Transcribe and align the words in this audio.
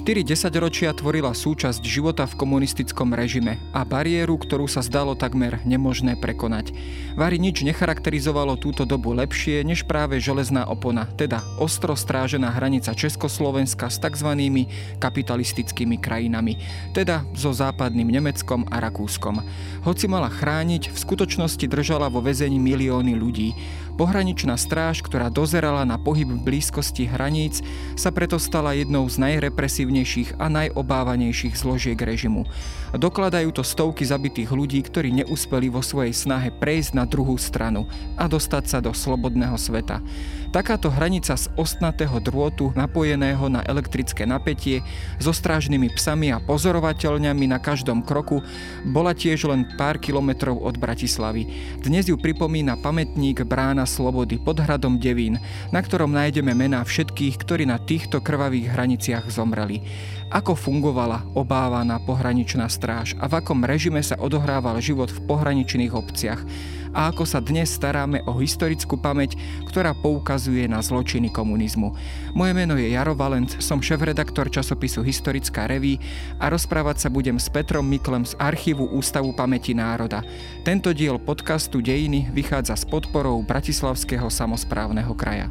4 0.00 0.24
desaťročia 0.24 0.96
tvorila 0.96 1.36
súčasť 1.36 1.84
života 1.84 2.24
v 2.24 2.32
komunistickom 2.40 3.12
režime 3.12 3.60
a 3.76 3.84
bariéru, 3.84 4.40
ktorú 4.40 4.64
sa 4.64 4.80
zdalo 4.80 5.12
takmer 5.12 5.60
nemožné 5.68 6.16
prekonať. 6.16 6.72
Vary 7.20 7.36
nič 7.36 7.60
necharakterizovalo 7.60 8.56
túto 8.56 8.88
dobu 8.88 9.12
lepšie 9.12 9.60
než 9.60 9.84
práve 9.84 10.16
železná 10.16 10.64
opona, 10.72 11.04
teda 11.20 11.44
ostro 11.60 11.92
strážená 11.92 12.48
hranica 12.48 12.96
Československa 12.96 13.92
s 13.92 14.00
tzv. 14.00 14.32
kapitalistickými 14.96 16.00
krajinami, 16.00 16.56
teda 16.96 17.20
so 17.36 17.52
západným 17.52 18.08
Nemeckom 18.08 18.72
a 18.72 18.80
Rakúskom. 18.80 19.44
Hoci 19.84 20.08
mala 20.08 20.32
chrániť, 20.32 20.96
v 20.96 20.96
skutočnosti 20.96 21.68
držala 21.68 22.08
vo 22.08 22.24
väzení 22.24 22.56
milióny 22.56 23.12
ľudí. 23.20 23.52
Pohraničná 23.94 24.58
stráž, 24.60 25.00
ktorá 25.00 25.32
dozerala 25.32 25.86
na 25.88 25.96
pohyb 25.96 26.28
v 26.28 26.42
blízkosti 26.42 27.08
hraníc, 27.08 27.64
sa 27.94 28.10
preto 28.10 28.36
stala 28.36 28.76
jednou 28.76 29.06
z 29.08 29.16
najrepresívnejších 29.22 30.38
a 30.38 30.46
najobávanejších 30.50 31.54
zložiek 31.54 31.98
režimu. 31.98 32.46
Dokladajú 32.90 33.54
to 33.54 33.62
stovky 33.62 34.02
zabitých 34.02 34.50
ľudí, 34.50 34.82
ktorí 34.82 35.14
neúspeli 35.22 35.70
vo 35.70 35.78
svojej 35.78 36.10
snahe 36.10 36.50
prejsť 36.50 36.98
na 36.98 37.06
druhú 37.06 37.38
stranu 37.38 37.86
a 38.18 38.26
dostať 38.26 38.64
sa 38.66 38.78
do 38.82 38.90
slobodného 38.90 39.54
sveta. 39.54 40.02
Takáto 40.50 40.90
hranica 40.90 41.38
z 41.38 41.46
ostnatého 41.54 42.18
drôtu 42.18 42.74
napojeného 42.74 43.46
na 43.46 43.62
elektrické 43.70 44.26
napätie 44.26 44.82
so 45.22 45.30
strážnymi 45.30 45.94
psami 45.94 46.34
a 46.34 46.42
pozorovateľňami 46.42 47.46
na 47.46 47.62
každom 47.62 48.02
kroku 48.02 48.42
bola 48.82 49.14
tiež 49.14 49.46
len 49.46 49.62
pár 49.78 50.02
kilometrov 50.02 50.58
od 50.58 50.74
Bratislavy. 50.74 51.46
Dnes 51.78 52.10
ju 52.10 52.18
pripomína 52.18 52.82
pamätník 52.82 53.46
Brána 53.46 53.86
Slobody 53.86 54.42
pod 54.42 54.58
hradom 54.58 54.98
Devín, 54.98 55.38
na 55.70 55.78
ktorom 55.78 56.10
nájdeme 56.10 56.50
mená 56.50 56.82
všetkých, 56.82 57.38
ktorí 57.38 57.70
na 57.70 57.78
týchto 57.78 58.18
krvavých 58.18 58.74
hraniciach 58.74 59.30
zomreli 59.30 59.86
ako 60.30 60.54
fungovala 60.54 61.26
obávaná 61.34 61.98
pohraničná 61.98 62.70
stráž 62.70 63.18
a 63.18 63.26
v 63.26 63.42
akom 63.42 63.66
režime 63.66 64.00
sa 64.00 64.14
odohrával 64.16 64.78
život 64.78 65.10
v 65.10 65.22
pohraničných 65.26 65.92
obciach 65.92 66.40
a 66.90 67.10
ako 67.10 67.22
sa 67.22 67.38
dnes 67.38 67.70
staráme 67.70 68.22
o 68.26 68.34
historickú 68.38 68.98
pamäť, 68.98 69.38
ktorá 69.66 69.94
poukazuje 69.94 70.66
na 70.66 70.82
zločiny 70.82 71.30
komunizmu. 71.30 71.94
Moje 72.34 72.52
meno 72.54 72.74
je 72.74 72.90
Jaro 72.90 73.14
Valent, 73.14 73.50
som 73.62 73.78
šéf-redaktor 73.78 74.50
časopisu 74.50 75.06
Historická 75.06 75.70
reví 75.70 76.02
a 76.42 76.50
rozprávať 76.50 77.06
sa 77.06 77.08
budem 77.08 77.38
s 77.38 77.46
Petrom 77.46 77.86
Miklem 77.86 78.26
z 78.26 78.34
archívu 78.38 78.90
Ústavu 78.90 79.30
pamäti 79.34 79.74
národa. 79.74 80.22
Tento 80.66 80.90
diel 80.90 81.22
podcastu 81.22 81.78
Dejiny 81.78 82.30
vychádza 82.34 82.74
s 82.74 82.84
podporou 82.86 83.38
Bratislavského 83.46 84.26
samozprávneho 84.26 85.14
kraja. 85.14 85.46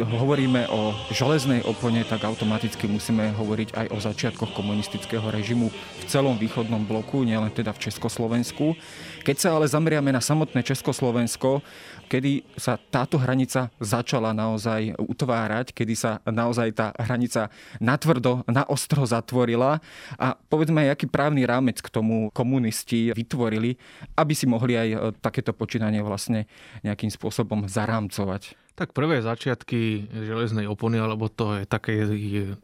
Hovoríme 0.00 0.64
o 0.72 0.96
železnej 1.12 1.60
opone, 1.68 2.00
tak 2.08 2.24
automaticky 2.24 2.88
musíme 2.88 3.36
hovoriť 3.36 3.76
aj 3.76 3.86
o 3.92 3.98
začiatkoch 4.00 4.56
komunistického 4.56 5.28
režimu 5.28 5.68
v 5.68 6.04
celom 6.08 6.40
východnom 6.40 6.80
bloku, 6.88 7.20
nielen 7.20 7.52
teda 7.52 7.76
v 7.76 7.90
Československu. 7.90 8.72
Keď 9.20 9.36
sa 9.36 9.48
ale 9.52 9.68
zameriame 9.68 10.08
na 10.08 10.24
samotné 10.24 10.64
Československo, 10.64 11.60
kedy 12.08 12.42
sa 12.58 12.80
táto 12.80 13.20
hranica 13.20 13.68
začala 13.78 14.34
naozaj 14.34 14.98
utvárať, 14.98 15.76
kedy 15.76 15.94
sa 15.94 16.18
naozaj 16.26 16.74
tá 16.74 16.90
hranica 16.98 17.52
natvrdo, 17.78 18.42
na 18.50 18.66
ostro 18.66 19.06
zatvorila 19.06 19.78
a 20.16 20.34
povedzme 20.34 20.90
aký 20.90 21.06
právny 21.06 21.44
rámec 21.46 21.78
k 21.78 21.92
tomu 21.92 22.34
komunisti 22.34 23.14
vytvorili, 23.14 23.78
aby 24.16 24.32
si 24.34 24.50
mohli 24.50 24.74
aj 24.74 24.88
e, 24.88 24.98
takéto 25.22 25.54
počínanie 25.54 26.02
vlastne 26.02 26.50
nejakým 26.82 27.12
spôsobom 27.12 27.70
zarámcovať. 27.70 28.58
Tak 28.80 28.96
prvé 28.96 29.20
začiatky 29.20 30.08
železnej 30.08 30.64
opony, 30.64 30.96
alebo 30.96 31.28
to 31.28 31.60
je 31.60 31.68
také, 31.68 32.08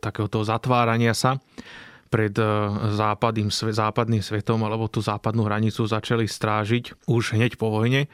takého 0.00 0.32
toho 0.32 0.48
zatvárania 0.48 1.12
sa, 1.12 1.36
pred 2.08 2.32
e, 2.32 2.44
západným, 2.96 3.52
západným 3.52 4.24
svetom 4.24 4.64
alebo 4.64 4.88
tú 4.88 5.04
západnú 5.04 5.44
hranicu 5.44 5.84
začali 5.84 6.24
strážiť 6.24 7.04
už 7.04 7.36
hneď 7.36 7.60
po 7.60 7.68
vojne, 7.68 8.08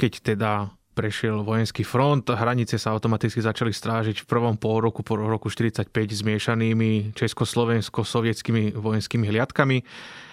keď 0.00 0.12
teda 0.32 0.72
prešiel 0.92 1.40
vojenský 1.44 1.84
front, 1.88 2.24
hranice 2.28 2.76
sa 2.76 2.92
automaticky 2.92 3.40
začali 3.40 3.72
strážiť 3.72 4.24
v 4.24 4.28
prvom 4.28 4.56
pol 4.60 4.84
roku 4.84 5.00
po 5.00 5.16
roku 5.16 5.48
45 5.48 5.88
zmiešanými 5.92 7.16
československo-sovietskými 7.16 8.76
vojenskými 8.76 9.24
hliadkami. 9.28 9.84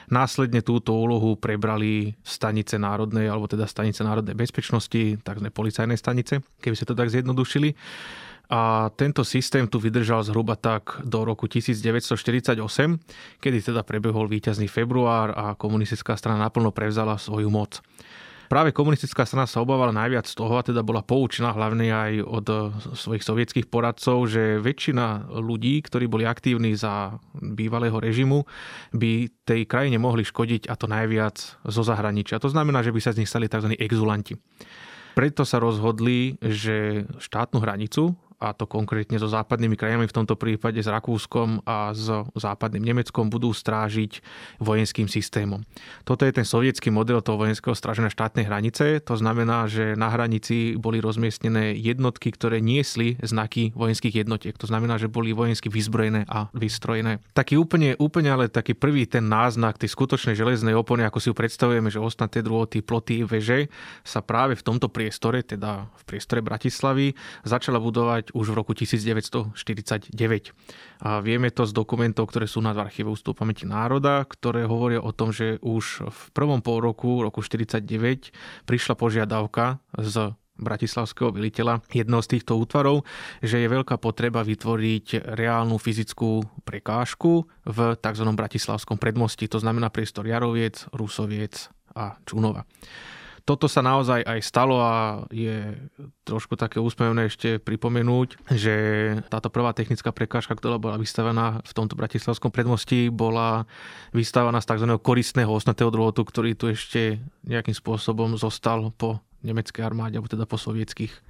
Následne 0.09 0.66
túto 0.66 0.97
úlohu 0.97 1.38
prebrali 1.38 2.18
stanice 2.25 2.81
národnej, 2.81 3.30
alebo 3.30 3.46
teda 3.46 3.70
stanice 3.70 4.02
národnej 4.02 4.34
bezpečnosti, 4.34 5.22
tzv. 5.22 5.46
policajné 5.53 5.96
stanice, 5.97 6.42
keby 6.62 6.75
sa 6.75 6.90
to 6.90 6.97
tak 6.97 7.14
zjednodušili. 7.14 7.78
A 8.50 8.90
tento 8.98 9.22
systém 9.22 9.69
tu 9.69 9.78
vydržal 9.78 10.25
zhruba 10.25 10.58
tak 10.58 11.06
do 11.06 11.22
roku 11.22 11.46
1948, 11.46 12.58
kedy 13.38 13.58
teda 13.62 13.86
prebehol 13.86 14.25
víťazný 14.25 14.66
február 14.66 15.38
a 15.38 15.53
komunistická 15.53 16.18
strana 16.18 16.50
naplno 16.50 16.74
prevzala 16.74 17.22
svoju 17.22 17.46
moc. 17.53 17.78
Práve 18.50 18.74
komunistická 18.74 19.30
strana 19.30 19.46
sa 19.46 19.62
obávala 19.62 19.94
najviac 19.94 20.26
z 20.26 20.34
toho, 20.34 20.58
a 20.58 20.66
teda 20.66 20.82
bola 20.82 21.06
poučená 21.06 21.54
hlavne 21.54 21.94
aj 21.94 22.14
od 22.26 22.46
svojich 22.98 23.22
sovietských 23.22 23.70
poradcov, 23.70 24.26
že 24.26 24.58
väčšina 24.58 25.30
ľudí, 25.38 25.78
ktorí 25.86 26.10
boli 26.10 26.26
aktívni 26.26 26.74
za 26.74 27.22
bývalého 27.38 28.02
režimu, 28.02 28.50
by 28.90 29.30
tej 29.46 29.70
krajine 29.70 30.02
mohli 30.02 30.26
škodiť 30.26 30.66
a 30.66 30.74
to 30.74 30.90
najviac 30.90 31.38
zo 31.62 31.82
zahraničia. 31.86 32.42
To 32.42 32.50
znamená, 32.50 32.82
že 32.82 32.90
by 32.90 33.00
sa 33.00 33.14
z 33.14 33.22
nich 33.22 33.30
stali 33.30 33.46
tzv. 33.46 33.70
exulanti. 33.78 34.34
Preto 35.14 35.46
sa 35.46 35.62
rozhodli, 35.62 36.42
že 36.42 37.06
štátnu 37.22 37.62
hranicu 37.62 38.18
a 38.39 38.55
to 38.55 38.63
konkrétne 38.66 39.19
so 39.19 39.27
západnými 39.27 39.75
krajinami, 39.75 40.07
v 40.07 40.16
tomto 40.16 40.39
prípade 40.39 40.79
s 40.79 40.88
Rakúskom 40.88 41.59
a 41.67 41.91
s 41.91 42.07
západným 42.39 42.95
Nemeckom, 42.95 43.27
budú 43.27 43.51
strážiť 43.51 44.23
vojenským 44.63 45.11
systémom. 45.11 45.67
Toto 46.07 46.23
je 46.23 46.31
ten 46.31 46.47
sovietský 46.47 46.88
model 46.88 47.19
toho 47.19 47.35
vojenského 47.35 47.75
stráženia 47.75 48.07
štátnej 48.07 48.47
hranice. 48.47 49.03
To 49.03 49.19
znamená, 49.19 49.67
že 49.67 50.00
na 50.00 50.07
hranici 50.07 50.79
boli 50.79 51.03
rozmiestnené 51.03 51.75
jednotky, 51.75 52.31
ktoré 52.31 52.63
niesli 52.63 53.19
znaky 53.19 53.75
vojenských 53.75 54.23
jednotiek. 54.23 54.56
To 54.56 54.71
znamená, 54.71 54.95
že 54.95 55.11
boli 55.11 55.35
vojensky 55.35 55.67
vyzbrojené 55.67 56.23
a 56.31 56.47
vystrojené. 56.56 57.19
Taký 57.35 57.59
úplne, 57.59 58.00
úplne 58.00 58.31
ale 58.31 58.47
taký 58.47 58.71
prvý 58.71 59.03
ten 59.03 59.27
náznak 59.27 59.75
tej 59.75 59.91
skutočnej 59.91 60.39
železnej 60.39 60.79
opony, 60.79 61.03
ako 61.03 61.19
si 61.19 61.27
ju 61.27 61.35
predstavujeme, 61.35 61.91
že 61.91 62.00
ostatné 62.00 62.39
drôty, 62.39 62.79
ploty, 62.79 63.27
veže 63.27 63.67
sa 64.07 64.23
práve 64.23 64.56
v 64.56 64.63
tomto 64.63 64.88
priestore, 64.88 65.44
teda 65.44 65.91
v 65.91 66.03
priestore 66.07 66.39
Bratislavy, 66.39 67.11
začala 67.44 67.83
budovať 67.83 68.28
už 68.34 68.53
v 68.53 68.57
roku 68.57 68.72
1949. 68.78 69.53
A 71.03 71.09
vieme 71.19 71.50
to 71.50 71.63
z 71.66 71.72
dokumentov, 71.73 72.29
ktoré 72.29 72.45
sú 72.45 72.59
na 72.63 72.75
archíve 72.75 73.12
Ústavu 73.12 73.38
pamäti 73.38 73.66
národa, 73.69 74.25
ktoré 74.25 74.66
hovoria 74.66 75.01
o 75.01 75.12
tom, 75.16 75.34
že 75.34 75.57
už 75.62 76.09
v 76.09 76.22
prvom 76.34 76.62
pol 76.63 76.84
roku, 76.84 77.22
roku 77.22 77.41
1949, 77.41 78.68
prišla 78.69 78.94
požiadavka 78.95 79.79
z 79.97 80.34
bratislavského 80.59 81.31
veliteľa 81.31 81.79
jedného 81.88 82.19
z 82.19 82.35
týchto 82.35 82.59
útvarov, 82.59 83.07
že 83.39 83.63
je 83.63 83.72
veľká 83.72 83.95
potreba 83.95 84.44
vytvoriť 84.44 85.23
reálnu 85.39 85.79
fyzickú 85.79 86.44
prekážku 86.68 87.47
v 87.63 87.77
tzv. 87.95 88.25
bratislavskom 88.36 89.00
predmosti, 89.00 89.48
to 89.48 89.63
znamená 89.63 89.88
priestor 89.88 90.27
Jaroviec, 90.27 90.92
Rusoviec 90.92 91.71
a 91.95 92.19
Čunova 92.27 92.68
toto 93.50 93.66
sa 93.66 93.81
naozaj 93.81 94.22
aj 94.22 94.46
stalo 94.46 94.78
a 94.78 95.25
je 95.34 95.74
trošku 96.22 96.54
také 96.54 96.78
úsmevné 96.78 97.34
ešte 97.34 97.57
pripomenúť, 97.57 98.46
že 98.54 98.75
táto 99.25 99.50
prvá 99.50 99.74
technická 99.74 100.13
prekážka, 100.13 100.54
ktorá 100.54 100.78
bola 100.78 101.01
vystavená 101.01 101.66
v 101.66 101.72
tomto 101.74 101.98
bratislavskom 101.98 102.54
predmosti, 102.54 103.10
bola 103.10 103.66
vystavená 104.13 104.62
z 104.62 104.69
tzv. 104.69 104.86
koristného 105.01 105.50
osnatého 105.50 105.90
druhotu, 105.90 106.22
ktorý 106.22 106.54
tu 106.54 106.69
ešte 106.69 107.18
nejakým 107.50 107.74
spôsobom 107.74 108.38
zostal 108.38 108.94
po 108.94 109.18
nemeckej 109.42 109.81
armáde, 109.81 110.22
alebo 110.22 110.30
teda 110.30 110.45
po 110.45 110.62
sovietských 110.62 111.25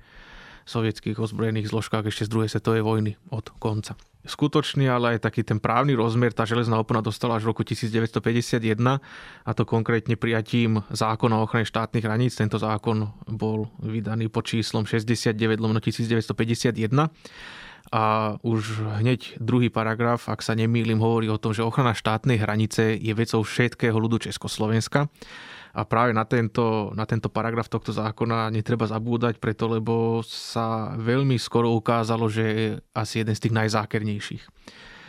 sovietských 0.68 1.18
ozbrojených 1.18 1.72
zložkách 1.74 2.13
ešte 2.13 2.30
z 2.30 2.31
druhej 2.36 2.50
svetovej 2.51 2.83
vojny 2.86 3.12
od 3.33 3.48
konca. 3.57 3.98
Skutočný, 4.19 4.83
ale 4.92 5.16
aj 5.16 5.31
taký 5.31 5.48
ten 5.48 5.63
právny 5.63 5.95
rozmer 5.95 6.36
tá 6.36 6.44
železná 6.44 6.75
opona 6.75 7.00
dostala 7.00 7.39
až 7.39 7.48
v 7.48 7.56
roku 7.56 7.63
1951 7.63 8.60
a 9.48 9.51
to 9.56 9.63
konkrétne 9.63 10.19
prijatím 10.19 10.83
zákona 10.92 11.39
o 11.39 11.48
ochrane 11.48 11.63
štátnych 11.63 12.04
hraníc. 12.04 12.36
Tento 12.36 12.60
zákon 12.60 13.07
bol 13.31 13.71
vydaný 13.80 14.27
pod 14.27 14.44
číslom 14.44 14.83
69 14.83 15.39
1951 15.39 16.36
a 17.89 18.36
už 18.44 18.83
hneď 19.00 19.39
druhý 19.39 19.71
paragraf, 19.71 20.27
ak 20.27 20.44
sa 20.44 20.51
nemýlim, 20.51 21.00
hovorí 21.00 21.31
o 21.31 21.39
tom, 21.39 21.56
že 21.56 21.63
ochrana 21.63 21.95
štátnej 21.95 22.44
hranice 22.44 23.00
je 23.00 23.13
vecou 23.15 23.39
všetkého 23.39 23.95
ľudu 23.95 24.30
Československa. 24.30 25.07
A 25.74 25.86
práve 25.86 26.18
na 26.18 26.25
tento, 26.25 26.89
na 26.98 27.06
tento 27.06 27.30
paragraf 27.30 27.69
tohto 27.69 27.94
zákona 27.94 28.50
netreba 28.50 28.89
zabúdať, 28.89 29.38
preto 29.38 29.69
lebo 29.69 30.25
sa 30.25 30.98
veľmi 30.98 31.38
skoro 31.38 31.69
ukázalo, 31.77 32.25
že 32.25 32.44
je 32.44 32.68
asi 32.98 33.21
jeden 33.21 33.38
z 33.38 33.44
tých 33.48 33.54
najzákernejších. 33.54 34.44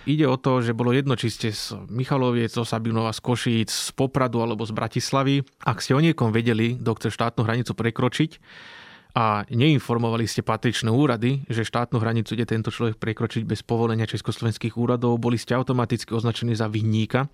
Ide 0.08 0.24
o 0.24 0.40
to, 0.40 0.64
že 0.64 0.72
bolo 0.72 0.96
jedno, 0.96 1.12
či 1.12 1.28
ste 1.28 1.52
z 1.52 1.76
Michaloviec, 1.92 2.48
zo 2.48 2.64
Sabinova, 2.64 3.12
z 3.12 3.20
Košíc, 3.20 3.68
z 3.68 3.90
Popradu 3.92 4.40
alebo 4.40 4.64
z 4.64 4.72
Bratislavy. 4.72 5.44
Ak 5.64 5.84
ste 5.84 5.92
o 5.92 6.00
niekom 6.00 6.32
vedeli, 6.32 6.80
kto 6.80 6.96
chce 6.96 7.08
štátnu 7.12 7.44
hranicu 7.44 7.76
prekročiť, 7.76 8.30
a 9.10 9.42
neinformovali 9.50 10.22
ste 10.22 10.46
patričné 10.46 10.86
úrady, 10.86 11.42
že 11.50 11.66
štátnu 11.66 11.98
hranicu 11.98 12.38
ide 12.38 12.46
tento 12.46 12.70
človek 12.70 12.94
prekročiť 12.94 13.42
bez 13.42 13.66
povolenia 13.66 14.06
československých 14.06 14.78
úradov, 14.78 15.18
boli 15.18 15.34
ste 15.34 15.58
automaticky 15.58 16.14
označení 16.14 16.54
za 16.54 16.70
vinníka 16.70 17.26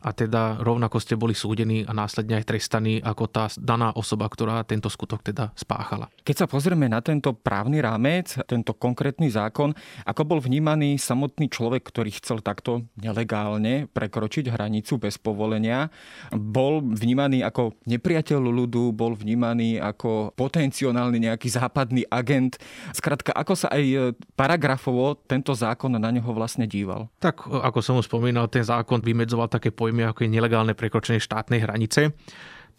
a 0.00 0.10
teda 0.16 0.60
rovnako 0.64 0.96
ste 1.00 1.14
boli 1.16 1.36
súdení 1.36 1.84
a 1.84 1.92
následne 1.92 2.40
aj 2.40 2.48
trestaní 2.48 3.04
ako 3.04 3.24
tá 3.28 3.52
daná 3.60 3.92
osoba, 3.92 4.26
ktorá 4.26 4.64
tento 4.64 4.88
skutok 4.88 5.20
teda 5.20 5.52
spáchala. 5.52 6.08
Keď 6.24 6.44
sa 6.44 6.46
pozrieme 6.48 6.88
na 6.88 7.04
tento 7.04 7.36
právny 7.36 7.84
rámec, 7.84 8.32
tento 8.48 8.72
konkrétny 8.72 9.28
zákon, 9.28 9.76
ako 10.08 10.22
bol 10.24 10.40
vnímaný 10.40 10.96
samotný 10.96 11.52
človek, 11.52 11.84
ktorý 11.84 12.10
chcel 12.16 12.40
takto 12.40 12.88
nelegálne 12.96 13.86
prekročiť 13.92 14.48
hranicu 14.48 14.96
bez 14.96 15.20
povolenia, 15.20 15.92
bol 16.32 16.80
vnímaný 16.80 17.44
ako 17.44 17.76
nepriateľ 17.84 18.40
ľudu, 18.40 18.96
bol 18.96 19.12
vnímaný 19.12 19.76
ako 19.78 20.32
potenciálny 20.32 21.28
nejaký 21.28 21.52
západný 21.52 22.08
agent. 22.08 22.56
Skrátka, 22.96 23.36
ako 23.36 23.52
sa 23.52 23.68
aj 23.68 24.16
paragrafovo 24.32 25.20
tento 25.28 25.52
zákon 25.52 25.92
na 25.92 26.08
neho 26.08 26.32
vlastne 26.32 26.64
díval? 26.64 27.12
Tak, 27.20 27.44
ako 27.44 27.78
som 27.84 28.00
už 28.00 28.08
spomínal, 28.08 28.48
ten 28.48 28.64
zákon 28.64 29.04
vymedzoval 29.04 29.52
také 29.52 29.68
pojmy 29.68 29.89
pojmy 29.90 30.06
ako 30.06 30.22
je 30.22 30.30
nelegálne 30.30 30.78
prekročenie 30.78 31.18
štátnej 31.18 31.66
hranice. 31.66 32.14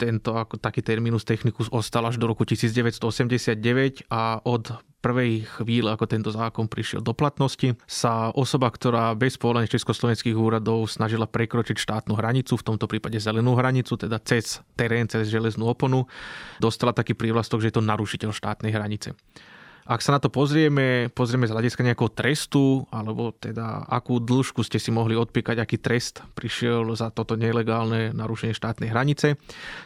Tento 0.00 0.32
ako 0.32 0.56
taký 0.56 0.80
terminus 0.80 1.28
technicus 1.28 1.68
ostal 1.68 2.08
až 2.08 2.16
do 2.16 2.24
roku 2.24 2.48
1989 2.48 4.08
a 4.08 4.40
od 4.40 4.72
prvej 5.04 5.44
chvíle, 5.60 5.92
ako 5.92 6.08
tento 6.08 6.32
zákon 6.32 6.72
prišiel 6.72 7.04
do 7.04 7.12
platnosti, 7.12 7.76
sa 7.84 8.32
osoba, 8.32 8.72
ktorá 8.72 9.12
bez 9.12 9.36
povolenia 9.36 9.68
československých 9.68 10.32
úradov 10.32 10.88
snažila 10.88 11.28
prekročiť 11.28 11.76
štátnu 11.76 12.16
hranicu, 12.16 12.56
v 12.56 12.66
tomto 12.72 12.88
prípade 12.88 13.20
zelenú 13.20 13.52
hranicu, 13.52 14.00
teda 14.00 14.16
cez 14.24 14.64
terén, 14.72 15.04
cez 15.12 15.28
železnú 15.28 15.68
oponu, 15.68 16.08
dostala 16.56 16.96
taký 16.96 17.12
prívlastok, 17.12 17.60
že 17.60 17.68
je 17.68 17.76
to 17.76 17.84
narušiteľ 17.84 18.32
štátnej 18.32 18.72
hranice. 18.72 19.12
Ak 19.82 19.98
sa 19.98 20.14
na 20.14 20.22
to 20.22 20.30
pozrieme, 20.30 21.10
pozrieme 21.10 21.50
z 21.50 21.54
hľadiska 21.58 21.82
nejakého 21.82 22.10
trestu, 22.14 22.86
alebo 22.94 23.34
teda 23.34 23.82
akú 23.90 24.22
dĺžku 24.22 24.62
ste 24.62 24.78
si 24.78 24.94
mohli 24.94 25.18
odpíkať, 25.18 25.58
aký 25.58 25.82
trest 25.82 26.22
prišiel 26.38 26.94
za 26.94 27.10
toto 27.10 27.34
nelegálne 27.34 28.14
narušenie 28.14 28.54
štátnej 28.54 28.94
hranice, 28.94 29.34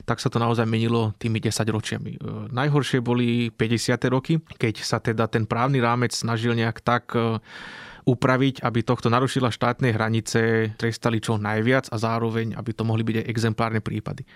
tak 0.04 0.20
sa 0.20 0.28
to 0.28 0.37
naozaj 0.37 0.69
menilo 0.69 1.16
tými 1.16 1.40
10 1.40 1.64
ročiami. 1.72 2.12
E, 2.12 2.19
najhoršie 2.52 3.00
boli 3.00 3.48
50. 3.48 3.96
roky, 4.12 4.37
keď 4.60 4.75
sa 4.84 5.00
teda 5.00 5.32
ten 5.32 5.48
právny 5.48 5.81
rámec 5.81 6.12
snažil 6.12 6.52
nejak 6.52 6.84
tak 6.84 7.16
e, 7.16 7.40
upraviť, 8.04 8.62
aby 8.62 8.84
tohto 8.84 9.08
narušila 9.08 9.49
štátnej 9.49 9.96
hranice 9.96 10.72
trestali 10.76 11.25
čo 11.25 11.40
najviac 11.40 11.88
a 11.88 11.96
zároveň, 11.96 12.52
aby 12.52 12.70
to 12.76 12.84
mohli 12.84 13.02
byť 13.02 13.16
aj 13.25 13.28
exemplárne 13.32 13.81
prípady. 13.81 14.28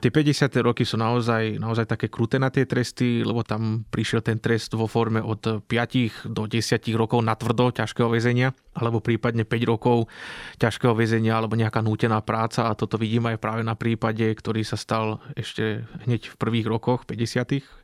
Tie 0.00 0.08
50. 0.08 0.48
roky 0.64 0.88
sú 0.88 0.96
naozaj, 0.96 1.60
naozaj 1.60 1.84
také 1.84 2.08
kruté 2.08 2.40
na 2.40 2.48
tie 2.48 2.64
tresty, 2.64 3.20
lebo 3.20 3.44
tam 3.44 3.84
prišiel 3.84 4.24
ten 4.24 4.40
trest 4.40 4.72
vo 4.72 4.88
forme 4.88 5.20
od 5.20 5.60
5 5.68 6.24
do 6.32 6.48
10 6.48 6.80
rokov 6.96 7.20
na 7.20 7.36
tvrdo 7.36 7.68
ťažkého 7.68 8.08
väzenia, 8.08 8.56
alebo 8.72 9.04
prípadne 9.04 9.44
5 9.44 9.60
rokov 9.68 10.08
ťažkého 10.56 10.96
väzenia, 10.96 11.36
alebo 11.36 11.52
nejaká 11.52 11.84
nútená 11.84 12.24
práca. 12.24 12.72
A 12.72 12.72
toto 12.72 12.96
vidím 12.96 13.28
aj 13.28 13.36
práve 13.44 13.60
na 13.60 13.76
prípade, 13.76 14.24
ktorý 14.24 14.64
sa 14.64 14.80
stal 14.80 15.20
ešte 15.36 15.84
hneď 16.08 16.32
v 16.32 16.34
prvých 16.40 16.64
rokoch 16.64 17.04
50 17.04 17.79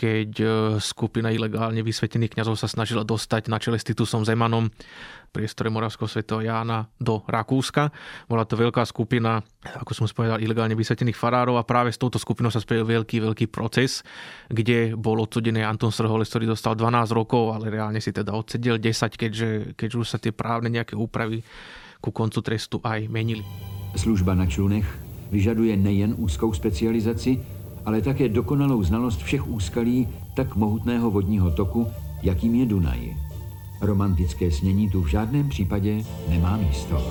keď 0.00 0.30
e, 0.40 0.46
skupina 0.80 1.28
ilegálne 1.28 1.84
vysvetených 1.84 2.32
kňazov 2.32 2.56
sa 2.56 2.72
snažila 2.72 3.04
dostať 3.04 3.52
na 3.52 3.60
čele 3.60 3.76
s 3.76 3.84
Titusom 3.84 4.24
Zemanom 4.24 4.72
priestore 5.28 5.68
Moravského 5.68 6.08
svetého 6.08 6.40
Jána 6.40 6.88
do 6.96 7.20
Rakúska. 7.28 7.92
Bola 8.24 8.48
to 8.48 8.56
veľká 8.56 8.80
skupina, 8.88 9.44
ako 9.60 9.92
som 9.92 10.06
spovedal, 10.08 10.40
ilegálne 10.40 10.72
vysvetených 10.72 11.20
farárov 11.20 11.60
a 11.60 11.68
práve 11.68 11.92
s 11.92 12.00
touto 12.00 12.16
skupinou 12.16 12.48
sa 12.48 12.64
spojil 12.64 12.88
veľký, 12.88 13.20
veľký 13.20 13.46
proces, 13.52 14.00
kde 14.48 14.96
bol 14.96 15.20
odsudený 15.20 15.60
Anton 15.60 15.92
Srholec, 15.92 16.32
ktorý 16.32 16.48
dostal 16.48 16.72
12 16.74 17.12
rokov, 17.12 17.52
ale 17.52 17.68
reálne 17.68 18.00
si 18.00 18.08
teda 18.08 18.32
odsedel 18.32 18.80
10, 18.80 19.20
keďže, 19.20 19.50
keďže 19.76 19.96
už 20.00 20.08
sa 20.08 20.16
tie 20.16 20.32
právne 20.32 20.72
nejaké 20.72 20.96
úpravy 20.96 21.44
ku 22.00 22.08
koncu 22.08 22.40
trestu 22.40 22.80
aj 22.80 23.04
menili. 23.12 23.44
Služba 24.00 24.32
na 24.32 24.48
člunech 24.48 24.88
vyžaduje 25.28 25.76
nejen 25.76 26.16
úzkou 26.16 26.50
specializaci, 26.56 27.59
ale 27.84 28.02
také 28.02 28.28
dokonalou 28.28 28.82
znalost 28.82 29.22
všech 29.22 29.48
úskalí 29.48 30.08
tak 30.34 30.56
mohutného 30.56 31.10
vodního 31.10 31.50
toku, 31.50 31.86
jakým 32.22 32.54
je 32.54 32.66
Dunaj. 32.66 33.16
Romantické 33.80 34.50
snění 34.50 34.90
tu 34.90 35.02
v 35.02 35.06
žádném 35.06 35.48
případě 35.48 36.04
nemá 36.28 36.56
místo 36.56 37.02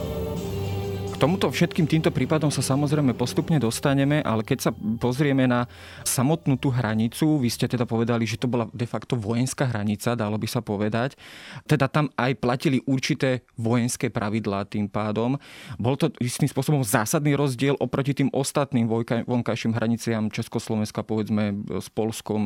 tomuto 1.19 1.51
všetkým 1.51 1.83
týmto 1.83 2.16
prípadom 2.16 2.48
sa 2.48 2.63
samozrejme 2.63 3.12
postupne 3.12 3.60
dostaneme, 3.60 4.24
ale 4.24 4.39
keď 4.39 4.57
sa 4.63 4.71
pozrieme 4.71 5.51
na 5.51 5.68
samotnú 6.07 6.56
tú 6.56 6.71
hranicu, 6.71 7.44
vy 7.44 7.51
ste 7.51 7.68
teda 7.68 7.83
povedali, 7.83 8.24
že 8.24 8.39
to 8.39 8.48
bola 8.48 8.71
de 8.71 8.88
facto 8.88 9.19
vojenská 9.19 9.68
hranica, 9.68 10.16
dalo 10.16 10.39
by 10.39 10.48
sa 10.48 10.63
povedať. 10.63 11.19
Teda 11.68 11.92
tam 11.92 12.07
aj 12.16 12.39
platili 12.39 12.80
určité 12.88 13.44
vojenské 13.60 14.07
pravidlá 14.07 14.63
tým 14.71 14.88
pádom. 14.88 15.36
Bol 15.75 16.00
to 16.00 16.07
istým 16.24 16.48
spôsobom 16.48 16.88
zásadný 16.88 17.36
rozdiel 17.36 17.75
oproti 17.83 18.15
tým 18.15 18.31
ostatným 18.31 18.88
vonkajším 19.27 19.75
hraniciam 19.75 20.31
Československa, 20.31 21.04
povedzme 21.04 21.51
s 21.83 21.92
Polskom, 21.92 22.42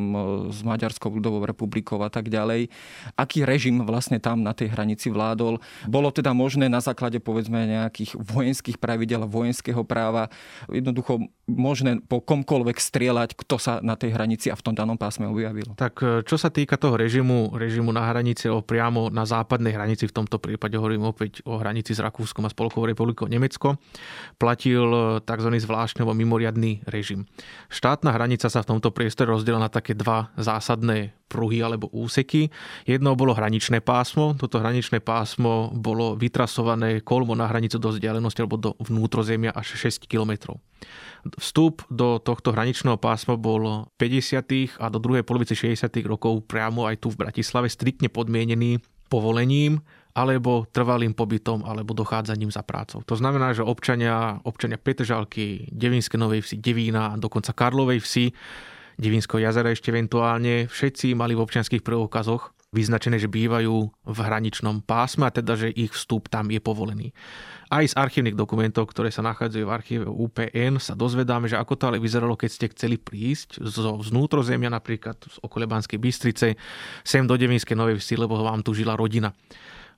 s 0.49 0.65
Maďarskou 0.65 1.13
ľudovou 1.13 1.45
republikou 1.45 2.01
a 2.01 2.09
tak 2.09 2.33
ďalej. 2.33 2.73
Aký 3.13 3.45
režim 3.45 3.85
vlastne 3.85 4.17
tam 4.17 4.41
na 4.41 4.57
tej 4.57 4.73
hranici 4.73 5.13
vládol? 5.13 5.61
Bolo 5.85 6.09
teda 6.09 6.33
možné 6.33 6.65
na 6.73 6.81
základe 6.81 7.21
povedzme 7.21 7.69
nejakých 7.69 8.17
vojenských 8.17 8.61
vojenských 8.63 8.79
pravidel 8.79 9.27
vojenského 9.27 9.83
práva 9.83 10.31
jednoducho 10.71 11.19
možné 11.51 11.99
po 11.99 12.23
komkoľvek 12.23 12.79
strieľať, 12.79 13.35
kto 13.35 13.59
sa 13.59 13.83
na 13.83 13.99
tej 13.99 14.15
hranici 14.15 14.47
a 14.47 14.55
v 14.55 14.63
tom 14.63 14.71
danom 14.71 14.95
pásme 14.95 15.27
objavil. 15.27 15.75
Tak 15.75 15.93
e, 15.99 16.23
čo 16.23 16.39
sa 16.39 16.47
týka 16.47 16.79
toho 16.79 16.95
režimu, 16.95 17.59
režimu 17.59 17.91
na 17.91 18.07
hranici, 18.07 18.47
o 18.47 18.63
priamo 18.63 19.11
na 19.11 19.27
západnej 19.27 19.75
hranici, 19.75 20.07
v 20.07 20.15
tomto 20.15 20.39
prípade 20.39 20.79
hovorím 20.79 21.11
opäť 21.11 21.43
o 21.43 21.59
hranici 21.59 21.91
s 21.91 21.99
Rakúskom 21.99 22.47
a 22.47 22.53
Spolkovou 22.55 22.87
republikou 22.87 23.27
Nemecko, 23.27 23.75
platil 24.39 24.87
e, 24.87 25.03
tzv. 25.27 25.49
zvláštny 25.51 26.07
alebo 26.07 26.15
mimoriadný 26.15 26.87
režim. 26.87 27.27
Štátna 27.67 28.15
hranica 28.15 28.47
sa 28.47 28.63
v 28.63 28.79
tomto 28.79 28.95
priestore 28.95 29.35
rozdiela 29.35 29.59
na 29.59 29.67
také 29.67 29.91
dva 29.91 30.31
zásadné 30.39 31.11
pruhy 31.33 31.65
alebo 31.65 31.89
úseky. 31.89 32.53
Jedno 32.85 33.17
bolo 33.17 33.33
hraničné 33.33 33.81
pásmo. 33.81 34.37
Toto 34.37 34.61
hraničné 34.61 35.01
pásmo 35.01 35.73
bolo 35.73 36.13
vytrasované 36.13 37.01
kolmo 37.01 37.33
na 37.33 37.49
hranicu 37.49 37.81
do 37.81 37.89
vzdialenosti 37.89 38.45
alebo 38.45 38.52
do 38.55 38.77
vnútrozemia 38.81 39.51
až 39.53 39.75
6 39.77 40.05
kilometrov. 40.09 40.59
Vstup 41.39 41.87
do 41.87 42.19
tohto 42.19 42.51
hraničného 42.51 42.99
pásma 42.99 43.39
bol 43.39 43.87
50. 43.95 44.79
a 44.79 44.85
do 44.91 44.99
druhej 44.99 45.23
polovice 45.23 45.55
60. 45.55 45.87
rokov 46.03 46.43
priamo 46.43 46.83
aj 46.85 46.99
tu 46.99 47.07
v 47.13 47.23
Bratislave 47.23 47.71
striktne 47.71 48.11
podmienený 48.11 48.83
povolením 49.07 49.79
alebo 50.13 50.69
trvalým 50.69 51.17
pobytom, 51.17 51.65
alebo 51.65 51.97
dochádzaním 51.97 52.53
za 52.53 52.61
prácou. 52.61 53.01
To 53.09 53.17
znamená, 53.17 53.49
že 53.57 53.65
občania, 53.65 54.37
občania 54.45 54.77
Petržalky, 54.77 55.73
Devinskej 55.73 56.21
Novej 56.21 56.45
Vsi, 56.45 56.55
Devína 56.61 57.13
a 57.13 57.17
dokonca 57.17 57.49
Karlovej 57.49 57.97
Vsi, 57.97 58.29
Devinského 58.93 59.41
jazera 59.41 59.73
ešte 59.73 59.89
eventuálne, 59.89 60.69
všetci 60.69 61.17
mali 61.17 61.33
v 61.33 61.41
občianských 61.41 61.81
preukazoch 61.81 62.53
vyznačené, 62.73 63.21
že 63.21 63.29
bývajú 63.29 63.75
v 63.93 64.17
hraničnom 64.17 64.81
pásme 64.81 65.29
a 65.29 65.31
teda, 65.31 65.53
že 65.53 65.69
ich 65.69 65.93
vstup 65.93 66.27
tam 66.27 66.49
je 66.49 66.57
povolený. 66.57 67.13
Aj 67.69 67.85
z 67.85 67.93
archívnych 67.93 68.37
dokumentov, 68.37 68.89
ktoré 68.89 69.13
sa 69.13 69.21
nachádzajú 69.21 69.65
v 69.65 69.73
archíve 69.73 70.05
UPN, 70.09 70.81
sa 70.81 70.97
dozvedáme, 70.97 71.45
že 71.45 71.57
ako 71.57 71.73
to 71.77 71.83
ale 71.89 72.01
vyzeralo, 72.01 72.33
keď 72.33 72.49
ste 72.49 72.67
chceli 72.73 72.97
prísť 72.97 73.61
zo 73.61 73.97
vnútrozemia, 74.01 74.73
napríklad 74.73 75.17
z 75.21 75.37
okolebanskej 75.41 76.01
Bystrice, 76.01 76.57
sem 77.05 77.23
do 77.29 77.37
Devinskej 77.37 77.77
Novej 77.77 78.01
Vsi, 78.01 78.17
lebo 78.17 78.41
vám 78.41 78.65
tu 78.65 78.73
žila 78.73 78.97
rodina. 78.97 79.33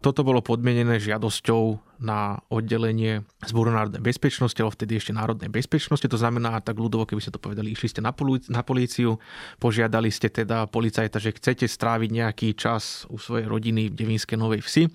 Toto 0.03 0.21
bolo 0.23 0.43
podmienené 0.43 0.99
žiadosťou 1.01 1.85
na 1.99 2.43
oddelenie 2.51 3.23
zboru 3.47 3.71
národnej 3.71 4.03
bezpečnosti, 4.03 4.59
alebo 4.59 4.75
vtedy 4.75 4.99
ešte 4.99 5.15
národnej 5.15 5.47
bezpečnosti. 5.47 6.03
To 6.03 6.19
znamená, 6.19 6.59
tak 6.59 6.75
ľudovo, 6.75 7.07
keby 7.07 7.23
ste 7.23 7.31
to 7.31 7.39
povedali, 7.39 7.71
išli 7.71 7.87
ste 7.87 8.01
na, 8.03 8.11
políciu, 8.61 9.17
požiadali 9.63 10.11
ste 10.11 10.27
teda 10.27 10.67
policajta, 10.67 11.23
že 11.23 11.35
chcete 11.35 11.65
stráviť 11.71 12.09
nejaký 12.11 12.47
čas 12.59 13.07
u 13.07 13.15
svojej 13.15 13.47
rodiny 13.47 13.87
v 13.91 13.95
Devinskej 13.95 14.35
Novej 14.35 14.61
Vsi. 14.67 14.91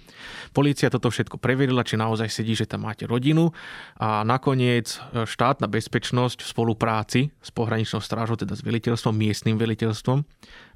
Polícia 0.52 0.92
toto 0.92 1.09
všetko 1.09 1.40
preverila, 1.40 1.87
či 1.87 1.97
naozaj 1.97 2.28
sedí, 2.28 2.52
že 2.52 2.69
tam 2.69 2.85
máte 2.85 3.09
rodinu 3.09 3.57
a 3.97 4.21
nakoniec 4.21 5.00
štátna 5.14 5.73
bezpečnosť 5.73 6.45
v 6.45 6.49
spolupráci 6.52 7.21
s 7.40 7.49
pohraničnou 7.49 8.04
strážou, 8.04 8.37
teda 8.37 8.52
s 8.52 8.61
veliteľstvom, 8.61 9.16
miestnym 9.16 9.57
veliteľstvom, 9.57 10.21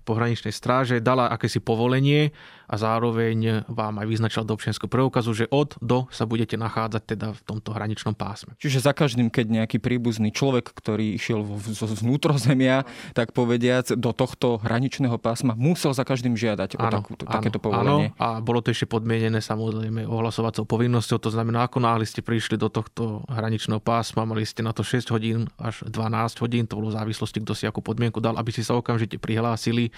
pohraničnej 0.05 0.53
stráže 0.53 1.01
dala 1.01 1.33
akési 1.33 1.65
povolenie 1.65 2.37
a 2.65 2.75
zároveň 2.75 3.67
vám 3.69 4.01
aj 4.01 4.07
vyznačila 4.09 4.45
do 4.47 4.57
občianského 4.57 4.89
preukazu, 4.89 5.31
že 5.37 5.45
od 5.53 5.77
do 5.81 6.09
sa 6.09 6.25
budete 6.25 6.57
nachádzať 6.57 7.03
teda 7.05 7.27
v 7.37 7.41
tomto 7.45 7.77
hraničnom 7.77 8.17
pásme. 8.17 8.57
Čiže 8.61 8.85
za 8.85 8.93
každým, 8.97 9.29
keď 9.29 9.65
nejaký 9.65 9.79
príbuzný 9.81 10.33
človek, 10.33 10.73
ktorý 10.73 11.17
išiel 11.17 11.45
zo 11.75 11.87
vnútrozemia, 11.91 12.89
tak 13.13 13.37
povediac, 13.37 13.93
do 13.95 14.11
tohto 14.17 14.59
hraničného 14.65 15.17
pásma, 15.21 15.53
musel 15.57 15.93
za 15.93 16.03
každým 16.07 16.35
žiadať 16.35 16.77
áno, 16.77 16.81
o 16.81 16.87
takú, 16.91 17.13
áno, 17.21 17.31
takéto 17.31 17.59
povolenie. 17.61 18.17
Áno, 18.17 18.21
a 18.21 18.41
bolo 18.41 18.65
to 18.65 18.73
ešte 18.73 18.89
podmienené 18.89 19.41
samozrejme 19.45 20.09
ohlasovacou 20.09 20.65
povinnosťou, 20.65 21.19
to 21.21 21.31
znamená, 21.33 21.69
ako 21.69 21.79
náhle 21.85 22.05
ste 22.09 22.25
prišli 22.25 22.57
do 22.57 22.73
tohto 22.73 23.23
hraničného 23.29 23.81
pásma, 23.81 24.25
mali 24.25 24.45
ste 24.49 24.65
na 24.65 24.73
to 24.73 24.81
6 24.81 25.13
hodín 25.13 25.47
až 25.61 25.85
12 25.87 26.43
hodín, 26.43 26.65
to 26.65 26.81
bolo 26.81 26.91
v 26.93 26.99
závislosti, 26.99 27.39
kto 27.45 27.53
si 27.53 27.65
ako 27.69 27.81
podmienku 27.85 28.19
dal, 28.19 28.37
aby 28.41 28.51
si 28.51 28.65
sa 28.65 28.77
okamžite 28.77 29.21
prihlásili 29.21 29.93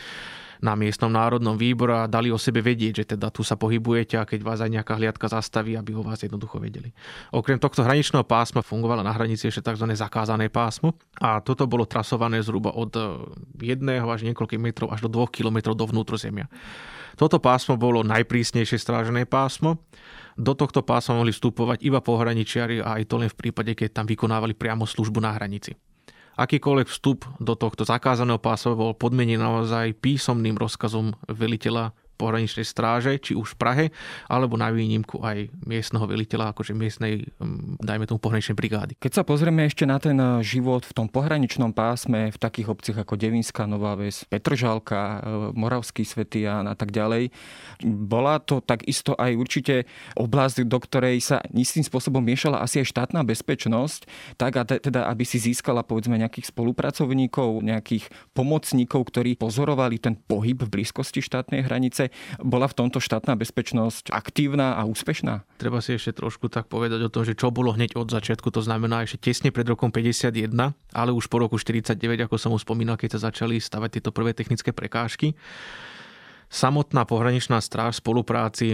na 0.60 0.78
miestnom 0.78 1.12
národnom 1.12 1.56
výbore 1.58 1.92
a 1.92 2.10
dali 2.10 2.32
o 2.32 2.38
sebe 2.38 2.62
vedieť, 2.62 3.02
že 3.02 3.04
teda 3.16 3.28
tu 3.32 3.44
sa 3.44 3.56
pohybujete 3.58 4.16
a 4.16 4.28
keď 4.28 4.40
vás 4.44 4.58
aj 4.60 4.70
nejaká 4.72 4.96
hliadka 4.96 5.26
zastaví, 5.28 5.76
aby 5.76 5.96
o 5.96 6.02
vás 6.04 6.20
jednoducho 6.22 6.60
vedeli. 6.60 6.92
Okrem 7.32 7.60
tohto 7.60 7.84
hraničného 7.84 8.25
pásma 8.25 8.64
fungovalo 8.64 9.04
na 9.04 9.12
hranici 9.12 9.48
ešte 9.48 9.72
tzv. 9.72 9.86
zakázané 9.92 10.48
pásmo 10.48 10.96
a 11.20 11.40
toto 11.40 11.68
bolo 11.68 11.84
trasované 11.84 12.40
zhruba 12.40 12.72
od 12.72 12.92
1 12.92 13.60
e, 13.62 14.00
až 14.00 14.22
niekoľkých 14.28 14.62
metrov 14.62 14.92
až 14.92 15.04
do 15.04 15.10
2 15.12 15.28
kilometrov 15.32 15.75
do 15.76 15.84
vnútrozemia. 15.88 16.48
Toto 17.16 17.40
pásmo 17.40 17.80
bolo 17.80 18.04
najprísnejšie 18.04 18.76
strážené 18.76 19.25
pásmo. 19.25 19.80
Do 20.36 20.52
tohto 20.52 20.84
pásma 20.84 21.16
mohli 21.16 21.32
vstupovať 21.32 21.80
iba 21.80 22.04
pohraničiari 22.04 22.84
a 22.84 23.00
aj 23.00 23.08
to 23.08 23.16
len 23.16 23.32
v 23.32 23.40
prípade, 23.40 23.72
keď 23.72 24.02
tam 24.02 24.06
vykonávali 24.06 24.52
priamo 24.52 24.84
službu 24.84 25.25
na 25.25 25.32
hranici. 25.32 25.72
Akýkoľvek 26.37 26.93
vstup 26.93 27.25
do 27.40 27.57
tohto 27.57 27.88
zakázaného 27.88 28.37
pása 28.37 28.76
bol 28.76 28.93
podmenený 28.93 29.40
naozaj 29.40 29.97
písomným 30.05 30.61
rozkazom 30.61 31.16
veliteľa 31.33 31.97
pohraničnej 32.16 32.64
stráže, 32.64 33.20
či 33.20 33.37
už 33.37 33.54
v 33.54 33.61
Prahe, 33.61 33.85
alebo 34.26 34.56
na 34.56 34.73
výnimku 34.73 35.20
aj 35.20 35.52
miestneho 35.62 36.08
veliteľa, 36.08 36.56
akože 36.56 36.73
miestnej, 36.73 37.28
mm, 37.37 37.85
dajme 37.85 38.08
tomu, 38.08 38.18
pohraničnej 38.18 38.56
brigády. 38.56 38.92
Keď 38.96 39.12
sa 39.12 39.23
pozrieme 39.23 39.68
ešte 39.68 39.85
na 39.85 40.00
ten 40.00 40.16
eh, 40.16 40.40
život 40.40 40.82
v 40.82 40.92
tom 40.96 41.06
pohraničnom 41.06 41.76
pásme, 41.76 42.32
v 42.32 42.38
takých 42.40 42.73
obciach 42.73 43.04
ako 43.04 43.14
Devinská 43.20 43.68
Nová 43.68 43.94
Ves, 43.94 44.25
Petržalka, 44.26 45.00
eh, 45.00 45.23
Moravský 45.52 46.02
Svetian 46.02 46.66
a 46.66 46.75
tak 46.75 46.90
ďalej, 46.90 47.30
bola 47.85 48.40
to 48.40 48.64
takisto 48.64 49.12
aj 49.14 49.37
určite 49.37 49.85
oblasť, 50.16 50.64
do 50.64 50.78
ktorej 50.80 51.20
sa 51.20 51.44
istým 51.52 51.85
spôsobom 51.85 52.25
miešala 52.25 52.64
asi 52.64 52.80
aj 52.80 52.88
štátna 52.88 53.20
bezpečnosť, 53.23 54.08
tak 54.40 54.52
a 54.56 54.64
teda, 54.64 55.12
aby 55.12 55.25
si 55.28 55.37
získala 55.37 55.85
povedzme 55.85 56.16
nejakých 56.16 56.49
spolupracovníkov, 56.50 57.61
nejakých 57.61 58.08
pomocníkov, 58.32 59.12
ktorí 59.12 59.37
pozorovali 59.37 60.00
ten 60.00 60.16
pohyb 60.16 60.56
v 60.64 60.73
blízkosti 60.80 61.20
štátnej 61.20 61.66
hranice 61.66 62.05
bola 62.40 62.66
v 62.66 62.76
tomto 62.76 62.98
štátna 62.98 63.38
bezpečnosť 63.38 64.10
aktívna 64.10 64.76
a 64.76 64.84
úspešná? 64.88 65.44
Treba 65.56 65.80
si 65.84 65.96
ešte 65.96 66.16
trošku 66.16 66.48
tak 66.48 66.66
povedať 66.66 67.06
o 67.06 67.12
tom, 67.12 67.22
že 67.22 67.38
čo 67.38 67.54
bolo 67.54 67.72
hneď 67.72 67.94
od 67.96 68.08
začiatku, 68.08 68.48
to 68.50 68.60
znamená 68.64 69.04
ešte 69.04 69.30
tesne 69.30 69.50
pred 69.54 69.66
rokom 69.66 69.92
51, 69.92 70.52
ale 70.92 71.10
už 71.12 71.26
po 71.28 71.42
roku 71.42 71.56
49, 71.60 71.98
ako 72.26 72.36
som 72.36 72.50
už 72.56 72.66
spomínal, 72.66 72.98
keď 72.98 73.18
sa 73.18 73.30
začali 73.30 73.60
stavať 73.60 74.00
tieto 74.00 74.10
prvé 74.10 74.32
technické 74.32 74.72
prekážky. 74.75 75.36
Samotná 76.46 77.02
pohraničná 77.02 77.58
stráž 77.58 77.98
v 77.98 78.02
spolupráci 78.06 78.66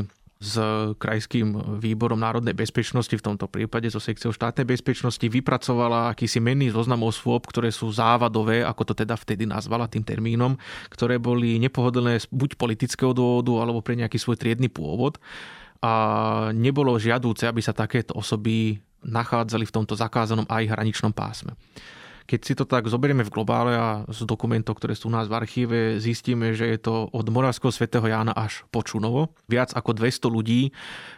s 0.42 0.58
Krajským 0.98 1.78
výborom 1.78 2.18
národnej 2.18 2.50
bezpečnosti, 2.50 3.14
v 3.14 3.22
tomto 3.22 3.46
prípade 3.46 3.86
so 3.86 4.02
sekciou 4.02 4.34
štátnej 4.34 4.66
bezpečnosti, 4.66 5.22
vypracovala 5.22 6.10
akýsi 6.10 6.42
menný 6.42 6.74
zoznam 6.74 7.06
osôb, 7.06 7.46
ktoré 7.46 7.70
sú 7.70 7.94
závadové, 7.94 8.66
ako 8.66 8.90
to 8.90 8.94
teda 9.06 9.14
vtedy 9.14 9.46
nazvala 9.46 9.86
tým 9.86 10.02
termínom, 10.02 10.58
ktoré 10.90 11.22
boli 11.22 11.62
nepohodlné 11.62 12.26
buď 12.34 12.58
politického 12.58 13.14
dôvodu, 13.14 13.62
alebo 13.62 13.86
pre 13.86 13.94
nejaký 13.94 14.18
svoj 14.18 14.34
triedny 14.34 14.66
pôvod. 14.66 15.22
A 15.78 16.50
nebolo 16.50 16.98
žiadúce, 16.98 17.46
aby 17.46 17.62
sa 17.62 17.70
takéto 17.70 18.18
osoby 18.18 18.82
nachádzali 19.06 19.62
v 19.66 19.74
tomto 19.74 19.94
zakázanom 19.94 20.46
aj 20.50 20.74
hraničnom 20.74 21.14
pásme. 21.14 21.54
Keď 22.26 22.40
si 22.40 22.52
to 22.54 22.64
tak 22.64 22.86
zoberieme 22.86 23.26
v 23.26 23.32
globále 23.34 23.72
a 23.74 24.06
z 24.08 24.24
dokumentov, 24.24 24.78
ktoré 24.78 24.94
sú 24.94 25.10
u 25.10 25.14
nás 25.14 25.26
v 25.26 25.36
archíve, 25.36 25.78
zistíme, 25.98 26.54
že 26.54 26.70
je 26.70 26.78
to 26.78 27.10
od 27.10 27.26
Moravského 27.28 27.74
svätého 27.74 28.04
Jána 28.06 28.32
až 28.32 28.62
po 28.70 28.80
Čunovo. 28.86 29.34
Viac 29.50 29.74
ako 29.74 29.96
200 29.96 30.30
ľudí, 30.30 30.70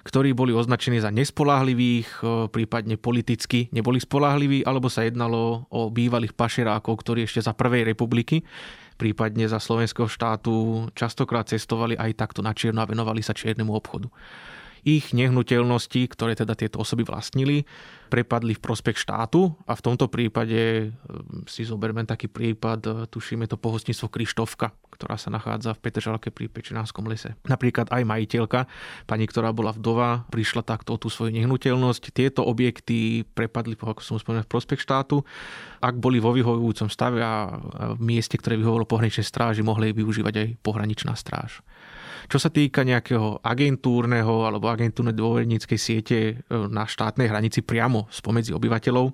ktorí 0.04 0.32
boli 0.32 0.56
označení 0.56 0.98
za 0.98 1.12
nespoláhlivých, 1.12 2.08
e, 2.20 2.48
prípadne 2.48 2.96
politicky 2.96 3.68
neboli 3.70 4.00
spolahliví, 4.00 4.64
alebo 4.64 4.88
sa 4.88 5.04
jednalo 5.04 5.68
o 5.68 5.92
bývalých 5.92 6.32
pašerákov, 6.32 7.04
ktorí 7.04 7.28
ešte 7.28 7.44
za 7.44 7.52
Prvej 7.52 7.84
republiky 7.84 8.42
prípadne 8.94 9.50
za 9.50 9.58
slovenského 9.58 10.06
štátu 10.06 10.86
častokrát 10.94 11.50
cestovali 11.50 11.98
aj 11.98 12.14
takto 12.14 12.46
na 12.46 12.54
čierno 12.54 12.78
a 12.78 12.86
venovali 12.86 13.26
sa 13.26 13.34
čiernemu 13.34 13.74
obchodu 13.74 14.06
ich 14.84 15.16
nehnuteľnosti, 15.16 16.00
ktoré 16.12 16.36
teda 16.36 16.52
tieto 16.52 16.84
osoby 16.84 17.08
vlastnili, 17.08 17.64
prepadli 18.12 18.54
v 18.54 18.62
prospech 18.62 19.00
štátu 19.00 19.56
a 19.66 19.74
v 19.74 19.84
tomto 19.84 20.06
prípade 20.12 20.92
ehm, 20.92 21.42
si 21.48 21.66
zoberme 21.66 22.04
taký 22.06 22.30
prípad, 22.30 22.80
e, 22.84 22.90
tušíme 23.10 23.48
to 23.48 23.56
pohostníctvo 23.58 24.06
Krištovka, 24.12 24.70
ktorá 24.94 25.18
sa 25.18 25.32
nachádza 25.32 25.74
v 25.74 25.82
Petržalke 25.82 26.28
pri 26.30 26.46
Pečinánskom 26.46 27.08
lese. 27.10 27.34
Napríklad 27.48 27.90
aj 27.90 28.06
majiteľka, 28.06 28.70
pani, 29.10 29.26
ktorá 29.26 29.50
bola 29.50 29.74
vdova, 29.74 30.28
prišla 30.30 30.62
takto 30.62 30.94
o 30.94 31.00
tú 31.00 31.10
svoju 31.10 31.34
nehnuteľnosť. 31.34 32.14
Tieto 32.14 32.46
objekty 32.46 33.26
prepadli, 33.34 33.74
ako 33.74 34.04
som 34.04 34.20
spomínal, 34.20 34.46
v 34.46 34.52
prospech 34.52 34.84
štátu. 34.84 35.26
Ak 35.82 35.98
boli 35.98 36.22
vo 36.22 36.30
vyhovujúcom 36.30 36.86
stave 36.92 37.18
a 37.24 37.58
v 37.98 38.00
mieste, 38.00 38.38
ktoré 38.38 38.54
vyhovovalo 38.54 38.86
pohraničnej 38.86 39.26
stráži, 39.26 39.66
mohli 39.66 39.90
využívať 39.90 40.34
aj 40.38 40.48
pohraničná 40.62 41.18
stráž. 41.18 41.64
Čo 42.28 42.38
sa 42.40 42.48
týka 42.48 42.82
nejakého 42.82 43.44
agentúrneho 43.44 44.48
alebo 44.48 44.72
agentúrnej 44.72 45.14
dôverníckej 45.16 45.78
siete 45.78 46.18
e, 46.18 46.34
na 46.50 46.88
štátnej 46.88 47.28
hranici 47.28 47.60
priamo 47.60 48.08
spomedzi 48.08 48.54
obyvateľov, 48.56 49.12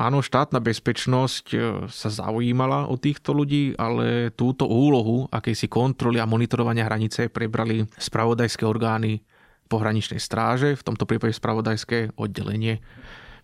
Áno, 0.00 0.24
štátna 0.24 0.64
bezpečnosť 0.64 1.46
e, 1.52 1.56
sa 1.92 2.08
zaujímala 2.08 2.88
o 2.88 2.96
týchto 2.96 3.36
ľudí, 3.36 3.76
ale 3.76 4.32
túto 4.32 4.64
úlohu 4.64 5.28
akejsi 5.28 5.68
kontroly 5.68 6.16
a 6.16 6.24
monitorovania 6.24 6.88
hranice 6.88 7.28
prebrali 7.28 7.84
spravodajské 8.00 8.64
orgány 8.64 9.20
pohraničnej 9.68 10.16
stráže, 10.16 10.72
v 10.72 10.86
tomto 10.88 11.04
prípade 11.04 11.36
spravodajské 11.36 12.16
oddelenie 12.16 12.80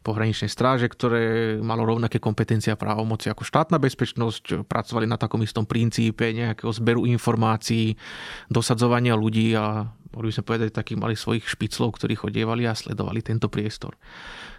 pohraničnej 0.07 0.47
stráže, 0.47 0.87
ktoré 0.87 1.59
malo 1.59 1.83
rovnaké 1.83 2.23
kompetencie 2.23 2.71
a 2.71 2.79
právomoci 2.79 3.27
ako 3.27 3.43
štátna 3.43 3.83
bezpečnosť, 3.83 4.63
pracovali 4.71 5.11
na 5.11 5.19
takom 5.19 5.43
istom 5.43 5.67
princípe 5.67 6.31
nejakého 6.31 6.71
zberu 6.71 7.03
informácií, 7.11 7.99
dosadzovania 8.47 9.19
ľudí 9.19 9.59
a 9.59 9.91
mohli 10.15 10.31
by 10.31 10.35
sme 10.39 10.49
povedať, 10.49 10.69
takí 10.71 10.95
mali 10.95 11.19
svojich 11.19 11.45
špiclov, 11.45 11.99
ktorí 11.99 12.15
chodievali 12.15 12.65
a 12.65 12.79
sledovali 12.79 13.21
tento 13.21 13.51
priestor. 13.51 13.99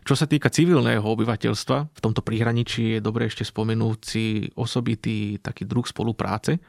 Čo 0.04 0.14
sa 0.14 0.30
týka 0.30 0.52
civilného 0.52 1.02
obyvateľstva, 1.02 1.78
v 1.92 2.04
tomto 2.04 2.22
príhraničí 2.22 2.96
je 2.96 3.02
dobre 3.04 3.28
ešte 3.28 3.48
spomenúť 3.48 4.00
si 4.04 4.48
osobitý 4.56 5.40
taký 5.40 5.64
druh 5.68 5.84
spolupráce 5.84 6.60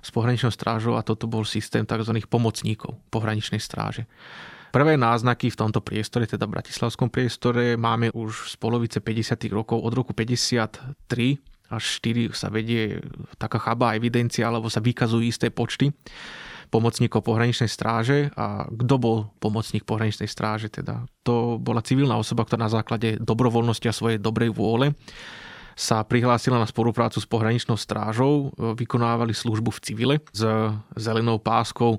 s 0.00 0.08
pohraničnou 0.10 0.50
strážou 0.50 0.96
a 0.96 1.04
toto 1.04 1.26
bol 1.26 1.42
systém 1.44 1.86
tzv. 1.86 2.16
pomocníkov 2.26 2.98
pohraničnej 3.12 3.60
stráže. 3.62 4.08
Prvé 4.70 4.94
náznaky 4.94 5.50
v 5.50 5.58
tomto 5.58 5.82
priestore, 5.82 6.30
teda 6.30 6.46
v 6.46 6.54
bratislavskom 6.54 7.10
priestore, 7.10 7.74
máme 7.74 8.14
už 8.14 8.54
z 8.54 8.54
polovice 8.54 9.02
50. 9.02 9.50
rokov, 9.50 9.82
od 9.82 9.90
roku 9.90 10.14
53 10.14 10.94
až 11.74 11.82
4 12.02 12.30
sa 12.34 12.50
vedie 12.54 13.02
taká 13.34 13.58
chabá 13.58 13.98
evidencia, 13.98 14.46
alebo 14.46 14.70
sa 14.70 14.78
vykazujú 14.78 15.22
isté 15.26 15.50
počty 15.50 15.90
pomocníkov 16.70 17.26
pohraničnej 17.26 17.66
stráže. 17.66 18.30
A 18.38 18.70
kto 18.70 18.94
bol 18.98 19.16
pomocník 19.42 19.82
pohraničnej 19.82 20.30
stráže, 20.30 20.70
teda? 20.70 21.02
To 21.26 21.58
bola 21.58 21.82
civilná 21.82 22.14
osoba, 22.14 22.46
ktorá 22.46 22.66
na 22.66 22.70
základe 22.70 23.18
dobrovoľnosti 23.18 23.86
a 23.90 23.94
svojej 23.94 24.18
dobrej 24.22 24.54
vôle 24.54 24.94
sa 25.74 26.06
prihlásila 26.06 26.62
na 26.62 26.68
spoluprácu 26.68 27.18
s 27.18 27.26
pohraničnou 27.26 27.74
strážou, 27.74 28.54
vykonávali 28.54 29.34
službu 29.34 29.74
v 29.74 29.82
civile 29.82 30.16
s 30.30 30.46
zelenou 30.94 31.42
páskou 31.42 31.98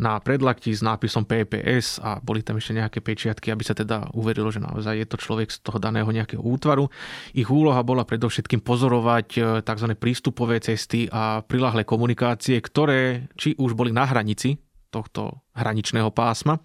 na 0.00 0.16
predlakti 0.16 0.72
s 0.72 0.80
nápisom 0.80 1.28
PPS 1.28 2.00
a 2.00 2.16
boli 2.24 2.40
tam 2.40 2.56
ešte 2.56 2.72
nejaké 2.72 3.04
pečiatky, 3.04 3.52
aby 3.52 3.60
sa 3.60 3.76
teda 3.76 4.16
uverilo, 4.16 4.48
že 4.48 4.64
naozaj 4.64 4.96
je 4.96 5.06
to 5.06 5.20
človek 5.20 5.52
z 5.52 5.60
toho 5.60 5.76
daného 5.76 6.08
nejakého 6.08 6.40
útvaru. 6.40 6.88
Ich 7.36 7.52
úloha 7.52 7.84
bola 7.84 8.08
predovšetkým 8.08 8.64
pozorovať 8.64 9.28
e, 9.36 9.40
tzv. 9.60 9.86
prístupové 10.00 10.64
cesty 10.64 11.04
a 11.12 11.44
prilahlé 11.44 11.84
komunikácie, 11.84 12.56
ktoré 12.64 13.28
či 13.36 13.52
už 13.60 13.76
boli 13.76 13.92
na 13.92 14.08
hranici 14.08 14.56
tohto 14.90 15.30
hraničného 15.54 16.10
pásma, 16.10 16.58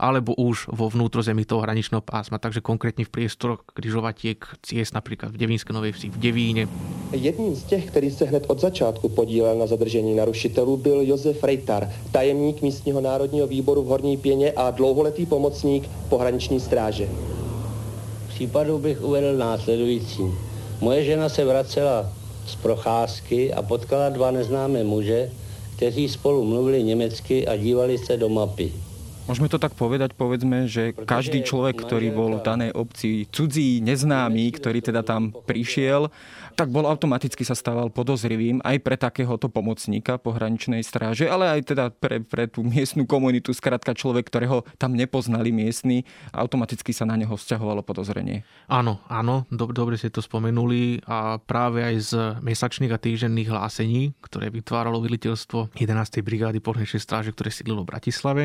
alebo 0.00 0.34
už 0.34 0.68
vo 0.72 0.90
vnútrozemí 0.90 1.44
toho 1.44 1.60
hraničného 1.60 2.00
pásma, 2.00 2.38
takže 2.38 2.60
konkrétně 2.60 3.04
v 3.04 3.08
priestoroch 3.08 3.60
križovatiek 3.74 4.44
ciest 4.62 4.94
například 4.94 5.32
v 5.32 5.36
Devínské 5.36 5.72
Nové 5.72 5.92
Vsi, 5.92 6.08
v 6.08 6.18
Devíne. 6.18 6.68
Jedním 7.12 7.54
z 7.54 7.62
těch, 7.62 7.86
který 7.86 8.10
se 8.10 8.24
hned 8.24 8.44
od 8.48 8.60
začátku 8.60 9.08
podílel 9.08 9.58
na 9.58 9.66
zadržení 9.66 10.14
narušitelů, 10.14 10.76
byl 10.76 11.00
Josef 11.00 11.44
Rejtar, 11.44 11.90
tajemník 12.12 12.62
místního 12.62 13.00
národního 13.00 13.46
výboru 13.46 13.82
v 13.82 13.86
Horní 13.86 14.16
Pěně 14.16 14.52
a 14.52 14.70
dlouholetý 14.70 15.26
pomocník 15.26 15.90
pohraniční 16.08 16.60
stráže. 16.60 17.08
V 18.26 18.28
případu 18.28 18.78
bych 18.78 19.02
uvedl 19.02 19.36
následující. 19.38 20.22
Moje 20.80 21.04
žena 21.04 21.28
se 21.28 21.44
vracela 21.44 22.12
z 22.46 22.54
procházky 22.56 23.54
a 23.54 23.62
potkala 23.62 24.08
dva 24.08 24.30
neznámé 24.30 24.84
muže, 24.84 25.30
kteří 25.76 26.08
spolu 26.08 26.44
mluvili 26.44 26.82
německy 26.82 27.46
a 27.46 27.56
dívali 27.56 27.98
se 27.98 28.16
do 28.16 28.28
mapy. 28.28 28.72
Môžeme 29.26 29.50
to 29.50 29.58
tak 29.58 29.74
povedať, 29.74 30.14
povedzme, 30.14 30.70
že 30.70 30.94
každý 30.94 31.42
človek, 31.42 31.82
ktorý 31.82 32.14
bol 32.14 32.38
v 32.38 32.46
danej 32.46 32.70
obci 32.78 33.26
cudzí, 33.34 33.82
neznámy, 33.82 34.54
ktorý 34.54 34.78
teda 34.78 35.02
tam 35.02 35.34
prišiel, 35.34 36.14
tak 36.56 36.72
bol 36.72 36.88
automaticky 36.88 37.44
sa 37.44 37.52
stával 37.52 37.92
podozrivým 37.92 38.64
aj 38.64 38.80
pre 38.80 38.96
takéhoto 38.96 39.52
pomocníka 39.52 40.16
pohraničnej 40.16 40.80
stráže, 40.80 41.28
ale 41.28 41.52
aj 41.52 41.60
teda 41.68 41.84
pre, 41.92 42.24
pre 42.24 42.48
tú 42.48 42.64
miestnu 42.64 43.04
komunitu, 43.04 43.52
skrátka 43.52 43.92
človek, 43.92 44.24
ktorého 44.32 44.64
tam 44.80 44.96
nepoznali 44.96 45.52
miestni, 45.52 46.08
automaticky 46.32 46.96
sa 46.96 47.04
na 47.04 47.20
neho 47.20 47.36
vzťahovalo 47.36 47.84
podozrenie. 47.84 48.48
Áno, 48.72 49.04
áno, 49.12 49.44
dob- 49.52 49.76
dobre 49.76 50.00
ste 50.00 50.08
to 50.08 50.24
spomenuli 50.24 51.04
a 51.04 51.36
práve 51.36 51.84
aj 51.84 51.96
z 52.00 52.12
mesačných 52.40 52.92
a 52.96 52.98
týždenných 52.98 53.52
hlásení, 53.52 54.16
ktoré 54.24 54.48
vytváralo 54.48 55.04
veliteľstvo 55.04 55.76
11. 55.76 56.24
brigády 56.24 56.64
pohraničnej 56.64 57.04
stráže, 57.04 57.36
ktoré 57.36 57.52
sídlilo 57.52 57.84
v 57.84 57.92
Bratislave, 57.92 58.44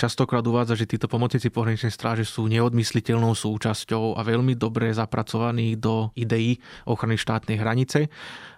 častokrát 0.00 0.40
uvádza, 0.40 0.80
že 0.80 0.88
títo 0.88 1.12
pomocníci 1.12 1.52
pohraničnej 1.52 1.92
stráže 1.92 2.24
sú 2.24 2.48
neodmysliteľnou 2.48 3.36
súčasťou 3.36 4.16
a 4.16 4.24
veľmi 4.24 4.56
dobre 4.56 4.88
zapracovaní 4.96 5.76
do 5.76 6.08
ideí 6.16 6.56
ochrany 6.88 7.20
štát 7.20 7.33
štátnej 7.34 7.58
hranice 7.58 8.06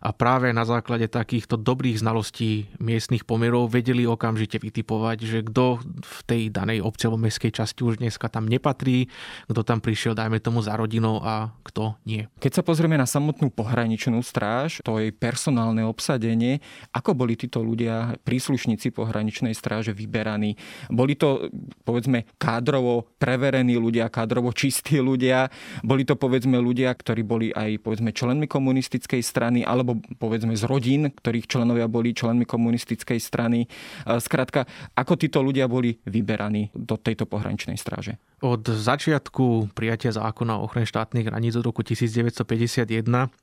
a 0.04 0.12
práve 0.12 0.52
na 0.52 0.68
základe 0.68 1.08
takýchto 1.08 1.56
dobrých 1.56 2.04
znalostí 2.04 2.68
miestnych 2.76 3.24
pomerov 3.24 3.72
vedeli 3.72 4.04
okamžite 4.04 4.60
vytipovať, 4.60 5.18
že 5.24 5.38
kto 5.48 5.80
v 6.04 6.18
tej 6.28 6.42
danej 6.52 6.84
obci 6.84 7.08
mestskej 7.08 7.56
časti 7.56 7.80
už 7.80 8.04
dneska 8.04 8.28
tam 8.28 8.44
nepatrí, 8.44 9.08
kto 9.48 9.64
tam 9.64 9.80
prišiel, 9.80 10.12
dajme 10.12 10.36
tomu, 10.44 10.60
za 10.60 10.76
rodinou 10.76 11.24
a 11.24 11.56
kto 11.64 11.96
nie. 12.04 12.28
Keď 12.36 12.60
sa 12.60 12.62
pozrieme 12.66 13.00
na 13.00 13.08
samotnú 13.08 13.48
pohraničnú 13.48 14.20
stráž, 14.20 14.84
to 14.84 15.00
je 15.00 15.14
personálne 15.14 15.80
obsadenie, 15.86 16.60
ako 16.92 17.16
boli 17.16 17.38
títo 17.38 17.64
ľudia, 17.64 18.20
príslušníci 18.26 18.92
pohraničnej 18.92 19.56
stráže 19.56 19.96
vyberaní? 19.96 20.60
Boli 20.92 21.16
to, 21.16 21.48
povedzme, 21.86 22.28
kádrovo 22.36 23.08
preverení 23.16 23.80
ľudia, 23.80 24.12
kádrovo 24.12 24.52
čistí 24.52 25.00
ľudia, 25.00 25.48
boli 25.86 26.04
to, 26.04 26.18
povedzme, 26.18 26.58
ľudia, 26.58 26.90
ktorí 26.90 27.22
boli 27.22 27.48
aj, 27.54 27.80
povedzme, 27.80 28.10
členmi 28.10 28.50
komunizácie 28.50 28.65
komunistickej 28.66 29.22
strany, 29.22 29.62
alebo 29.62 30.02
povedzme 30.18 30.58
z 30.58 30.66
rodín, 30.66 31.14
ktorých 31.14 31.46
členovia 31.46 31.86
boli 31.86 32.10
členmi 32.10 32.42
komunistickej 32.42 33.22
strany. 33.22 33.70
Skrátka, 34.02 34.66
ako 34.98 35.14
títo 35.14 35.38
ľudia 35.38 35.70
boli 35.70 36.02
vyberaní 36.02 36.74
do 36.74 36.98
tejto 36.98 37.30
pohraničnej 37.30 37.78
stráže? 37.78 38.18
Od 38.42 38.66
začiatku 38.66 39.70
prijatia 39.70 40.10
zákona 40.10 40.58
o 40.58 40.66
ochrane 40.66 40.82
štátnych 40.82 41.30
hraníc 41.30 41.54
od 41.54 41.70
roku 41.70 41.86
1951 41.86 42.90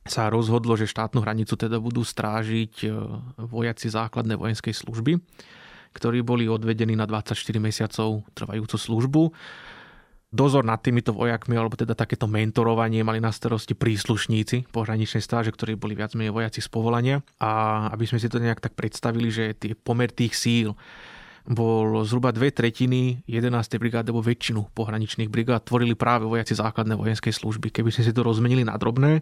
sa 0.04 0.28
rozhodlo, 0.28 0.76
že 0.76 0.84
štátnu 0.84 1.24
hranicu 1.24 1.56
teda 1.56 1.80
budú 1.80 2.04
strážiť 2.04 2.84
e, 2.84 2.88
vojaci 3.40 3.88
základnej 3.88 4.36
vojenskej 4.36 4.76
služby 4.76 5.24
ktorí 5.94 6.26
boli 6.26 6.50
odvedení 6.50 6.98
na 6.98 7.06
24 7.06 7.38
mesiacov 7.62 8.26
trvajúcu 8.34 8.74
službu 8.74 9.22
dozor 10.34 10.66
nad 10.66 10.82
týmito 10.82 11.14
vojakmi, 11.14 11.54
alebo 11.54 11.78
teda 11.78 11.94
takéto 11.94 12.26
mentorovanie 12.26 13.06
mali 13.06 13.22
na 13.22 13.30
starosti 13.30 13.78
príslušníci 13.78 14.74
pohraničnej 14.74 15.22
stáže, 15.22 15.54
ktorí 15.54 15.78
boli 15.78 15.94
viac 15.94 16.18
menej 16.18 16.34
vojaci 16.34 16.58
z 16.58 16.66
povolania. 16.66 17.22
A 17.38 17.86
aby 17.94 18.10
sme 18.10 18.18
si 18.18 18.26
to 18.26 18.42
nejak 18.42 18.58
tak 18.58 18.74
predstavili, 18.74 19.30
že 19.30 19.54
tie 19.54 19.78
pomer 19.78 20.10
tých 20.10 20.34
síl 20.34 20.74
bol 21.44 22.02
zhruba 22.08 22.32
dve 22.32 22.50
tretiny 22.50 23.20
11. 23.28 23.54
brigády, 23.76 24.10
alebo 24.10 24.24
väčšinu 24.24 24.74
pohraničných 24.74 25.28
brigád 25.28 25.68
tvorili 25.68 25.92
práve 25.92 26.24
vojaci 26.24 26.56
základnej 26.56 26.96
vojenskej 26.96 27.36
služby. 27.36 27.68
Keby 27.70 27.92
sme 27.92 28.02
si 28.02 28.12
to 28.16 28.24
rozmenili 28.24 28.64
na 28.64 28.74
drobné, 28.80 29.20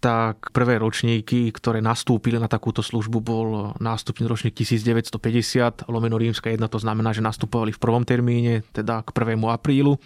tak 0.00 0.48
prvé 0.56 0.80
ročníky, 0.80 1.52
ktoré 1.52 1.84
nastúpili 1.84 2.40
na 2.40 2.48
takúto 2.48 2.80
službu, 2.80 3.20
bol 3.20 3.76
nástupný 3.84 4.24
ročník 4.24 4.56
1950, 4.56 5.84
lomeno 5.92 6.16
rímska 6.16 6.48
1, 6.48 6.56
to 6.72 6.80
znamená, 6.80 7.12
že 7.12 7.20
nastupovali 7.20 7.76
v 7.76 7.78
prvom 7.78 8.00
termíne, 8.08 8.64
teda 8.72 9.04
k 9.04 9.12
1. 9.12 9.36
aprílu. 9.52 10.00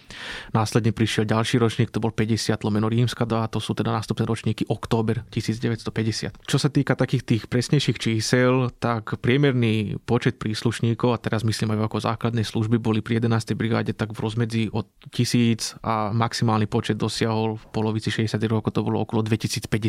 Následne 0.51 0.91
prišiel 0.91 1.23
ďalší 1.23 1.63
ročník, 1.63 1.95
to 1.95 2.03
bol 2.03 2.11
50 2.11 2.59
lomeno 2.67 2.91
rímska 2.91 3.23
2, 3.23 3.47
a 3.47 3.47
to 3.47 3.63
sú 3.63 3.71
teda 3.71 3.95
nástupné 3.95 4.27
ročníky 4.27 4.67
október 4.67 5.23
1950. 5.31 6.43
Čo 6.43 6.57
sa 6.59 6.67
týka 6.67 6.99
takých 6.99 7.23
tých 7.23 7.43
presnejších 7.47 7.95
čísel, 7.95 8.75
tak 8.83 9.15
priemerný 9.23 9.95
počet 10.03 10.35
príslušníkov, 10.43 11.15
a 11.15 11.21
teraz 11.23 11.47
myslím 11.47 11.79
aj 11.79 11.87
ako 11.87 12.03
základnej 12.03 12.43
služby, 12.43 12.83
boli 12.83 12.99
pri 12.99 13.23
11. 13.23 13.55
brigáde 13.55 13.95
tak 13.95 14.11
v 14.11 14.19
rozmedzi 14.19 14.63
od 14.75 14.91
1000 15.15 15.79
a 15.87 16.11
maximálny 16.11 16.67
počet 16.67 16.99
dosiahol 16.99 17.55
v 17.55 17.63
polovici 17.71 18.11
60 18.11 18.35
rokov, 18.51 18.75
to 18.75 18.83
bolo 18.83 18.99
okolo 18.99 19.23
2050 19.23 19.84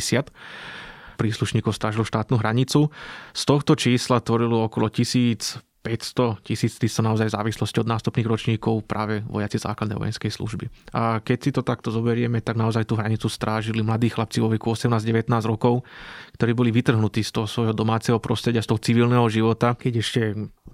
príslušníkov 1.16 1.72
strážilo 1.72 2.04
štátnu 2.04 2.36
hranicu. 2.36 2.92
Z 3.32 3.42
tohto 3.48 3.72
čísla 3.74 4.20
tvorilo 4.20 4.68
okolo 4.68 4.92
1000 4.92 5.64
500, 5.86 6.42
1300 6.42 7.06
naozaj 7.06 7.30
závislosti 7.30 7.78
od 7.78 7.86
nástupných 7.86 8.26
ročníkov 8.26 8.82
práve 8.90 9.22
vojaci 9.22 9.62
základnej 9.62 9.94
vojenskej 9.94 10.34
služby. 10.34 10.66
A 10.90 11.22
keď 11.22 11.38
si 11.38 11.50
to 11.54 11.62
takto 11.62 11.94
zoberieme, 11.94 12.42
tak 12.42 12.58
naozaj 12.58 12.90
tú 12.90 12.98
hranicu 12.98 13.30
strážili 13.30 13.86
mladí 13.86 14.10
chlapci 14.10 14.42
vo 14.42 14.50
veku 14.50 14.74
18-19 14.74 15.30
rokov, 15.46 15.86
ktorí 16.34 16.58
boli 16.58 16.74
vytrhnutí 16.74 17.22
z 17.22 17.30
toho 17.30 17.46
svojho 17.46 17.70
domáceho 17.70 18.18
prostredia, 18.18 18.66
z 18.66 18.74
toho 18.74 18.82
civilného 18.82 19.30
života, 19.30 19.78
keď 19.78 20.02
ešte 20.02 20.20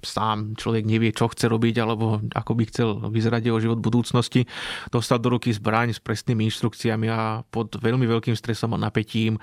sám 0.03 0.59
človek 0.59 0.85
nevie, 0.85 1.15
čo 1.15 1.31
chce 1.31 1.47
robiť 1.49 1.75
alebo 1.83 2.21
ako 2.35 2.53
by 2.59 2.65
chcel 2.69 2.89
vyzerať 3.09 3.43
jeho 3.49 3.59
život 3.63 3.79
v 3.81 3.87
budúcnosti, 3.89 4.41
dostal 4.91 5.23
do 5.23 5.33
ruky 5.33 5.55
zbraň 5.55 5.95
s 5.95 6.01
presnými 6.03 6.47
inštrukciami 6.51 7.07
a 7.09 7.47
pod 7.49 7.79
veľmi 7.79 8.05
veľkým 8.07 8.35
stresom 8.35 8.75
a 8.75 8.83
napätím 8.83 9.39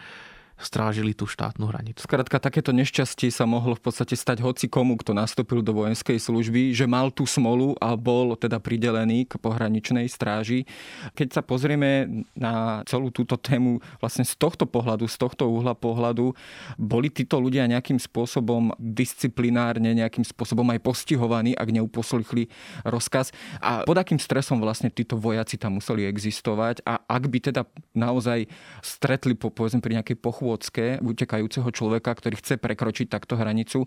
strážili 0.60 1.16
tú 1.16 1.24
štátnu 1.24 1.72
hranicu. 1.72 2.04
Skrátka, 2.04 2.38
takéto 2.38 2.76
nešťastie 2.76 3.32
sa 3.32 3.48
mohlo 3.48 3.80
v 3.80 3.84
podstate 3.88 4.14
stať 4.20 4.44
hoci 4.44 4.68
komu, 4.68 5.00
kto 5.00 5.16
nastúpil 5.16 5.64
do 5.64 5.72
vojenskej 5.72 6.20
služby, 6.20 6.76
že 6.76 6.84
mal 6.84 7.10
tú 7.16 7.24
smolu 7.24 7.80
a 7.80 7.96
bol 7.96 8.36
teda 8.36 8.60
pridelený 8.60 9.24
k 9.26 9.40
pohraničnej 9.40 10.12
stráži. 10.12 10.68
Keď 11.16 11.40
sa 11.40 11.42
pozrieme 11.42 12.28
na 12.36 12.84
celú 12.84 13.08
túto 13.10 13.40
tému 13.40 13.80
vlastne 14.04 14.28
z 14.28 14.36
tohto 14.36 14.68
pohľadu, 14.68 15.08
z 15.08 15.16
tohto 15.16 15.48
uhla 15.48 15.74
pohľadu, 15.74 16.36
boli 16.76 17.08
títo 17.08 17.40
ľudia 17.40 17.64
nejakým 17.72 17.98
spôsobom 17.98 18.76
disciplinárne, 18.76 19.96
nejakým 19.96 20.28
spôsobom 20.28 20.68
aj 20.76 20.84
postihovaní, 20.84 21.56
ak 21.56 21.72
neuposlichli 21.72 22.52
rozkaz. 22.84 23.32
A 23.64 23.88
pod 23.88 23.96
akým 23.96 24.20
stresom 24.20 24.60
vlastne 24.60 24.92
títo 24.92 25.16
vojaci 25.16 25.56
tam 25.56 25.80
museli 25.80 26.04
existovať 26.04 26.84
a 26.84 27.00
ak 27.08 27.24
by 27.32 27.40
teda 27.40 27.62
naozaj 27.96 28.44
stretli 28.84 29.40
po, 29.40 29.48
povedzme, 29.48 29.80
pri 29.80 30.04
nejakej 30.04 30.20
pochôdzi 30.20 30.49
chôdzke 30.50 30.98
utekajúceho 31.06 31.70
človeka, 31.70 32.10
ktorý 32.18 32.42
chce 32.42 32.58
prekročiť 32.58 33.06
takto 33.06 33.38
hranicu, 33.38 33.86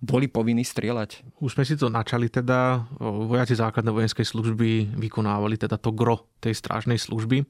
boli 0.00 0.24
povinní 0.24 0.64
strieľať? 0.64 1.36
Už 1.44 1.60
sme 1.60 1.68
si 1.68 1.76
to 1.76 1.92
načali 1.92 2.32
teda. 2.32 2.88
Vojaci 3.02 3.52
základnej 3.52 3.92
vojenskej 3.92 4.24
služby 4.24 4.96
vykonávali 4.96 5.60
teda 5.60 5.76
to 5.76 5.92
gro 5.92 6.24
tej 6.40 6.56
strážnej 6.56 6.96
služby. 6.96 7.44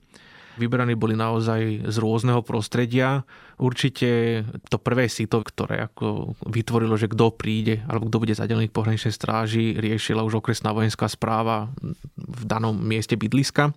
Vybraní 0.59 0.99
boli 0.99 1.15
naozaj 1.15 1.87
z 1.87 1.97
rôzneho 2.03 2.43
prostredia. 2.43 3.23
Určite 3.59 4.43
to 4.71 4.79
prvé 4.79 5.11
sito, 5.11 5.43
ktoré 5.43 5.91
ako 5.91 6.39
vytvorilo, 6.47 6.95
že 6.95 7.11
kto 7.11 7.35
príde 7.35 7.83
alebo 7.87 8.07
kto 8.07 8.23
bude 8.23 8.35
zadelený 8.35 8.71
k 8.71 8.77
pohraničnej 8.77 9.15
stráži, 9.15 9.75
riešila 9.79 10.23
už 10.23 10.39
okresná 10.43 10.71
vojenská 10.71 11.11
správa 11.11 11.71
v 12.15 12.43
danom 12.47 12.75
mieste 12.75 13.19
bydliska. 13.19 13.75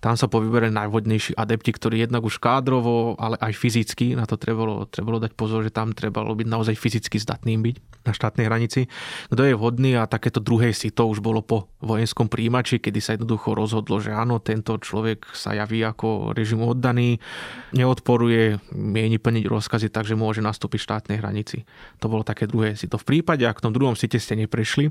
Tam 0.00 0.14
sa 0.16 0.32
povyberali 0.32 0.72
najvodnejší 0.72 1.36
adepti, 1.36 1.76
ktorí 1.76 2.00
jednak 2.04 2.24
už 2.24 2.40
kádrovo, 2.40 3.20
ale 3.20 3.36
aj 3.40 3.52
fyzicky, 3.52 4.16
na 4.16 4.24
to 4.24 4.40
trebalo, 4.40 4.88
trebalo 4.88 5.20
dať 5.20 5.32
pozor, 5.36 5.60
že 5.64 5.72
tam 5.72 5.92
trebalo 5.92 6.32
byť 6.32 6.48
naozaj 6.48 6.74
fyzicky 6.76 7.20
zdatným 7.20 7.60
byť 7.68 7.76
na 8.08 8.12
štátnej 8.16 8.48
hranici. 8.48 8.88
Kto 9.28 9.44
je 9.44 9.52
vhodný 9.52 10.00
a 10.00 10.08
takéto 10.08 10.40
druhé 10.40 10.72
sito 10.72 11.04
už 11.04 11.20
bolo 11.20 11.44
po 11.44 11.68
vojenskom 11.84 12.32
príjimači, 12.32 12.80
kedy 12.80 12.98
sa 13.04 13.14
jednoducho 13.14 13.52
rozhodlo, 13.52 14.00
že 14.00 14.16
áno, 14.16 14.40
tento 14.40 14.80
človek 14.80 15.28
sa 15.36 15.52
javí 15.52 15.84
ako 15.84 16.08
režimu 16.34 16.74
oddaný, 16.74 17.18
neodporuje, 17.74 18.60
mieni 18.74 19.18
plniť 19.18 19.44
rozkazy, 19.46 19.88
takže 19.88 20.18
môže 20.18 20.44
nastúpiť 20.44 20.80
štátnej 20.82 21.18
hranici. 21.22 21.64
To 22.02 22.10
bolo 22.10 22.26
také 22.26 22.50
druhé 22.50 22.74
si 22.74 22.90
to. 22.90 23.00
V 23.00 23.06
prípade, 23.06 23.44
ak 23.46 23.58
v 23.60 23.64
tom 23.68 23.72
druhom 23.74 23.94
site 23.94 24.18
ste 24.20 24.38
neprešli, 24.38 24.90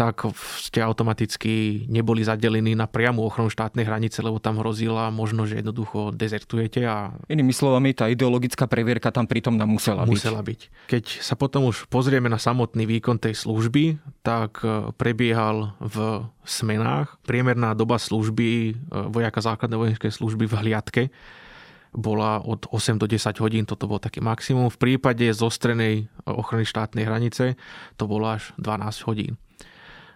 tak 0.00 0.32
ste 0.56 0.80
automaticky 0.80 1.84
neboli 1.92 2.24
zadelení 2.24 2.72
na 2.72 2.88
priamu 2.88 3.20
ochranu 3.20 3.52
štátnej 3.52 3.84
hranice, 3.84 4.24
lebo 4.24 4.40
tam 4.40 4.56
hrozila 4.56 5.12
možno, 5.12 5.44
že 5.44 5.60
jednoducho 5.60 6.16
dezertujete. 6.16 6.88
A... 6.88 7.12
Inými 7.28 7.52
slovami, 7.52 7.92
tá 7.92 8.08
ideologická 8.08 8.64
previerka 8.64 9.12
tam 9.12 9.28
pritom 9.28 9.60
nám 9.60 9.68
musela, 9.68 10.08
musela 10.08 10.40
byť. 10.40 10.48
byť. 10.48 10.60
Keď 10.88 11.04
sa 11.20 11.36
potom 11.36 11.68
už 11.68 11.84
pozrieme 11.92 12.32
na 12.32 12.40
samotný 12.40 12.88
výkon 12.88 13.20
tej 13.20 13.36
služby, 13.44 14.00
tak 14.24 14.64
e, 14.64 14.88
prebiehal 14.96 15.76
v 15.84 16.24
smenách. 16.48 17.20
Priemerná 17.28 17.76
doba 17.76 18.00
služby 18.00 18.48
e, 18.48 18.72
vojaka 19.12 19.44
základnej 19.44 19.76
vojenskej 19.76 20.16
služby 20.16 20.48
v 20.48 20.54
hliadke 20.64 21.02
bola 21.92 22.40
od 22.40 22.72
8 22.72 22.96
do 22.96 23.04
10 23.04 23.36
hodín, 23.44 23.68
toto 23.68 23.84
bol 23.84 24.00
taký 24.00 24.24
maximum. 24.24 24.72
V 24.72 24.80
prípade 24.80 25.28
zostrenej 25.36 26.08
ochrany 26.24 26.64
štátnej 26.64 27.04
hranice 27.04 27.60
to 28.00 28.08
bolo 28.08 28.32
až 28.32 28.56
12 28.56 29.04
hodín. 29.04 29.36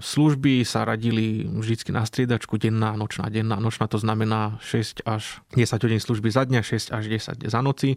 Služby 0.03 0.67
sa 0.67 0.83
radili 0.83 1.47
vždy 1.47 1.95
na 1.95 2.03
striedačku, 2.03 2.59
denná, 2.59 2.99
nočná, 2.99 3.31
denná, 3.31 3.61
nočná, 3.63 3.87
to 3.87 3.99
znamená 3.99 4.59
6 4.59 5.07
až 5.07 5.43
10 5.55 5.85
hodín 5.85 6.01
služby 6.03 6.29
za 6.31 6.43
dňa, 6.45 6.61
6 6.63 6.91
až 6.91 7.05
10 7.07 7.47
za 7.47 7.61
noci. 7.63 7.97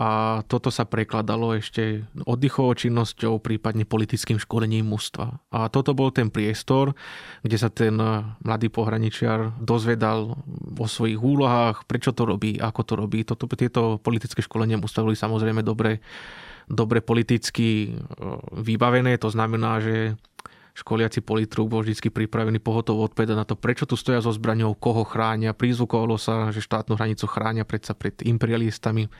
A 0.00 0.40
toto 0.48 0.72
sa 0.72 0.88
prekladalo 0.88 1.56
ešte 1.56 2.08
oddychovou 2.24 2.72
činnosťou, 2.72 3.40
prípadne 3.40 3.84
politickým 3.84 4.40
školením 4.40 4.88
mužstva. 4.88 5.40
A 5.52 5.68
toto 5.68 5.92
bol 5.92 6.08
ten 6.08 6.32
priestor, 6.32 6.96
kde 7.44 7.56
sa 7.60 7.68
ten 7.68 7.96
mladý 8.40 8.72
pohraničiar 8.72 9.60
dozvedal 9.60 10.40
o 10.76 10.86
svojich 10.88 11.20
úlohách, 11.20 11.84
prečo 11.84 12.16
to 12.16 12.24
robí, 12.24 12.56
ako 12.56 12.80
to 12.84 12.94
robí. 12.96 13.24
Toto, 13.24 13.44
tieto 13.52 14.00
politické 14.00 14.40
školenia 14.40 14.80
mužstva 14.80 15.04
boli 15.04 15.16
samozrejme 15.16 15.60
dobre 15.60 16.00
dobre 16.70 17.02
politicky 17.02 17.98
vybavené. 18.54 19.18
To 19.18 19.28
znamená, 19.28 19.82
že 19.82 20.14
školiaci 20.74 21.20
politruk 21.20 21.68
bol 21.70 21.82
vždy 21.82 22.10
pripravený 22.10 22.62
pohotovo 22.62 23.06
odpovedať 23.06 23.36
na 23.36 23.46
to, 23.46 23.58
prečo 23.58 23.84
tu 23.86 23.98
stoja 23.98 24.22
so 24.22 24.30
zbraňou, 24.30 24.74
koho 24.78 25.02
chránia. 25.02 25.56
Prizvukovalo 25.56 26.16
sa, 26.16 26.50
že 26.54 26.64
štátnu 26.64 26.96
hranicu 26.96 27.26
chránia 27.26 27.66
predsa 27.66 27.92
pred 27.92 28.16
imperialistami, 28.22 29.10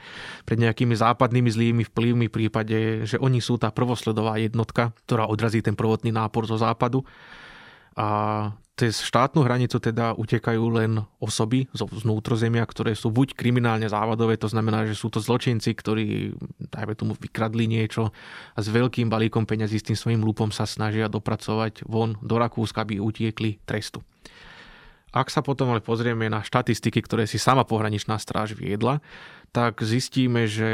pred 0.46 0.58
nejakými 0.58 0.94
západnými 0.94 1.50
zlými 1.50 1.82
vplyvmi 1.88 2.26
v 2.30 2.34
prípade, 2.34 2.78
že 3.06 3.16
oni 3.18 3.42
sú 3.42 3.58
tá 3.58 3.74
prvosledová 3.74 4.38
jednotka, 4.38 4.94
ktorá 5.06 5.26
odrazí 5.26 5.60
ten 5.60 5.74
prvotný 5.74 6.14
nápor 6.14 6.46
zo 6.46 6.56
západu. 6.56 7.02
A 7.98 8.54
cez 8.80 9.04
štátnu 9.04 9.44
hranicu 9.44 9.76
teda 9.76 10.16
utekajú 10.16 10.64
len 10.72 11.04
osoby 11.20 11.68
zo 11.76 11.84
vnútrozemia, 11.84 12.64
ktoré 12.64 12.96
sú 12.96 13.12
buď 13.12 13.36
kriminálne 13.36 13.84
závadové, 13.84 14.40
to 14.40 14.48
znamená, 14.48 14.88
že 14.88 14.96
sú 14.96 15.12
to 15.12 15.20
zločinci, 15.20 15.76
ktorí, 15.76 16.32
dajme 16.72 16.96
tomu, 16.96 17.12
vykradli 17.12 17.68
niečo 17.68 18.08
a 18.56 18.58
s 18.64 18.72
veľkým 18.72 19.12
balíkom 19.12 19.44
peňazí 19.44 19.84
s 19.84 19.92
tým 19.92 19.98
svojím 20.00 20.24
lúpom 20.24 20.48
sa 20.48 20.64
snažia 20.64 21.12
dopracovať 21.12 21.84
von 21.84 22.16
do 22.24 22.40
Rakúska, 22.40 22.88
aby 22.88 22.96
utiekli 23.04 23.60
trestu. 23.68 24.00
Ak 25.12 25.28
sa 25.28 25.44
potom 25.44 25.68
ale 25.68 25.84
pozrieme 25.84 26.32
na 26.32 26.40
štatistiky, 26.40 27.04
ktoré 27.04 27.28
si 27.28 27.36
sama 27.36 27.68
pohraničná 27.68 28.16
stráž 28.16 28.56
viedla, 28.56 29.04
tak 29.52 29.84
zistíme, 29.84 30.48
že 30.48 30.70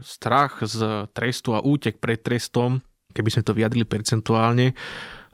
strach 0.00 0.64
z 0.64 1.10
trestu 1.12 1.52
a 1.52 1.60
útek 1.60 2.00
pred 2.00 2.22
trestom, 2.24 2.80
keby 3.12 3.28
sme 3.28 3.42
to 3.42 3.52
vyjadrili 3.52 3.84
percentuálne, 3.84 4.72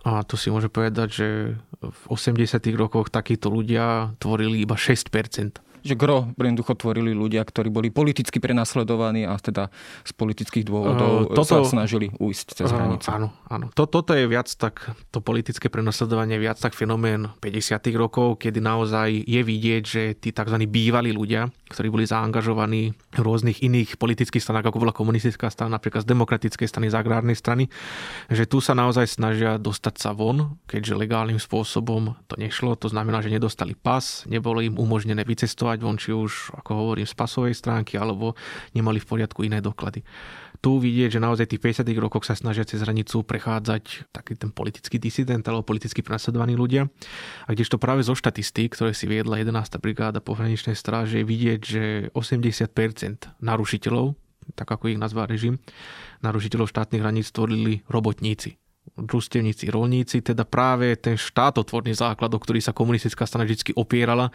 a 0.06 0.22
to 0.22 0.38
si 0.38 0.54
môže 0.54 0.70
povedať, 0.70 1.08
že 1.10 1.28
v 1.82 2.02
80. 2.06 2.62
rokoch 2.78 3.10
takíto 3.10 3.50
ľudia 3.50 4.14
tvorili 4.22 4.62
iba 4.62 4.78
6% 4.78 5.66
že 5.86 5.94
gro 5.94 6.34
jednoducho 6.34 6.74
tvorili 6.74 7.14
ľudia, 7.14 7.46
ktorí 7.46 7.70
boli 7.70 7.94
politicky 7.94 8.42
prenasledovaní 8.42 9.22
a 9.22 9.38
teda 9.38 9.70
z 10.02 10.12
politických 10.18 10.66
dôvodov 10.66 11.30
uh, 11.30 11.36
toto, 11.38 11.62
sa 11.62 11.62
snažili 11.62 12.10
ujsť 12.10 12.46
cez 12.58 12.66
uh, 12.66 12.74
hranicu. 12.74 13.06
Áno, 13.06 13.30
áno. 13.46 13.70
Toto, 13.70 14.02
toto 14.02 14.18
je 14.18 14.26
viac 14.26 14.50
tak, 14.50 14.82
to 15.14 15.22
politické 15.22 15.70
prenasledovanie 15.70 16.42
viac 16.42 16.58
tak 16.58 16.74
fenomén 16.74 17.30
50. 17.38 17.78
rokov, 17.94 18.42
kedy 18.42 18.58
naozaj 18.58 19.14
je 19.14 19.40
vidieť, 19.46 19.82
že 19.86 20.02
tí 20.18 20.34
tzv. 20.34 20.58
bývalí 20.66 21.14
ľudia, 21.14 21.54
ktorí 21.66 21.90
boli 21.90 22.06
zaangažovaní 22.06 22.94
v 22.94 23.20
rôznych 23.20 23.58
iných 23.58 23.98
politických 23.98 24.38
stranách, 24.38 24.70
ako 24.70 24.86
bola 24.86 24.94
komunistická 24.94 25.50
strana, 25.50 25.82
napríklad 25.82 26.06
z 26.06 26.10
demokratickej 26.14 26.68
strany, 26.70 26.86
z 26.86 26.94
agrárnej 26.94 27.34
strany, 27.34 27.66
že 28.30 28.46
tu 28.46 28.62
sa 28.62 28.78
naozaj 28.78 29.10
snažia 29.10 29.58
dostať 29.58 29.94
sa 29.98 30.14
von, 30.14 30.62
keďže 30.70 30.94
legálnym 30.94 31.42
spôsobom 31.42 32.14
to 32.30 32.38
nešlo. 32.38 32.78
To 32.78 32.86
znamená, 32.86 33.18
že 33.18 33.34
nedostali 33.34 33.74
pas, 33.74 34.22
nebolo 34.30 34.62
im 34.62 34.78
umožnené 34.78 35.26
vycestovať 35.26 35.78
von, 35.82 35.98
či 35.98 36.14
už, 36.14 36.54
ako 36.54 36.70
hovorím, 36.70 37.06
z 37.06 37.14
pasovej 37.18 37.54
stránky, 37.58 37.98
alebo 37.98 38.38
nemali 38.70 39.02
v 39.02 39.08
poriadku 39.10 39.42
iné 39.42 39.58
doklady. 39.58 40.06
Tu 40.60 40.70
vidieť, 40.76 41.16
že 41.16 41.20
naozaj 41.20 41.52
tých 41.52 41.62
50. 41.62 41.88
rokoch 42.00 42.24
sa 42.24 42.34
snažia 42.34 42.66
cez 42.68 42.82
hranicu 42.82 43.22
prechádzať 43.22 44.12
taký 44.12 44.34
ten 44.36 44.50
politický 44.50 44.96
disident 45.00 45.44
alebo 45.46 45.64
politicky 45.64 46.00
prenasledovaní 46.00 46.58
ľudia. 46.58 46.88
A 47.46 47.52
kdežto 47.54 47.80
práve 47.80 48.02
zo 48.04 48.16
štatistík, 48.16 48.74
ktoré 48.74 48.92
si 48.96 49.08
viedla 49.08 49.40
11. 49.40 49.78
brigáda 49.78 50.18
pohraničnej 50.18 50.74
stráže, 50.74 51.22
je 51.22 51.26
vidieť, 51.28 51.60
že 51.60 51.84
80% 52.12 53.38
narušiteľov, 53.40 54.18
tak 54.58 54.68
ako 54.68 54.92
ich 54.92 55.00
nazvá 55.00 55.26
režim, 55.26 55.62
narušiteľov 56.20 56.70
štátnych 56.70 57.02
hraníc 57.02 57.30
tvorili 57.30 57.86
robotníci 57.86 58.58
družstevníci, 58.94 59.68
rolníci, 59.68 60.22
teda 60.22 60.46
práve 60.46 60.94
ten 60.96 61.18
štátotvorný 61.18 61.92
základ, 61.92 62.30
o 62.32 62.38
ktorý 62.38 62.62
sa 62.62 62.70
komunistická 62.70 63.26
strana 63.26 63.44
vždy 63.44 63.74
opierala, 63.74 64.30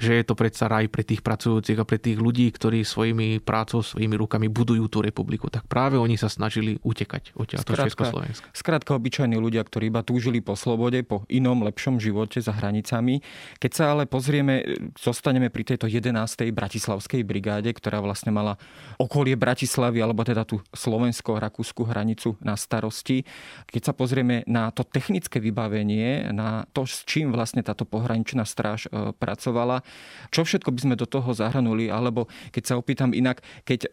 že 0.00 0.16
je 0.16 0.24
to 0.24 0.34
predsa 0.34 0.66
raj 0.66 0.88
pre 0.88 1.04
tých 1.04 1.20
pracujúcich 1.20 1.76
a 1.76 1.84
pre 1.84 2.00
tých 2.00 2.16
ľudí, 2.16 2.48
ktorí 2.50 2.82
svojimi 2.82 3.38
prácou, 3.44 3.84
svojimi 3.84 4.16
rukami 4.16 4.48
budujú 4.50 4.88
tú 4.90 4.98
republiku. 5.04 5.46
Tak 5.52 5.68
práve 5.70 6.00
oni 6.00 6.18
sa 6.18 6.26
snažili 6.26 6.80
utekať 6.82 7.36
od 7.36 7.46
Československa. 7.46 8.50
Skrátka 8.50 8.96
obyčajní 8.96 9.38
ľudia, 9.38 9.62
ktorí 9.62 9.92
iba 9.92 10.02
túžili 10.02 10.42
po 10.42 10.58
slobode, 10.58 11.04
po 11.06 11.22
inom, 11.30 11.62
lepšom 11.66 12.02
živote 12.02 12.42
za 12.42 12.50
hranicami. 12.50 13.22
Keď 13.62 13.70
sa 13.70 13.84
ale 13.94 14.10
pozrieme, 14.10 14.64
zostaneme 14.98 15.52
pri 15.52 15.76
tejto 15.76 15.86
11. 15.86 16.16
bratislavskej 16.50 17.22
brigáde, 17.22 17.70
ktorá 17.70 18.02
vlastne 18.02 18.34
mala 18.34 18.58
okolie 18.98 19.38
Bratislavy, 19.38 20.02
alebo 20.02 20.26
teda 20.26 20.42
tú 20.42 20.58
slovensko-rakúsku 20.74 21.86
hranicu 21.86 22.34
na 22.42 22.58
starosti. 22.58 23.22
Keď 23.70 23.82
sa 23.86 23.89
pozrieme 23.94 24.42
na 24.44 24.74
to 24.74 24.82
technické 24.82 25.38
vybavenie, 25.38 26.34
na 26.34 26.66
to, 26.74 26.84
s 26.84 27.06
čím 27.06 27.32
vlastne 27.32 27.62
táto 27.62 27.86
pohraničná 27.86 28.42
stráž 28.42 28.90
e, 28.90 29.14
pracovala, 29.14 29.86
čo 30.34 30.42
všetko 30.42 30.68
by 30.74 30.80
sme 30.82 30.94
do 30.98 31.06
toho 31.06 31.30
zahrnuli, 31.30 31.88
alebo 31.88 32.26
keď 32.50 32.62
sa 32.66 32.74
opýtam 32.74 33.14
inak, 33.14 33.40
keď 33.62 33.80
e, 33.86 33.88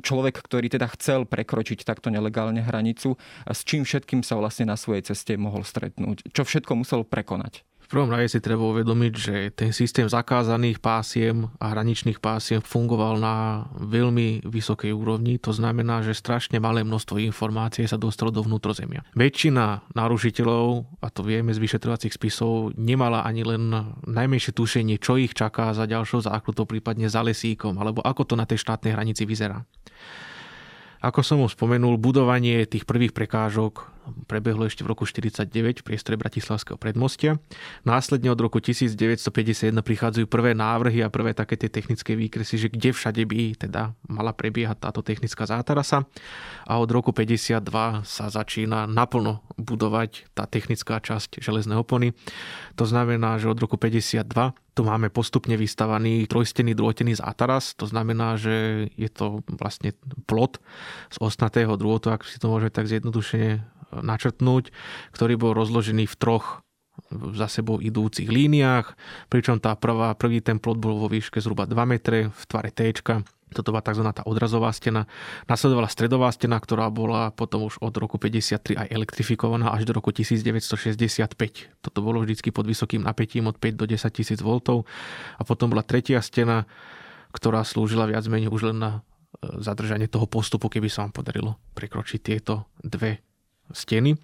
človek, 0.00 0.40
ktorý 0.40 0.72
teda 0.72 0.88
chcel 0.96 1.28
prekročiť 1.28 1.84
takto 1.84 2.08
nelegálne 2.08 2.64
hranicu, 2.64 3.20
s 3.44 3.60
čím 3.68 3.84
všetkým 3.84 4.24
sa 4.24 4.40
vlastne 4.40 4.66
na 4.66 4.80
svojej 4.80 5.12
ceste 5.12 5.36
mohol 5.36 5.62
stretnúť, 5.62 6.32
čo 6.32 6.42
všetko 6.48 6.72
musel 6.80 7.04
prekonať 7.04 7.67
prvom 7.88 8.12
rade 8.12 8.28
si 8.28 8.44
treba 8.44 8.68
uvedomiť, 8.68 9.12
že 9.16 9.34
ten 9.56 9.72
systém 9.72 10.04
zakázaných 10.04 10.76
pásiem 10.78 11.48
a 11.56 11.72
hraničných 11.72 12.20
pásiem 12.20 12.60
fungoval 12.60 13.16
na 13.16 13.64
veľmi 13.80 14.44
vysokej 14.44 14.92
úrovni. 14.92 15.40
To 15.40 15.56
znamená, 15.56 16.04
že 16.04 16.12
strašne 16.12 16.60
malé 16.60 16.84
množstvo 16.84 17.16
informácií 17.16 17.88
sa 17.88 17.96
dostalo 17.96 18.28
do 18.28 18.44
vnútrozemia. 18.44 19.08
Väčšina 19.16 19.88
narušiteľov, 19.96 21.00
a 21.00 21.08
to 21.08 21.24
vieme 21.24 21.56
z 21.56 21.64
vyšetrovacích 21.64 22.12
spisov, 22.12 22.76
nemala 22.76 23.24
ani 23.24 23.42
len 23.42 23.72
najmenšie 24.04 24.52
tušenie, 24.52 25.00
čo 25.00 25.16
ich 25.16 25.32
čaká 25.32 25.72
za 25.72 25.88
ďalšou 25.88 26.28
zákrutou, 26.28 26.68
prípadne 26.68 27.08
za 27.08 27.24
lesíkom, 27.24 27.80
alebo 27.80 28.04
ako 28.04 28.22
to 28.28 28.34
na 28.36 28.44
tej 28.44 28.60
štátnej 28.60 28.92
hranici 28.92 29.24
vyzerá. 29.24 29.64
Ako 30.98 31.22
som 31.22 31.40
už 31.40 31.54
spomenul, 31.54 31.94
budovanie 31.94 32.66
tých 32.66 32.82
prvých 32.82 33.14
prekážok 33.14 33.97
prebehlo 34.26 34.66
ešte 34.66 34.84
v 34.84 34.92
roku 34.92 35.04
1949 35.06 35.80
v 35.80 35.84
priestore 35.84 36.16
Bratislavského 36.20 36.76
predmostia. 36.80 37.36
Následne 37.84 38.32
od 38.32 38.40
roku 38.40 38.58
1951 38.60 39.72
prichádzajú 39.72 40.26
prvé 40.26 40.52
návrhy 40.52 41.04
a 41.04 41.12
prvé 41.12 41.32
také 41.32 41.56
tie 41.56 41.70
technické 41.70 42.14
výkresy, 42.18 42.56
že 42.56 42.68
kde 42.68 42.92
všade 42.92 43.22
by 43.24 43.68
teda 43.68 43.96
mala 44.08 44.32
prebiehať 44.32 44.78
táto 44.80 45.00
technická 45.00 45.44
zátarasa. 45.44 46.04
A 46.68 46.80
od 46.80 46.90
roku 46.90 47.14
52 47.14 47.62
sa 48.04 48.24
začína 48.28 48.88
naplno 48.88 49.44
budovať 49.58 50.32
tá 50.32 50.44
technická 50.46 50.98
časť 51.02 51.40
železnej 51.42 51.78
opony. 51.78 52.14
To 52.78 52.84
znamená, 52.86 53.38
že 53.38 53.50
od 53.50 53.58
roku 53.58 53.76
52 53.76 54.24
tu 54.78 54.86
máme 54.86 55.10
postupne 55.10 55.58
vystavaný 55.58 56.30
trojstený 56.30 56.78
drôtený 56.78 57.18
zátaras, 57.18 57.74
to 57.74 57.90
znamená, 57.90 58.38
že 58.38 58.86
je 58.94 59.10
to 59.10 59.42
vlastne 59.50 59.90
plot 60.30 60.62
z 61.10 61.18
ostnatého 61.18 61.74
drôtu, 61.74 62.14
ak 62.14 62.22
si 62.22 62.38
to 62.38 62.46
môžeme 62.46 62.70
tak 62.70 62.86
zjednodušene 62.86 63.58
načrtnúť, 64.02 64.70
ktorý 65.14 65.34
bol 65.38 65.52
rozložený 65.54 66.08
v 66.08 66.16
troch 66.18 66.66
za 67.10 67.46
sebou 67.48 67.78
idúcich 67.78 68.26
líniách, 68.28 68.92
pričom 69.30 69.62
tá 69.62 69.78
prvá, 69.78 70.12
prvý 70.18 70.42
ten 70.42 70.58
plot 70.58 70.76
bol 70.82 70.98
vo 70.98 71.08
výške 71.08 71.38
zhruba 71.38 71.64
2 71.64 71.78
metre 71.86 72.28
v 72.28 72.42
tvare 72.50 72.70
T. 72.74 72.90
Toto 73.48 73.72
bola 73.72 73.80
tzv. 73.80 74.04
tá 74.12 74.20
odrazová 74.28 74.68
stena. 74.76 75.08
Nasledovala 75.48 75.88
stredová 75.88 76.28
stena, 76.28 76.60
ktorá 76.60 76.92
bola 76.92 77.32
potom 77.32 77.64
už 77.64 77.80
od 77.80 77.96
roku 77.96 78.20
53 78.20 78.76
aj 78.76 78.88
elektrifikovaná 78.92 79.72
až 79.72 79.88
do 79.88 79.96
roku 79.96 80.12
1965. 80.12 81.32
Toto 81.80 81.98
bolo 82.04 82.20
vždy 82.20 82.36
pod 82.52 82.68
vysokým 82.68 83.08
napätím 83.08 83.48
od 83.48 83.56
5 83.56 83.80
do 83.80 83.88
10 83.88 84.04
tisíc 84.12 84.44
V. 84.44 84.60
A 85.40 85.42
potom 85.48 85.72
bola 85.72 85.80
tretia 85.80 86.20
stena, 86.20 86.68
ktorá 87.32 87.64
slúžila 87.64 88.04
viac 88.04 88.28
menej 88.28 88.52
už 88.52 88.72
len 88.72 88.84
na 88.84 88.90
e, 89.40 89.64
zadržanie 89.64 90.12
toho 90.12 90.28
postupu, 90.28 90.68
keby 90.68 90.92
sa 90.92 91.08
vám 91.08 91.16
podarilo 91.16 91.56
prekročiť 91.72 92.20
tieto 92.20 92.68
dve 92.84 93.27
steny. 93.72 94.16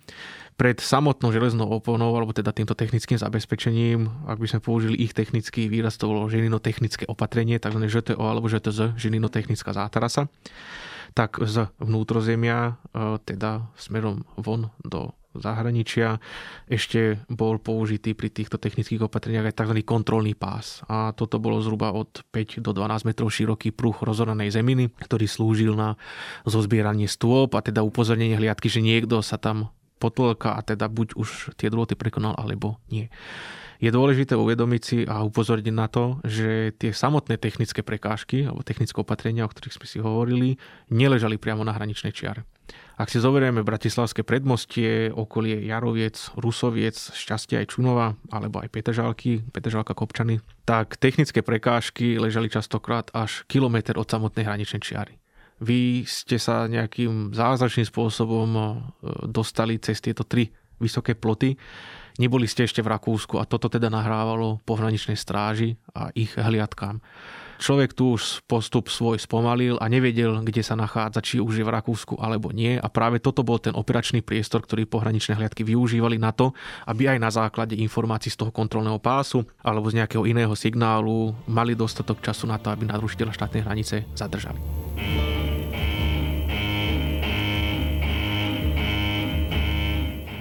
Pred 0.55 0.79
samotnou 0.79 1.35
železnou 1.35 1.67
oponou, 1.67 2.15
alebo 2.15 2.31
teda 2.31 2.55
týmto 2.55 2.79
technickým 2.79 3.19
zabezpečením, 3.19 4.07
ak 4.31 4.39
by 4.39 4.47
sme 4.47 4.61
použili 4.63 4.95
ich 5.03 5.11
technický 5.11 5.67
výraz, 5.67 5.99
to 5.99 6.07
bolo 6.07 6.31
ženino-technické 6.31 7.11
opatrenie, 7.11 7.59
tzv. 7.59 7.83
ŽTO 7.91 8.23
alebo 8.23 8.47
ŽTZ, 8.47 8.95
ženino-technická 8.95 9.75
zátarasa, 9.75 10.31
tak 11.11 11.43
z 11.43 11.67
vnútrozemia, 11.83 12.79
e, 12.95 13.19
teda 13.27 13.67
smerom 13.75 14.23
von 14.39 14.71
do 14.87 15.11
zahraničia 15.37 16.23
ešte 16.71 17.23
bol 17.27 17.59
použitý 17.59 18.15
pri 18.15 18.31
týchto 18.31 18.57
technických 18.59 19.07
opatreniach 19.07 19.51
aj 19.51 19.59
tzv. 19.61 19.75
kontrolný 19.83 20.33
pás. 20.39 20.83
A 20.87 21.13
toto 21.13 21.43
bolo 21.43 21.61
zhruba 21.61 21.91
od 21.91 22.23
5 22.31 22.63
do 22.63 22.71
12 22.73 23.09
metrov 23.09 23.29
široký 23.31 23.75
pruh 23.75 23.95
rozoranej 23.95 24.55
zeminy, 24.55 24.91
ktorý 25.03 25.27
slúžil 25.27 25.73
na 25.75 25.99
zozbieranie 26.47 27.11
stôp 27.11 27.59
a 27.59 27.61
teda 27.61 27.83
upozornenie 27.83 28.39
hliadky, 28.39 28.71
že 28.71 28.83
niekto 28.83 29.21
sa 29.21 29.37
tam 29.37 29.75
potolka 29.99 30.59
a 30.59 30.61
teda 30.61 30.91
buď 30.91 31.17
už 31.17 31.57
tie 31.57 31.73
druhoty 31.73 31.97
prekonal, 31.97 32.37
alebo 32.37 32.77
nie. 32.93 33.09
Je 33.83 33.91
dôležité 33.91 34.39
uvedomiť 34.39 34.83
si 34.83 34.99
a 35.05 35.21
upozorniť 35.27 35.75
na 35.75 35.87
to, 35.91 36.23
že 36.25 36.73
tie 36.79 36.95
samotné 36.95 37.37
technické 37.37 37.83
prekážky 37.85 38.47
alebo 38.47 38.65
technické 38.65 38.97
opatrenia, 38.97 39.45
o 39.45 39.51
ktorých 39.51 39.77
sme 39.77 39.87
si 39.89 39.99
hovorili, 40.01 40.57
neležali 40.89 41.37
priamo 41.37 41.67
na 41.67 41.75
hraničnej 41.75 42.15
čiare. 42.15 42.47
Ak 42.95 43.11
si 43.11 43.19
zoberieme 43.19 43.67
Bratislavské 43.67 44.23
predmostie, 44.23 45.11
okolie 45.11 45.67
Jaroviec, 45.67 46.31
Rusoviec, 46.39 46.95
šťastie 46.95 47.59
aj 47.59 47.75
Čunova, 47.75 48.15
alebo 48.31 48.63
aj 48.63 48.71
Petržalky, 48.71 49.43
Petržalka 49.51 49.99
Kopčany, 49.99 50.39
tak 50.63 50.95
technické 51.03 51.43
prekážky 51.43 52.23
ležali 52.23 52.47
častokrát 52.47 53.11
až 53.11 53.43
kilometr 53.51 53.99
od 53.99 54.07
samotnej 54.07 54.47
hraničnej 54.47 54.79
čiary. 54.79 55.19
Vy 55.59 56.07
ste 56.07 56.39
sa 56.39 56.71
nejakým 56.71 57.35
zázračným 57.35 57.87
spôsobom 57.87 58.49
e, 58.55 58.63
dostali 59.27 59.83
cez 59.83 59.99
tieto 59.99 60.23
tri 60.23 60.55
vysoké 60.79 61.19
ploty. 61.19 61.59
Neboli 62.23 62.47
ste 62.47 62.63
ešte 62.63 62.79
v 62.79 62.95
Rakúsku 62.95 63.43
a 63.43 63.47
toto 63.47 63.67
teda 63.67 63.91
nahrávalo 63.91 64.63
pohraničnej 64.63 65.19
stráži 65.19 65.75
a 65.99 66.15
ich 66.15 66.35
hliadkám. 66.39 67.03
Človek 67.59 67.95
tu 67.95 68.15
už 68.15 68.43
postup 68.47 68.91
svoj 68.91 69.21
spomalil 69.21 69.79
a 69.79 69.87
nevedel, 69.91 70.43
kde 70.43 70.63
sa 70.63 70.75
nachádza, 70.75 71.21
či 71.23 71.37
už 71.39 71.61
je 71.61 71.65
v 71.67 71.75
Rakúsku 71.75 72.19
alebo 72.19 72.51
nie. 72.51 72.79
A 72.79 72.87
práve 72.91 73.19
toto 73.19 73.47
bol 73.47 73.59
ten 73.59 73.75
operačný 73.75 74.23
priestor, 74.23 74.63
ktorý 74.63 74.87
pohraničné 74.89 75.39
hliadky 75.39 75.67
využívali 75.67 76.17
na 76.19 76.31
to, 76.31 76.55
aby 76.89 77.11
aj 77.11 77.19
na 77.19 77.31
základe 77.31 77.75
informácií 77.79 78.33
z 78.33 78.41
toho 78.41 78.51
kontrolného 78.55 78.99
pásu 79.03 79.43
alebo 79.61 79.91
z 79.91 80.03
nejakého 80.03 80.25
iného 80.25 80.53
signálu 80.55 81.35
mali 81.51 81.75
dostatok 81.77 82.23
času 82.23 82.47
na 82.47 82.57
to, 82.59 82.71
aby 82.71 82.87
narušiteľa 82.87 83.33
štátnej 83.35 83.63
hranice 83.67 84.07
zadržali. 84.15 84.61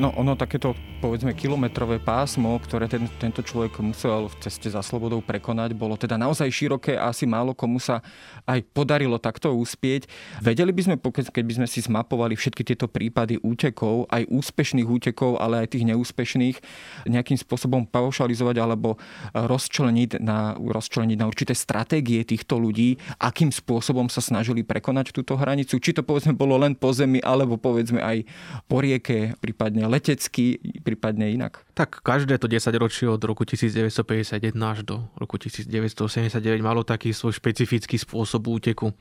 No 0.01 0.09
ono 0.17 0.33
takéto 0.33 0.73
povedzme 1.03 1.35
kilometrové 1.37 1.99
pásmo, 1.99 2.55
ktoré 2.63 2.89
ten, 2.89 3.05
tento 3.21 3.45
človek 3.45 3.77
musel 3.83 4.25
v 4.31 4.35
ceste 4.41 4.71
za 4.71 4.79
slobodou 4.79 5.21
prekonať, 5.21 5.75
bolo 5.77 5.93
teda 5.99 6.15
naozaj 6.15 6.47
široké 6.49 6.95
a 6.97 7.13
asi 7.13 7.27
málo 7.27 7.53
komu 7.53 7.77
sa 7.77 7.99
aj 8.47 8.63
podarilo 8.73 9.19
takto 9.19 9.53
uspieť. 9.53 10.07
Vedeli 10.39 10.71
by 10.71 10.81
sme, 10.81 10.95
keď 10.97 11.43
by 11.45 11.53
sme 11.59 11.67
si 11.67 11.83
zmapovali 11.83 12.33
všetky 12.39 12.63
tieto 12.65 12.89
prípady 12.89 13.37
útekov, 13.43 14.09
aj 14.09 14.31
úspešných 14.31 14.87
útekov, 14.87 15.37
ale 15.37 15.67
aj 15.67 15.77
tých 15.77 15.85
neúspešných, 15.91 16.57
nejakým 17.05 17.37
spôsobom 17.37 17.85
paušalizovať 17.85 18.55
alebo 18.63 18.95
rozčleniť 19.35 20.23
na, 20.23 20.55
rozčleniť 20.57 21.17
na 21.19 21.27
určité 21.27 21.53
stratégie 21.53 22.23
týchto 22.23 22.57
ľudí, 22.57 22.95
akým 23.19 23.51
spôsobom 23.51 24.07
sa 24.07 24.23
snažili 24.23 24.63
prekonať 24.63 25.11
túto 25.11 25.35
hranicu. 25.35 25.77
Či 25.77 25.99
to 25.99 26.01
povedzme 26.01 26.31
bolo 26.31 26.55
len 26.57 26.79
po 26.79 26.95
zemi, 26.95 27.19
alebo 27.19 27.59
povedzme 27.59 27.99
aj 27.99 28.23
po 28.71 28.79
rieke, 28.79 29.35
prípadne 29.43 29.82
letecky, 29.89 30.61
prípadne 30.83 31.33
inak? 31.33 31.63
Tak 31.73 32.03
každé 32.03 32.37
to 32.37 32.51
10 32.51 32.69
ročie 32.77 33.07
od 33.09 33.21
roku 33.23 33.43
1951 33.47 34.53
až 34.59 34.79
do 34.85 34.95
roku 35.15 35.39
1979 35.41 36.39
malo 36.61 36.85
taký 36.85 37.15
svoj 37.15 37.35
špecifický 37.37 37.97
spôsob 37.97 38.45
úteku. 38.47 38.93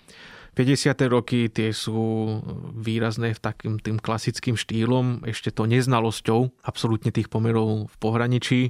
50. 0.52 0.92
roky 1.08 1.48
tie 1.48 1.72
sú 1.72 1.96
výrazné 2.76 3.32
v 3.32 3.40
takým 3.40 3.80
tým 3.80 3.96
klasickým 3.96 4.52
štýlom, 4.52 5.24
ešte 5.24 5.48
to 5.48 5.64
neznalosťou 5.64 6.60
absolútne 6.60 7.08
tých 7.08 7.32
pomerov 7.32 7.88
v 7.88 7.96
pohraničí. 7.96 8.60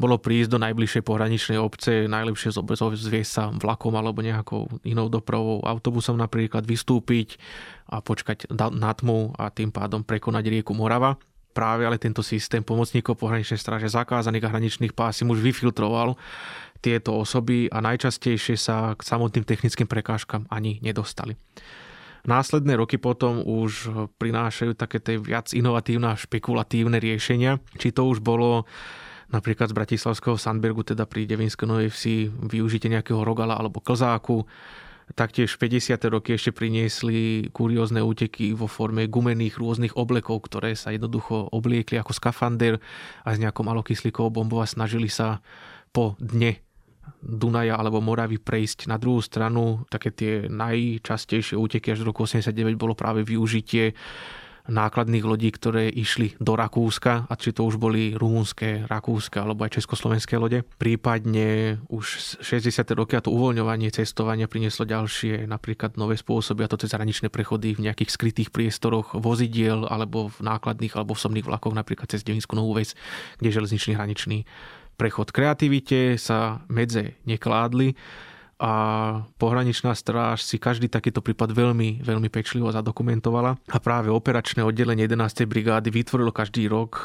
Bolo 0.00 0.16
prísť 0.16 0.56
do 0.56 0.58
najbližšej 0.64 1.02
pohraničnej 1.04 1.60
obce, 1.60 2.08
najlepšie 2.08 2.56
zviesť 2.56 3.28
sa 3.28 3.52
vlakom 3.52 3.92
alebo 4.00 4.24
nejakou 4.24 4.72
inou 4.80 5.12
dopravou, 5.12 5.60
autobusom 5.60 6.16
napríklad, 6.16 6.64
vystúpiť 6.64 7.36
a 7.92 8.00
počkať 8.00 8.48
na 8.56 8.92
tmu 8.96 9.36
a 9.36 9.52
tým 9.52 9.68
pádom 9.68 10.00
prekonať 10.00 10.48
rieku 10.48 10.72
Morava 10.72 11.20
práve 11.50 11.86
ale 11.86 11.98
tento 11.98 12.22
systém 12.22 12.62
pomocníkov 12.62 13.18
pohraničnej 13.18 13.58
stráže 13.58 13.90
zakázaných 13.90 14.46
a 14.46 14.52
hraničných 14.54 14.94
pásim 14.94 15.28
už 15.30 15.42
vyfiltroval 15.42 16.14
tieto 16.80 17.20
osoby 17.20 17.68
a 17.68 17.84
najčastejšie 17.84 18.56
sa 18.56 18.96
k 18.96 19.04
samotným 19.04 19.44
technickým 19.44 19.84
prekážkam 19.84 20.48
ani 20.48 20.80
nedostali. 20.80 21.36
Následné 22.20 22.76
roky 22.76 23.00
potom 23.00 23.40
už 23.40 23.88
prinášajú 24.20 24.76
také 24.76 25.00
tie 25.00 25.16
viac 25.16 25.56
inovatívne 25.56 26.12
a 26.12 26.20
špekulatívne 26.20 27.00
riešenia. 27.00 27.56
Či 27.80 27.96
to 27.96 28.08
už 28.12 28.20
bolo 28.20 28.68
napríklad 29.32 29.72
z 29.72 29.76
Bratislavského 29.78 30.36
Sandbergu, 30.36 30.84
teda 30.84 31.08
pri 31.08 31.24
Devinskej 31.24 31.64
Novej 31.64 31.88
Vsi, 31.88 32.28
využitie 32.28 32.92
nejakého 32.92 33.24
rogala 33.24 33.56
alebo 33.56 33.80
klzáku, 33.80 34.44
Taktiež 35.18 35.58
50. 35.58 35.98
roky 36.06 36.38
ešte 36.38 36.54
priniesli 36.54 37.50
kuriózne 37.50 37.98
úteky 37.98 38.54
vo 38.54 38.70
forme 38.70 39.10
gumených 39.10 39.58
rôznych 39.58 39.94
oblekov, 39.98 40.46
ktoré 40.46 40.78
sa 40.78 40.94
jednoducho 40.94 41.50
obliekli 41.50 41.98
ako 41.98 42.14
skafander 42.14 42.78
a 43.26 43.28
s 43.34 43.42
nejakou 43.42 43.66
malokyslíkovou 43.66 44.30
bombou 44.30 44.62
a 44.62 44.70
snažili 44.70 45.10
sa 45.10 45.42
po 45.90 46.14
dne 46.22 46.62
Dunaja 47.20 47.74
alebo 47.76 47.98
Moravy 47.98 48.38
prejsť 48.38 48.86
na 48.86 48.96
druhú 48.96 49.18
stranu. 49.18 49.82
Také 49.90 50.14
tie 50.14 50.32
najčastejšie 50.46 51.58
úteky 51.58 51.92
až 51.92 52.06
do 52.06 52.14
roku 52.14 52.24
89 52.24 52.78
bolo 52.78 52.94
práve 52.94 53.26
využitie 53.26 53.92
nákladných 54.70 55.26
lodí, 55.26 55.50
ktoré 55.50 55.90
išli 55.90 56.38
do 56.38 56.54
Rakúska, 56.54 57.26
a 57.26 57.34
či 57.34 57.50
to 57.50 57.66
už 57.66 57.76
boli 57.76 58.14
rumúnske, 58.14 58.86
rakúske 58.86 59.42
alebo 59.42 59.66
aj 59.66 59.82
československé 59.82 60.38
lode. 60.38 60.62
Prípadne 60.78 61.82
už 61.90 62.38
60. 62.40 62.70
roky 62.94 63.18
a 63.18 63.24
to 63.24 63.34
uvoľňovanie 63.34 63.90
cestovania 63.90 64.46
prinieslo 64.46 64.86
ďalšie 64.86 65.44
napríklad 65.50 65.98
nové 65.98 66.14
spôsoby, 66.14 66.64
a 66.64 66.70
to 66.70 66.78
cez 66.78 66.94
hraničné 66.94 67.28
prechody 67.28 67.74
v 67.74 67.90
nejakých 67.90 68.14
skrytých 68.14 68.48
priestoroch 68.54 69.18
vozidiel 69.18 69.90
alebo 69.90 70.30
v 70.30 70.38
nákladných 70.40 70.94
alebo 70.94 71.18
v 71.18 71.22
somných 71.26 71.46
vlakoch, 71.50 71.74
napríklad 71.74 72.06
cez 72.06 72.22
Devinskú 72.22 72.54
Novú 72.54 72.78
Ves, 72.78 72.94
kde 73.42 73.50
železničný 73.50 73.98
hraničný 73.98 74.46
prechod. 74.94 75.32
Kreativite 75.32 76.20
sa 76.20 76.60
medze 76.68 77.16
nekládli 77.24 77.96
a 78.60 78.72
pohraničná 79.40 79.96
stráž 79.96 80.44
si 80.44 80.60
každý 80.60 80.92
takýto 80.92 81.24
prípad 81.24 81.56
veľmi, 81.56 82.04
veľmi 82.04 82.28
pečlivo 82.28 82.68
zadokumentovala 82.68 83.56
a 83.56 83.78
práve 83.80 84.12
operačné 84.12 84.60
oddelenie 84.60 85.08
11. 85.08 85.48
brigády 85.48 85.88
vytvorilo 85.88 86.28
každý 86.28 86.68
rok 86.68 87.00
e, 87.00 87.02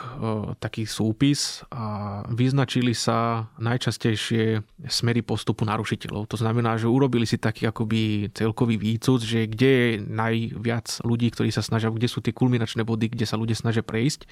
taký 0.60 0.84
súpis 0.84 1.64
a 1.72 2.22
vyznačili 2.28 2.92
sa 2.92 3.48
najčastejšie 3.56 4.68
smery 4.92 5.24
postupu 5.24 5.64
narušiteľov. 5.64 6.28
To 6.28 6.36
znamená, 6.36 6.76
že 6.76 6.92
urobili 6.92 7.24
si 7.24 7.40
taký 7.40 7.72
akoby 7.72 8.36
celkový 8.36 8.76
výcud, 8.76 9.24
že 9.24 9.48
kde 9.48 9.72
je 9.72 9.90
najviac 10.04 11.08
ľudí, 11.08 11.32
ktorí 11.32 11.56
sa 11.56 11.64
snažia, 11.64 11.88
kde 11.88 12.12
sú 12.12 12.20
tie 12.20 12.36
kulminačné 12.36 12.84
body, 12.84 13.16
kde 13.16 13.24
sa 13.24 13.40
ľudia 13.40 13.56
snažia 13.56 13.80
prejsť. 13.80 14.28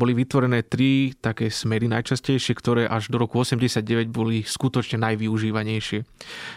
Boli 0.00 0.16
vytvorené 0.16 0.64
tri 0.64 1.12
také 1.12 1.52
smery 1.52 1.84
najčastejšie, 1.92 2.56
ktoré 2.56 2.88
až 2.88 3.12
do 3.12 3.20
roku 3.20 3.44
89 3.44 4.08
boli 4.08 4.40
skutočne 4.40 4.96
najvyužívanejšie. 5.04 6.00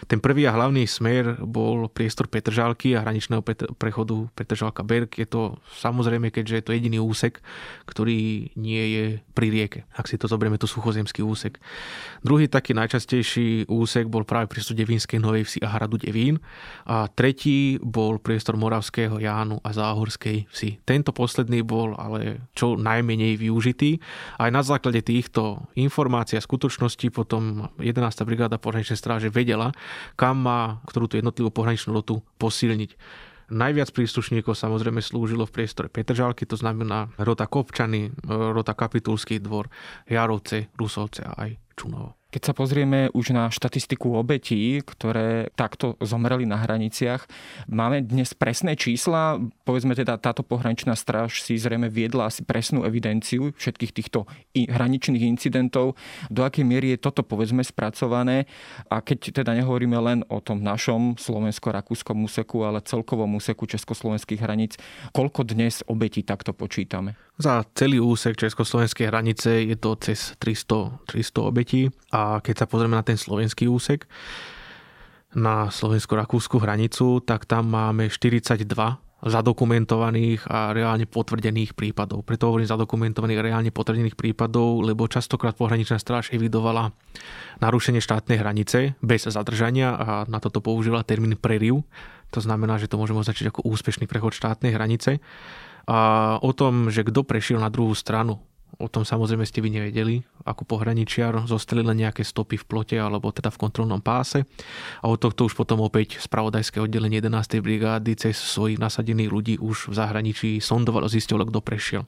Ten 0.06 0.22
prvý 0.22 0.46
a 0.46 0.54
hlavný 0.54 0.86
smer 0.86 1.34
bol 1.42 1.90
priestor 1.90 2.30
Petržalky 2.30 2.94
a 2.94 3.02
hraničného 3.02 3.42
prechodu 3.74 4.30
Petržalka 4.38 4.86
Berg. 4.86 5.10
Je 5.18 5.26
to 5.26 5.58
samozrejme, 5.82 6.30
keďže 6.30 6.54
je 6.54 6.64
to 6.64 6.74
jediný 6.78 6.98
úsek, 7.02 7.42
ktorý 7.90 8.54
nie 8.54 8.84
je 8.94 9.04
pri 9.34 9.50
rieke. 9.50 9.82
Ak 9.98 10.06
si 10.06 10.14
to 10.14 10.30
zoberieme, 10.30 10.62
to 10.62 10.70
suchozemský 10.70 11.26
úsek. 11.26 11.58
Druhý 12.22 12.46
taký 12.46 12.70
najčastejší 12.78 13.66
úsek 13.66 14.06
bol 14.06 14.22
práve 14.22 14.46
priestor 14.46 14.78
Devínskej 14.78 15.18
Novej 15.18 15.42
Vsi 15.42 15.58
a 15.66 15.74
hradu 15.74 15.98
Devín. 15.98 16.38
A 16.86 17.10
tretí 17.10 17.82
bol 17.82 18.22
priestor 18.22 18.54
Moravského 18.54 19.18
Jánu 19.18 19.58
a 19.66 19.74
Záhorskej 19.74 20.46
Vsi. 20.54 20.86
Tento 20.86 21.10
posledný 21.10 21.66
bol 21.66 21.98
ale 21.98 22.46
čo 22.54 22.78
najmenej 22.78 23.42
využitý. 23.42 23.98
Aj 24.38 24.54
na 24.54 24.62
základe 24.62 25.02
týchto 25.02 25.66
informácií 25.74 26.38
a 26.38 26.46
skutočností 26.46 27.10
potom 27.10 27.74
11. 27.82 27.98
brigáda 28.22 28.62
pohraničnej 28.62 28.94
stráže 28.94 29.34
vedela, 29.34 29.74
kam 30.18 30.44
má 30.44 30.80
ktorú 30.88 31.06
tú 31.08 31.16
jednotlivú 31.18 31.50
pohraničnú 31.52 31.94
lotu 31.94 32.20
posilniť. 32.36 32.96
Najviac 33.46 33.94
príslušníkov 33.94 34.58
samozrejme 34.58 34.98
slúžilo 34.98 35.46
v 35.46 35.54
priestore 35.54 35.86
Petržalky, 35.86 36.50
to 36.50 36.58
znamená 36.58 37.14
rota 37.14 37.46
Kopčany, 37.46 38.10
rota 38.26 38.74
Kapitulský 38.74 39.38
dvor, 39.38 39.70
Jarovce, 40.10 40.74
Rusovce 40.74 41.22
a 41.22 41.46
aj 41.46 41.50
Čunovo. 41.78 42.18
Keď 42.26 42.42
sa 42.42 42.58
pozrieme 42.58 43.06
už 43.14 43.30
na 43.30 43.46
štatistiku 43.54 44.18
obetí, 44.18 44.82
ktoré 44.82 45.46
takto 45.54 45.94
zomreli 46.02 46.42
na 46.42 46.58
hraniciach, 46.58 47.22
máme 47.70 48.02
dnes 48.02 48.34
presné 48.34 48.74
čísla. 48.74 49.38
Povedzme 49.62 49.94
teda, 49.94 50.18
táto 50.18 50.42
pohraničná 50.42 50.98
stráž 50.98 51.38
si 51.38 51.54
zrejme 51.54 51.86
viedla 51.86 52.26
asi 52.26 52.42
presnú 52.42 52.82
evidenciu 52.82 53.54
všetkých 53.54 53.92
týchto 53.94 54.26
hraničných 54.58 55.22
incidentov. 55.22 55.94
Do 56.26 56.42
akej 56.42 56.66
miery 56.66 56.98
je 56.98 57.06
toto 57.06 57.22
povedzme 57.22 57.62
spracované? 57.62 58.50
A 58.90 58.98
keď 59.06 59.30
teda 59.30 59.54
nehovoríme 59.54 59.94
len 59.94 60.18
o 60.26 60.42
tom 60.42 60.66
našom 60.66 61.14
slovensko-rakúskom 61.14 62.26
úseku, 62.26 62.66
ale 62.66 62.82
celkovom 62.82 63.38
úseku 63.38 63.70
československých 63.70 64.42
hraníc, 64.42 64.74
koľko 65.14 65.46
dnes 65.46 65.86
obetí 65.86 66.26
takto 66.26 66.50
počítame? 66.50 67.14
Za 67.36 67.68
celý 67.76 68.00
úsek 68.00 68.32
československej 68.40 69.12
hranice 69.12 69.68
je 69.68 69.76
to 69.76 69.92
cez 70.00 70.32
300, 70.40 71.04
300 71.04 71.36
obetí 71.44 71.92
a 72.16 72.40
keď 72.40 72.64
sa 72.64 72.66
pozrieme 72.66 72.96
na 72.96 73.04
ten 73.04 73.20
slovenský 73.20 73.68
úsek, 73.68 74.08
na 75.36 75.68
slovensko-rakúsku 75.68 76.56
hranicu, 76.56 77.20
tak 77.20 77.44
tam 77.44 77.68
máme 77.68 78.08
42 78.08 78.64
zadokumentovaných 79.26 80.48
a 80.48 80.72
reálne 80.76 81.04
potvrdených 81.04 81.76
prípadov. 81.76 82.24
Preto 82.24 82.52
hovorím 82.52 82.68
zadokumentovaných 82.68 83.40
a 83.40 83.46
reálne 83.52 83.70
potvrdených 83.72 84.16
prípadov, 84.16 84.80
lebo 84.80 85.08
častokrát 85.08 85.56
pohraničná 85.56 86.00
stráž 86.00 86.32
evidovala 86.32 86.92
narušenie 87.60 88.00
štátnej 88.00 88.40
hranice 88.40 88.96
bez 89.04 89.28
zadržania 89.28 89.92
a 89.96 90.08
na 90.28 90.40
toto 90.40 90.64
používala 90.64 91.04
termín 91.04 91.36
preriv. 91.36 91.84
To 92.32 92.40
znamená, 92.40 92.80
že 92.80 92.88
to 92.88 93.00
môžeme 93.00 93.20
označiť 93.20 93.52
ako 93.52 93.60
úspešný 93.68 94.08
prechod 94.08 94.32
štátnej 94.36 94.72
hranice. 94.72 95.20
A 95.86 95.98
o 96.42 96.50
tom, 96.52 96.88
že 96.92 97.06
kto 97.06 97.24
prešiel 97.24 97.62
na 97.62 97.72
druhú 97.72 97.94
stranu, 97.96 98.40
O 98.76 98.92
tom 98.92 99.08
samozrejme 99.08 99.48
ste 99.48 99.64
vy 99.64 99.72
nevedeli, 99.72 100.20
ako 100.44 100.68
pohraničiar 100.68 101.48
zostali 101.48 101.80
len 101.80 101.96
nejaké 101.96 102.20
stopy 102.20 102.60
v 102.60 102.68
plote 102.68 102.96
alebo 103.00 103.32
teda 103.32 103.48
v 103.48 103.60
kontrolnom 103.60 104.04
páse. 104.04 104.44
A 105.00 105.08
od 105.08 105.16
tohto 105.16 105.48
už 105.48 105.56
potom 105.56 105.80
opäť 105.80 106.20
spravodajské 106.20 106.84
oddelenie 106.84 107.24
11. 107.24 107.64
brigády 107.64 108.12
cez 108.20 108.36
svojich 108.36 108.76
nasadených 108.76 109.32
ľudí 109.32 109.54
už 109.56 109.88
v 109.88 109.94
zahraničí 109.96 110.50
sondovalo, 110.60 111.08
zistilo, 111.08 111.48
kto 111.48 111.64
prešiel. 111.64 112.04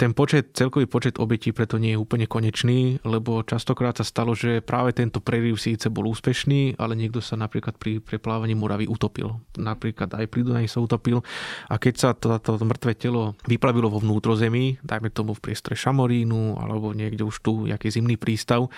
Ten 0.00 0.16
počet, 0.16 0.56
celkový 0.56 0.88
počet 0.88 1.20
obetí 1.20 1.52
preto 1.52 1.76
nie 1.76 1.92
je 1.92 2.00
úplne 2.00 2.24
konečný, 2.24 3.04
lebo 3.04 3.44
častokrát 3.44 3.92
sa 3.92 4.04
stalo, 4.08 4.32
že 4.32 4.64
práve 4.64 4.96
tento 4.96 5.20
preriv 5.20 5.60
síce 5.60 5.92
bol 5.92 6.08
úspešný, 6.08 6.80
ale 6.80 6.96
niekto 6.96 7.20
sa 7.20 7.36
napríklad 7.36 7.76
pri 7.76 8.00
preplávaní 8.00 8.56
Moravy 8.56 8.88
utopil. 8.88 9.36
Napríklad 9.60 10.08
aj 10.16 10.24
pri 10.32 10.40
Dunaji 10.48 10.72
sa 10.72 10.80
utopil 10.80 11.20
a 11.68 11.76
keď 11.76 11.94
sa 12.00 12.08
to, 12.16 12.32
to, 12.40 12.56
mŕtve 12.64 12.96
telo 12.96 13.36
vyplavilo 13.44 13.92
vo 13.92 14.00
vnútrozemí, 14.00 14.80
dajme 14.80 15.12
tomu 15.12 15.36
v 15.36 15.52
priestore 15.52 15.76
Šamorínu 15.76 16.56
alebo 16.56 16.96
niekde 16.96 17.20
už 17.20 17.36
tu, 17.44 17.68
jaký 17.68 17.92
zimný 17.92 18.16
prístav, 18.16 18.72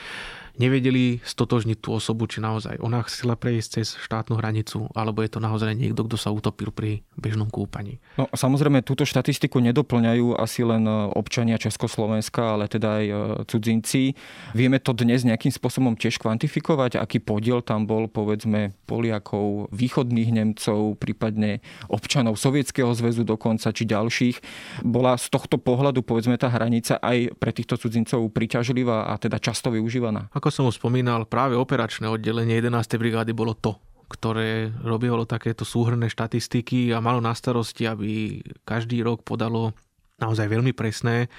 nevedeli 0.61 1.21
stotožniť 1.25 1.79
tú 1.81 1.97
osobu, 1.97 2.29
či 2.29 2.45
naozaj 2.45 2.81
ona 2.83 3.01
chcela 3.09 3.39
prejsť 3.39 3.69
cez 3.81 3.97
štátnu 3.97 4.37
hranicu, 4.37 4.89
alebo 4.93 5.25
je 5.25 5.31
to 5.33 5.41
naozaj 5.41 5.73
niekto, 5.73 6.05
kto 6.05 6.17
sa 6.21 6.29
utopil 6.35 6.69
pri 6.75 7.05
bežnom 7.17 7.49
kúpaní. 7.49 8.03
No, 8.21 8.29
samozrejme, 8.33 8.85
túto 8.85 9.09
štatistiku 9.09 9.61
nedoplňajú 9.65 10.37
asi 10.37 10.65
len 10.67 10.85
e, 10.85 10.93
občania 11.17 11.57
Československa, 11.57 12.59
ale 12.59 12.69
teda 12.69 13.01
aj 13.01 13.05
e, 13.09 13.15
cudzinci. 13.49 14.17
Vieme 14.53 14.77
to 14.83 14.93
dnes 14.93 15.25
nejakým 15.25 15.53
spôsobom 15.53 15.97
tiež 15.97 16.21
kvantifikovať, 16.21 17.01
aký 17.01 17.23
podiel 17.23 17.65
tam 17.65 17.89
bol, 17.89 18.09
povedzme, 18.09 18.77
Poliakov, 18.85 19.73
východných 19.73 20.31
Nemcov, 20.37 21.01
prípadne 21.01 21.65
občanov 21.89 22.37
Sovietskeho 22.37 22.93
zväzu 22.93 23.25
dokonca, 23.25 23.73
či 23.73 23.89
ďalších. 23.89 24.37
Bola 24.85 25.17
z 25.17 25.27
tohto 25.33 25.57
pohľadu, 25.57 26.05
povedzme, 26.05 26.37
tá 26.37 26.53
hranica 26.53 27.01
aj 27.01 27.37
pre 27.41 27.57
týchto 27.57 27.81
cudzincov 27.81 28.29
priťažlivá 28.35 29.09
a 29.09 29.17
teda 29.17 29.41
často 29.41 29.73
využívaná? 29.73 30.29
Ako 30.43 30.51
som 30.51 30.67
už 30.67 30.83
spomínal, 30.83 31.23
práve 31.31 31.55
operačné 31.55 32.11
oddelenie 32.11 32.59
11. 32.59 32.99
brigády 32.99 33.31
bolo 33.31 33.55
to, 33.55 33.79
ktoré 34.11 34.75
robilo 34.83 35.23
takéto 35.23 35.63
súhrné 35.63 36.11
štatistiky 36.11 36.91
a 36.91 36.99
malo 36.99 37.23
na 37.23 37.31
starosti, 37.31 37.87
aby 37.87 38.43
každý 38.67 39.07
rok 39.07 39.23
podalo 39.23 39.71
naozaj 40.19 40.51
veľmi 40.51 40.75
presné 40.75 41.31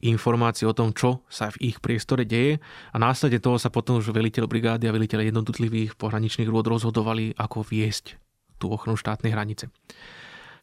informácie 0.00 0.64
o 0.64 0.72
tom, 0.72 0.96
čo 0.96 1.20
sa 1.28 1.52
v 1.52 1.68
ich 1.68 1.84
priestore 1.84 2.24
deje 2.24 2.56
a 2.92 2.96
následne 2.96 3.44
toho 3.44 3.60
sa 3.60 3.68
potom 3.68 4.00
už 4.00 4.08
veliteľ 4.08 4.48
brigády 4.48 4.88
a 4.88 4.96
veliteľ 4.96 5.28
jednotlivých 5.28 5.92
pohraničných 6.00 6.48
rôd 6.48 6.64
rozhodovali, 6.64 7.36
ako 7.36 7.60
viesť 7.60 8.16
tú 8.56 8.72
ochranu 8.72 8.96
štátnej 8.96 9.36
hranice. 9.36 9.68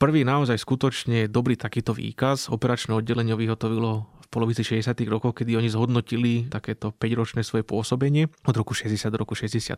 Prvý 0.01 0.25
naozaj 0.25 0.58
skutočne 0.58 1.29
dobrý 1.29 1.62
takýto 1.62 1.93
výkaz 1.93 2.49
operačné 2.49 2.97
oddelenie 2.97 3.38
vyhotovilo 3.38 4.10
polovici 4.33 4.65
60. 4.65 4.97
rokov, 5.05 5.37
kedy 5.37 5.53
oni 5.53 5.69
zhodnotili 5.69 6.49
takéto 6.49 6.89
5-ročné 6.89 7.45
svoje 7.45 7.61
pôsobenie 7.61 8.25
od 8.49 8.55
roku 8.57 8.73
60 8.73 9.13
do 9.13 9.21
roku 9.21 9.37
65 9.37 9.77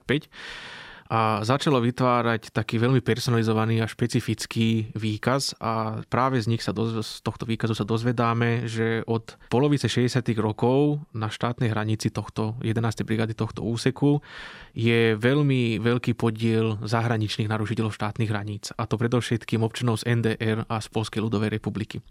a 1.06 1.46
začalo 1.46 1.78
vytvárať 1.86 2.50
taký 2.50 2.82
veľmi 2.82 2.98
personalizovaný 3.06 3.78
a 3.78 3.86
špecifický 3.86 4.90
výkaz 4.98 5.54
a 5.62 6.02
práve 6.10 6.42
z 6.42 6.50
nich 6.50 6.66
sa 6.66 6.74
do, 6.74 6.98
z 7.06 7.22
tohto 7.22 7.46
výkazu 7.46 7.78
sa 7.78 7.86
dozvedáme, 7.86 8.66
že 8.66 9.06
od 9.06 9.38
polovice 9.54 9.86
60. 9.86 10.26
rokov 10.42 11.06
na 11.14 11.30
štátnej 11.30 11.70
hranici 11.70 12.10
tohto 12.10 12.58
11. 12.66 13.06
brigády 13.06 13.38
tohto 13.38 13.62
úseku 13.62 14.26
je 14.74 15.14
veľmi 15.14 15.78
veľký 15.78 16.18
podiel 16.18 16.82
zahraničných 16.82 17.54
narušiteľov 17.54 17.94
štátnych 17.94 18.30
hraníc 18.34 18.74
a 18.74 18.90
to 18.90 18.98
predovšetkým 18.98 19.62
občanov 19.62 20.02
z 20.02 20.10
NDR 20.10 20.66
a 20.66 20.82
z 20.82 20.88
Polskej 20.90 21.22
ľudovej 21.22 21.54
republiky 21.54 22.02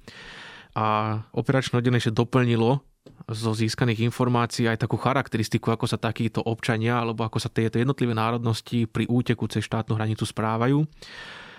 a 0.74 1.22
operačné 1.30 1.78
oddelenie 1.78 2.10
doplnilo 2.10 2.82
zo 3.30 3.52
získaných 3.54 4.04
informácií 4.10 4.68
aj 4.68 4.84
takú 4.84 4.98
charakteristiku, 4.98 5.72
ako 5.72 5.86
sa 5.88 6.00
takíto 6.00 6.42
občania 6.44 6.98
alebo 7.00 7.24
ako 7.24 7.38
sa 7.40 7.48
tieto 7.52 7.78
jednotlivé 7.78 8.12
národnosti 8.12 8.88
pri 8.88 9.08
úteku 9.08 9.48
cez 9.48 9.64
štátnu 9.64 9.96
hranicu 9.96 10.24
správajú. 10.26 10.84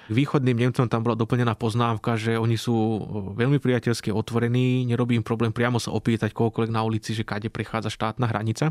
K 0.06 0.12
východným 0.14 0.54
Nemcom 0.54 0.86
tam 0.86 1.02
bola 1.02 1.18
doplnená 1.18 1.58
poznámka, 1.58 2.14
že 2.14 2.38
oni 2.38 2.62
sú 2.62 3.02
veľmi 3.34 3.58
priateľsky 3.58 4.14
otvorení, 4.14 4.86
nerobí 4.86 5.18
im 5.18 5.26
problém 5.26 5.50
priamo 5.50 5.82
sa 5.82 5.90
opýtať 5.98 6.30
kohokoľvek 6.30 6.70
na 6.70 6.86
ulici, 6.86 7.18
že 7.18 7.26
kade 7.26 7.50
prechádza 7.50 7.90
štátna 7.90 8.30
hranica 8.30 8.70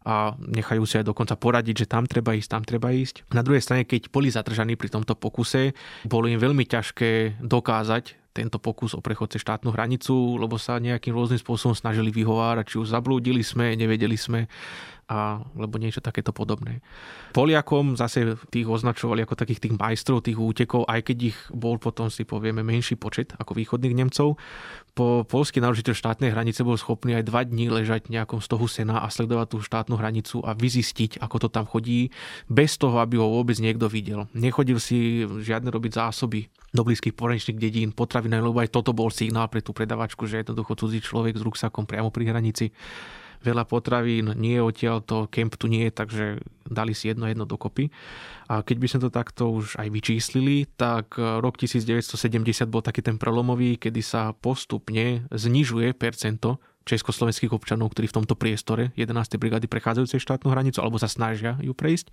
a 0.00 0.34
nechajú 0.40 0.82
si 0.88 0.98
aj 0.98 1.06
dokonca 1.06 1.36
poradiť, 1.38 1.84
že 1.84 1.90
tam 1.90 2.08
treba 2.08 2.34
ísť, 2.34 2.50
tam 2.50 2.64
treba 2.66 2.90
ísť. 2.90 3.30
Na 3.30 3.44
druhej 3.46 3.62
strane, 3.62 3.86
keď 3.86 4.10
boli 4.10 4.32
zadržaní 4.32 4.74
pri 4.74 4.90
tomto 4.90 5.14
pokuse, 5.14 5.76
bolo 6.08 6.26
im 6.26 6.40
veľmi 6.40 6.66
ťažké 6.66 7.38
dokázať 7.38 8.19
tento 8.30 8.62
pokus 8.62 8.94
o 8.94 9.02
prechod 9.02 9.34
cez 9.34 9.42
štátnu 9.42 9.74
hranicu, 9.74 10.38
lebo 10.38 10.54
sa 10.54 10.78
nejakým 10.78 11.10
rôznym 11.10 11.42
spôsobom 11.42 11.74
snažili 11.74 12.14
vyhovárať, 12.14 12.74
či 12.74 12.76
už 12.78 12.94
zablúdili 12.94 13.42
sme, 13.42 13.74
nevedeli 13.74 14.14
sme, 14.14 14.46
a, 15.10 15.42
lebo 15.58 15.82
niečo 15.82 15.98
takéto 15.98 16.30
podobné. 16.30 16.78
Poliakom 17.34 17.98
zase 17.98 18.38
tých 18.54 18.70
označovali 18.70 19.26
ako 19.26 19.34
takých 19.34 19.66
tých 19.66 19.74
majstrov 19.74 20.22
tých 20.22 20.38
útekov, 20.38 20.86
aj 20.86 21.10
keď 21.10 21.34
ich 21.34 21.38
bol 21.50 21.82
potom 21.82 22.06
si 22.06 22.22
povieme 22.22 22.62
menší 22.62 22.94
počet 22.94 23.34
ako 23.34 23.58
východných 23.58 23.98
Nemcov. 23.98 24.38
Po 24.94 25.26
polský 25.26 25.58
náležiteľ 25.58 25.94
štátnej 25.98 26.30
hranice 26.30 26.62
bol 26.62 26.78
schopný 26.78 27.18
aj 27.18 27.26
dva 27.26 27.42
dní 27.42 27.66
ležať 27.66 28.06
v 28.06 28.22
nejakom 28.22 28.38
stohu 28.38 28.70
sena 28.70 29.02
a 29.02 29.10
sledovať 29.10 29.46
tú 29.50 29.58
štátnu 29.58 29.98
hranicu 29.98 30.46
a 30.46 30.54
vyzistiť, 30.54 31.18
ako 31.18 31.36
to 31.42 31.48
tam 31.50 31.66
chodí, 31.66 32.14
bez 32.46 32.78
toho, 32.78 33.02
aby 33.02 33.18
ho 33.18 33.26
vôbec 33.26 33.58
niekto 33.58 33.90
videl. 33.90 34.30
Nechodil 34.30 34.78
si 34.78 35.26
žiadne 35.26 35.74
robiť 35.74 35.98
zásoby 35.98 36.46
do 36.70 36.82
blízkych 36.86 37.18
pohraničných 37.18 37.58
dedín, 37.58 37.90
potraviny, 37.90 38.38
lebo 38.38 38.62
aj 38.62 38.70
toto 38.70 38.94
bol 38.94 39.10
signál 39.10 39.50
pre 39.50 39.58
tú 39.58 39.74
predavačku, 39.74 40.26
že 40.30 40.46
jednoducho 40.46 40.78
cudzí 40.78 41.02
človek 41.02 41.34
s 41.34 41.42
ruksakom 41.42 41.82
priamo 41.82 42.14
pri 42.14 42.30
hranici 42.30 42.70
veľa 43.40 43.64
potravín, 43.64 44.36
nie 44.36 44.60
je 44.60 44.62
odtiaľ 44.62 45.00
to, 45.00 45.24
kemp 45.32 45.56
tu 45.56 45.64
nie 45.64 45.88
je, 45.88 45.92
takže 45.96 46.24
dali 46.68 46.92
si 46.92 47.08
jedno 47.08 47.24
jedno 47.24 47.48
dokopy. 47.48 47.88
A 48.52 48.60
keď 48.60 48.76
by 48.76 48.86
sme 48.86 49.00
to 49.00 49.10
takto 49.10 49.42
už 49.48 49.80
aj 49.80 49.88
vyčíslili, 49.88 50.68
tak 50.76 51.16
rok 51.16 51.56
1970 51.56 52.68
bol 52.68 52.84
taký 52.84 53.00
ten 53.00 53.16
prelomový, 53.16 53.80
kedy 53.80 54.04
sa 54.04 54.36
postupne 54.36 55.24
znižuje 55.32 55.96
percento 55.96 56.60
československých 56.84 57.52
občanov, 57.56 57.96
ktorí 57.96 58.12
v 58.12 58.16
tomto 58.20 58.36
priestore 58.36 58.92
11. 59.00 59.40
brigády 59.40 59.72
prechádzajú 59.72 60.20
štátnu 60.20 60.52
hranicu 60.52 60.84
alebo 60.84 61.00
sa 61.00 61.08
snažia 61.08 61.56
ju 61.64 61.72
prejsť 61.72 62.12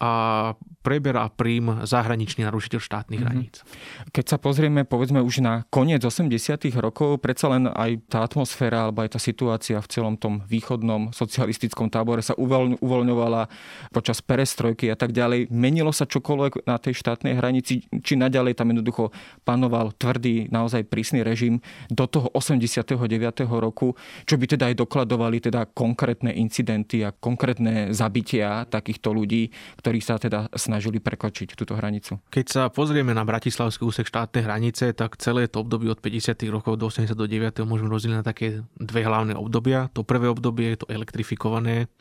a 0.00 0.52
preberá 0.84 1.26
príjm 1.32 1.88
zahraničný 1.88 2.44
narušiteľ 2.44 2.80
štátnych 2.80 3.24
mm-hmm. 3.24 3.40
hraníc. 3.40 3.64
Keď 4.12 4.24
sa 4.24 4.36
pozrieme 4.36 4.84
povedzme 4.84 5.24
už 5.24 5.40
na 5.40 5.64
koniec 5.72 6.04
80. 6.04 6.28
rokov, 6.76 7.24
predsa 7.24 7.48
len 7.48 7.72
aj 7.72 8.04
tá 8.12 8.20
atmosféra 8.20 8.86
alebo 8.86 9.00
aj 9.00 9.16
tá 9.16 9.20
situácia 9.20 9.80
v 9.80 9.88
celom 9.88 10.20
tom 10.20 10.44
východnom 10.44 11.16
socialistickom 11.16 11.88
tábore 11.88 12.20
sa 12.20 12.36
uvoľňovala 12.36 13.48
počas 13.96 14.20
perestrojky 14.20 14.92
a 14.92 14.96
tak 14.98 15.16
ďalej. 15.16 15.48
Menilo 15.48 15.90
sa 15.90 16.04
čokoľvek 16.04 16.68
na 16.68 16.76
tej 16.76 17.00
štátnej 17.00 17.40
hranici, 17.40 17.88
či 18.04 18.14
naďalej 18.20 18.60
tam 18.60 18.70
jednoducho 18.76 19.08
panoval 19.48 19.96
tvrdý, 19.96 20.52
naozaj 20.52 20.84
prísny 20.86 21.24
režim 21.24 21.64
do 21.88 22.04
toho 22.04 22.28
89. 22.36 23.00
roku, 23.48 23.96
čo 24.28 24.36
by 24.36 24.44
teda 24.44 24.68
aj 24.68 24.84
dokladovali 24.84 25.40
teda 25.40 25.64
konkrétne 25.72 26.28
incidenty 26.36 27.00
a 27.00 27.10
konkrétne 27.12 27.90
zabitia 27.96 28.68
takýchto 28.68 29.16
ľudí, 29.16 29.48
ktorí 29.84 30.00
sa 30.00 30.16
teda 30.16 30.48
snažili 30.56 30.96
prekočiť 30.96 31.52
túto 31.52 31.76
hranicu. 31.76 32.16
Keď 32.32 32.46
sa 32.48 32.62
pozrieme 32.72 33.12
na 33.12 33.20
Bratislavský 33.20 33.84
úsek 33.84 34.08
štátnej 34.08 34.48
hranice, 34.48 34.96
tak 34.96 35.20
celé 35.20 35.44
to 35.44 35.60
obdobie 35.60 35.92
od 35.92 36.00
50. 36.00 36.40
rokov 36.48 36.80
do 36.80 36.88
89. 36.88 37.68
môžeme 37.68 37.92
rozdeliť 37.92 38.16
na 38.16 38.24
také 38.24 38.64
dve 38.80 39.04
hlavné 39.04 39.36
obdobia. 39.36 39.92
To 39.92 40.00
prvé 40.00 40.32
obdobie 40.32 40.72
je 40.72 40.78
to 40.80 40.86
elektrifikované, 40.88 41.92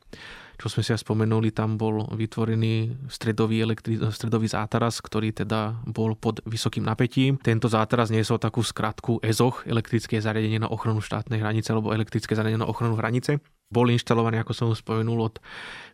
čo 0.63 0.71
sme 0.71 0.79
si 0.79 0.95
ja 0.95 0.99
spomenuli, 0.99 1.51
tam 1.51 1.75
bol 1.75 2.07
vytvorený 2.15 2.95
stredový, 3.11 3.67
elektri- 3.67 3.99
stredový 3.99 4.47
zátaras, 4.47 5.03
ktorý 5.03 5.35
teda 5.35 5.83
bol 5.83 6.15
pod 6.15 6.39
vysokým 6.47 6.87
napätím. 6.87 7.35
Tento 7.35 7.67
zátaras 7.67 8.07
niesol 8.07 8.39
takú 8.39 8.63
skratku 8.63 9.19
EZOH, 9.19 9.67
elektrické 9.67 10.23
zariadenie 10.23 10.63
na 10.63 10.71
ochranu 10.71 11.03
štátnej 11.03 11.43
hranice 11.43 11.75
alebo 11.75 11.91
elektrické 11.91 12.31
zariadenie 12.31 12.63
na 12.63 12.71
ochranu 12.71 12.95
hranice. 12.95 13.43
Bol 13.67 13.91
inštalovaný, 13.91 14.39
ako 14.39 14.55
som 14.55 14.71
spomenul, 14.71 15.35
od 15.35 15.43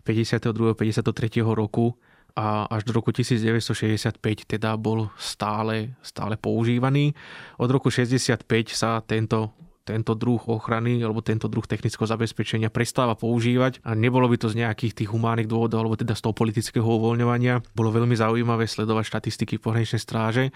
52. 0.06 0.78
53. 0.78 1.42
roku 1.42 1.98
a 2.38 2.70
až 2.70 2.86
do 2.86 2.94
roku 2.94 3.10
1965 3.10 4.22
teda 4.46 4.78
bol 4.78 5.10
stále, 5.18 5.98
stále 6.06 6.38
používaný. 6.38 7.18
Od 7.58 7.74
roku 7.74 7.90
65 7.90 8.46
sa 8.70 9.02
tento 9.02 9.50
tento 9.90 10.14
druh 10.14 10.38
ochrany 10.46 11.02
alebo 11.02 11.26
tento 11.26 11.50
druh 11.50 11.66
technického 11.66 12.06
zabezpečenia 12.06 12.70
prestáva 12.70 13.18
používať 13.18 13.82
a 13.82 13.98
nebolo 13.98 14.30
by 14.30 14.38
to 14.38 14.54
z 14.54 14.62
nejakých 14.62 14.94
tých 14.94 15.10
humánnych 15.10 15.50
dôvodov 15.50 15.82
alebo 15.82 15.98
teda 15.98 16.14
z 16.14 16.22
toho 16.30 16.38
politického 16.38 16.86
uvoľňovania. 16.86 17.66
Bolo 17.74 17.90
veľmi 17.90 18.14
zaujímavé 18.14 18.70
sledovať 18.70 19.10
štatistiky 19.10 19.58
pohraničnej 19.58 19.98
stráže, 19.98 20.54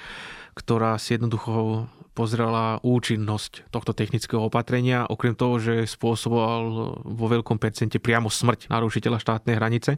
ktorá 0.53 1.01
si 1.01 1.17
jednoducho 1.17 1.89
pozrela 2.13 2.77
účinnosť 2.85 3.73
tohto 3.73 3.97
technického 3.97 4.45
opatrenia, 4.45 5.09
okrem 5.09 5.33
toho, 5.33 5.57
že 5.57 5.89
spôsoboval 5.89 6.61
vo 7.01 7.25
veľkom 7.25 7.57
percente 7.57 7.97
priamo 7.97 8.29
smrť 8.29 8.69
narušiteľa 8.69 9.17
štátnej 9.17 9.57
hranice, 9.57 9.97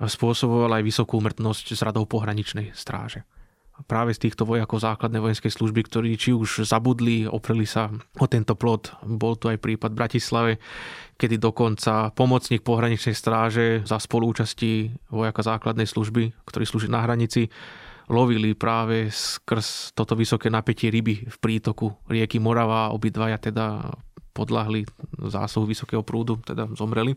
spôsoboval 0.00 0.80
aj 0.80 0.82
vysokú 0.88 1.20
umrtnosť 1.20 1.76
z 1.76 1.80
radov 1.84 2.08
pohraničnej 2.08 2.72
stráže 2.72 3.28
práve 3.86 4.16
z 4.16 4.28
týchto 4.28 4.48
vojakov 4.48 4.82
základnej 4.82 5.20
vojenskej 5.20 5.52
služby, 5.52 5.80
ktorí 5.86 6.16
či 6.16 6.34
už 6.34 6.64
zabudli, 6.64 7.28
opreli 7.28 7.64
sa 7.64 7.92
o 8.18 8.26
tento 8.26 8.56
plot. 8.56 8.96
Bol 9.04 9.36
tu 9.36 9.48
aj 9.48 9.60
prípad 9.60 9.92
v 9.94 10.00
Bratislave, 10.00 10.52
kedy 11.20 11.36
dokonca 11.36 12.12
pomocník 12.16 12.64
pohraničnej 12.64 13.12
stráže 13.12 13.66
za 13.84 14.00
spolúčasti 14.00 14.90
vojaka 15.12 15.44
základnej 15.44 15.88
služby, 15.88 16.46
ktorý 16.48 16.64
slúži 16.64 16.88
na 16.88 17.04
hranici, 17.04 17.52
lovili 18.10 18.58
práve 18.58 19.08
skrz 19.12 19.94
toto 19.94 20.18
vysoké 20.18 20.50
napätie 20.50 20.90
ryby 20.90 21.30
v 21.30 21.36
prítoku 21.38 21.94
rieky 22.10 22.42
Morava. 22.42 22.90
Obidvaja 22.90 23.38
teda 23.38 23.94
podľahli 24.34 24.86
zásahu 25.20 25.66
vysokého 25.66 26.02
prúdu, 26.02 26.42
teda 26.42 26.66
zomreli. 26.74 27.14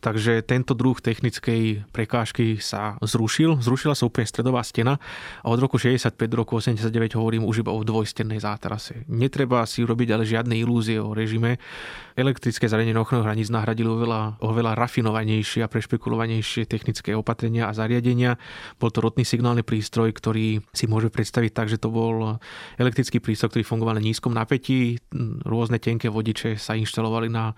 Takže 0.00 0.44
tento 0.44 0.76
druh 0.76 0.96
technickej 1.00 1.88
prekážky 1.90 2.60
sa 2.60 3.00
zrušil. 3.00 3.58
Zrušila 3.64 3.96
sa 3.96 4.04
úplne 4.04 4.28
stredová 4.28 4.60
stena 4.60 5.00
a 5.40 5.46
od 5.48 5.58
roku 5.58 5.80
65 5.80 6.12
do 6.28 6.36
roku 6.44 6.60
89 6.60 7.16
hovorím 7.16 7.42
už 7.48 7.64
iba 7.64 7.72
o 7.72 7.80
dvojstennej 7.80 8.42
zátarase. 8.42 9.08
Netreba 9.08 9.64
si 9.64 9.82
urobiť 9.82 10.08
ale 10.12 10.28
žiadne 10.28 10.54
ilúzie 10.56 11.00
o 11.00 11.16
režime. 11.16 11.56
Elektrické 12.16 12.68
zariadenie 12.68 12.96
ochrany 12.96 13.24
hraníc 13.24 13.48
nahradili 13.52 13.88
oveľa, 13.88 14.40
oveľa 14.40 14.72
rafinovanejšie 14.76 15.64
a 15.64 15.68
prešpekulovanejšie 15.68 16.68
technické 16.68 17.12
opatrenia 17.12 17.68
a 17.68 17.76
zariadenia. 17.76 18.40
Bol 18.80 18.92
to 18.92 19.04
rotný 19.04 19.24
signálny 19.24 19.64
prístroj, 19.64 20.12
ktorý 20.16 20.64
si 20.72 20.84
môže 20.88 21.12
predstaviť 21.12 21.52
tak, 21.52 21.68
že 21.68 21.80
to 21.80 21.92
bol 21.92 22.40
elektrický 22.80 23.20
prístroj, 23.20 23.52
ktorý 23.52 23.64
fungoval 23.64 23.96
na 24.00 24.04
nízkom 24.04 24.32
napätí. 24.32 25.00
Rôzne 25.44 25.76
tenké 25.80 26.08
vodiče 26.08 26.56
sa 26.56 26.72
inštalovali 26.76 27.28
na 27.28 27.52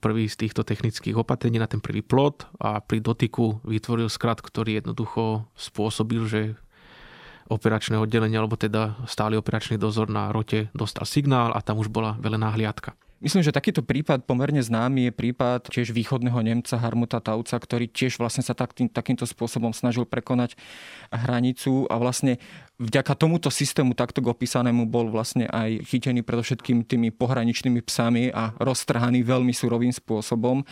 prvý 0.00 0.26
z 0.26 0.40
týchto 0.40 0.64
technických 0.64 1.20
opatrení 1.20 1.60
na 1.60 1.68
ten 1.68 1.78
prvý 1.78 2.00
plot 2.00 2.48
a 2.56 2.80
pri 2.80 3.04
dotyku 3.04 3.60
vytvoril 3.62 4.08
skrat, 4.08 4.40
ktorý 4.40 4.80
jednoducho 4.80 5.44
spôsobil, 5.54 6.24
že 6.24 6.40
operačné 7.50 7.98
oddelenie, 7.98 8.38
alebo 8.38 8.56
teda 8.56 8.96
stály 9.04 9.36
operačný 9.36 9.76
dozor 9.76 10.08
na 10.08 10.32
rote 10.32 10.72
dostal 10.72 11.04
signál 11.04 11.52
a 11.52 11.60
tam 11.60 11.82
už 11.82 11.92
bola 11.92 12.16
velená 12.22 12.48
hliadka. 12.54 12.96
Myslím, 13.20 13.44
že 13.44 13.52
takýto 13.52 13.84
prípad 13.84 14.24
pomerne 14.24 14.64
známy 14.64 15.12
je 15.12 15.12
prípad 15.12 15.68
tiež 15.68 15.92
východného 15.92 16.40
Nemca 16.40 16.80
Harmuta 16.80 17.20
Tauca, 17.20 17.60
ktorý 17.60 17.84
tiež 17.84 18.16
vlastne 18.16 18.40
sa 18.40 18.56
tak, 18.56 18.72
tým, 18.72 18.88
takýmto 18.88 19.28
spôsobom 19.28 19.76
snažil 19.76 20.08
prekonať 20.08 20.56
hranicu 21.12 21.84
a 21.92 22.00
vlastne 22.00 22.40
vďaka 22.80 23.12
tomuto 23.12 23.52
systému 23.52 23.92
takto 23.92 24.24
opísanému 24.24 24.88
bol 24.88 25.12
vlastne 25.12 25.44
aj 25.52 25.84
chytený 25.84 26.24
predovšetkým 26.24 26.88
tými 26.88 27.12
pohraničnými 27.12 27.84
psami 27.84 28.32
a 28.32 28.56
roztrhaný 28.56 29.20
veľmi 29.20 29.52
surovým 29.52 29.92
spôsobom. 29.92 30.64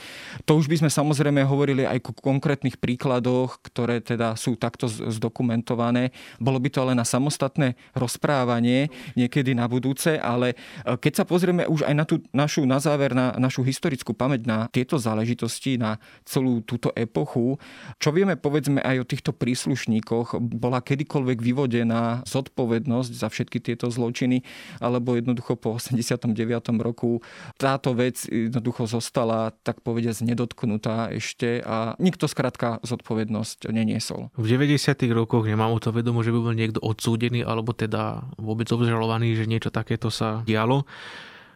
To 0.49 0.57
už 0.57 0.73
by 0.73 0.81
sme 0.81 0.91
samozrejme 0.91 1.45
hovorili 1.45 1.85
aj 1.85 2.01
o 2.09 2.17
konkrétnych 2.17 2.81
príkladoch, 2.81 3.61
ktoré 3.61 4.01
teda 4.01 4.33
sú 4.41 4.57
takto 4.57 4.89
zdokumentované. 4.89 6.17
Bolo 6.41 6.57
by 6.57 6.69
to 6.73 6.81
ale 6.81 6.97
na 6.97 7.05
samostatné 7.05 7.77
rozprávanie 7.93 8.89
niekedy 9.13 9.53
na 9.53 9.69
budúce, 9.69 10.17
ale 10.17 10.57
e, 10.89 10.97
keď 10.97 11.13
sa 11.13 11.25
pozrieme 11.29 11.69
už 11.69 11.85
aj 11.85 11.95
na 11.95 12.05
tú 12.09 12.25
našu, 12.33 12.65
na 12.65 12.81
záver, 12.81 13.13
na 13.13 13.37
našu 13.37 13.61
historickú 13.61 14.17
pamäť 14.17 14.49
na 14.49 14.59
tieto 14.73 14.97
záležitosti, 14.97 15.77
na 15.77 16.01
celú 16.25 16.65
túto 16.65 16.89
epochu, 16.97 17.61
čo 18.01 18.09
vieme 18.17 18.41
povedzme 18.41 18.81
aj 18.81 18.97
o 19.05 19.09
týchto 19.09 19.37
príslušníkoch, 19.37 20.41
bola 20.41 20.81
kedykoľvek 20.81 21.39
vyvodená 21.45 21.98
zodpovednosť 22.27 23.13
za 23.13 23.29
všetky 23.31 23.59
tieto 23.63 23.89
zločiny, 23.89 24.43
alebo 24.79 25.17
jednoducho 25.17 25.59
po 25.59 25.77
89. 25.77 26.35
roku 26.81 27.21
táto 27.57 27.95
vec 27.95 28.25
jednoducho 28.27 28.87
zostala, 28.89 29.55
tak 29.63 29.81
povediať, 29.83 30.25
nedotknutá 30.25 31.11
ešte 31.15 31.63
a 31.63 31.95
nikto 32.03 32.27
skrátka 32.27 32.83
zodpovednosť 32.85 33.71
neniesol. 33.71 34.31
V 34.35 34.47
90. 34.47 34.95
rokoch 35.15 35.47
nemám 35.47 35.75
o 35.75 35.81
to 35.81 35.95
vedomo, 35.95 36.25
že 36.25 36.35
by 36.35 36.39
bol 36.39 36.55
niekto 36.55 36.81
odsúdený 36.83 37.43
alebo 37.45 37.73
teda 37.73 38.29
vôbec 38.37 38.67
obžalovaný, 38.71 39.37
že 39.39 39.51
niečo 39.51 39.71
takéto 39.73 40.09
sa 40.09 40.43
dialo. 40.45 40.89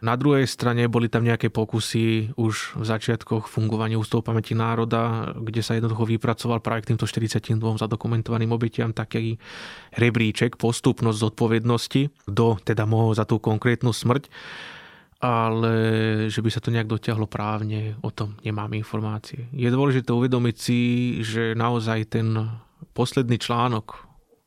Na 0.03 0.19
druhej 0.19 0.43
strane 0.43 0.91
boli 0.91 1.07
tam 1.07 1.23
nejaké 1.23 1.47
pokusy 1.47 2.35
už 2.35 2.75
v 2.75 2.83
začiatkoch 2.83 3.47
fungovania 3.47 3.95
Ústavu 3.95 4.19
pamäti 4.19 4.51
národa, 4.51 5.31
kde 5.31 5.63
sa 5.63 5.79
jednoducho 5.79 6.03
vypracoval 6.03 6.59
práve 6.59 6.83
k 6.83 6.91
týmto 6.91 7.07
42 7.07 7.55
zadokumentovaným 7.55 8.51
obetiam 8.51 8.91
taký 8.91 9.39
rebríček, 9.95 10.59
postupnosť 10.59 11.23
zodpovednosti, 11.23 12.11
kto 12.27 12.59
teda 12.67 12.83
mohol 12.83 13.15
za 13.15 13.23
tú 13.23 13.39
konkrétnu 13.39 13.95
smrť 13.95 14.27
ale 15.23 15.71
že 16.27 16.43
by 16.43 16.49
sa 16.51 16.59
to 16.59 16.67
nejak 16.67 16.91
dotiahlo 16.91 17.31
právne, 17.31 17.95
o 18.03 18.11
tom 18.11 18.35
nemám 18.43 18.75
informácie. 18.75 19.47
Je 19.55 19.71
dôležité 19.71 20.11
uvedomiť 20.11 20.55
si, 20.59 20.79
že 21.23 21.55
naozaj 21.55 22.11
ten 22.11 22.59
posledný 22.91 23.39
článok 23.39 24.03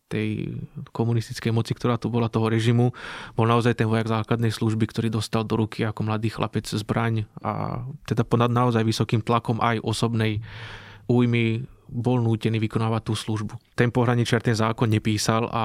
tej 0.06 0.54
komunistickej 0.94 1.50
moci, 1.50 1.74
ktorá 1.74 1.98
tu 1.98 2.06
bola 2.06 2.30
toho 2.30 2.46
režimu, 2.46 2.94
bol 3.34 3.46
naozaj 3.46 3.74
ten 3.74 3.90
vojak 3.90 4.06
základnej 4.06 4.54
služby, 4.54 4.86
ktorý 4.86 5.10
dostal 5.10 5.42
do 5.42 5.58
ruky 5.58 5.82
ako 5.82 6.06
mladý 6.06 6.30
chlapec 6.30 6.66
zbraň 6.66 7.26
a 7.42 7.82
teda 8.06 8.22
pod 8.22 8.46
naozaj 8.46 8.86
vysokým 8.86 9.20
tlakom 9.20 9.58
aj 9.58 9.82
osobnej 9.82 10.38
újmy 11.10 11.66
bol 11.86 12.18
nútený 12.18 12.58
vykonávať 12.58 13.02
tú 13.06 13.14
službu. 13.14 13.54
Ten 13.78 13.94
pohraničiar 13.94 14.42
ten 14.42 14.58
zákon 14.58 14.90
nepísal 14.90 15.46
a 15.46 15.64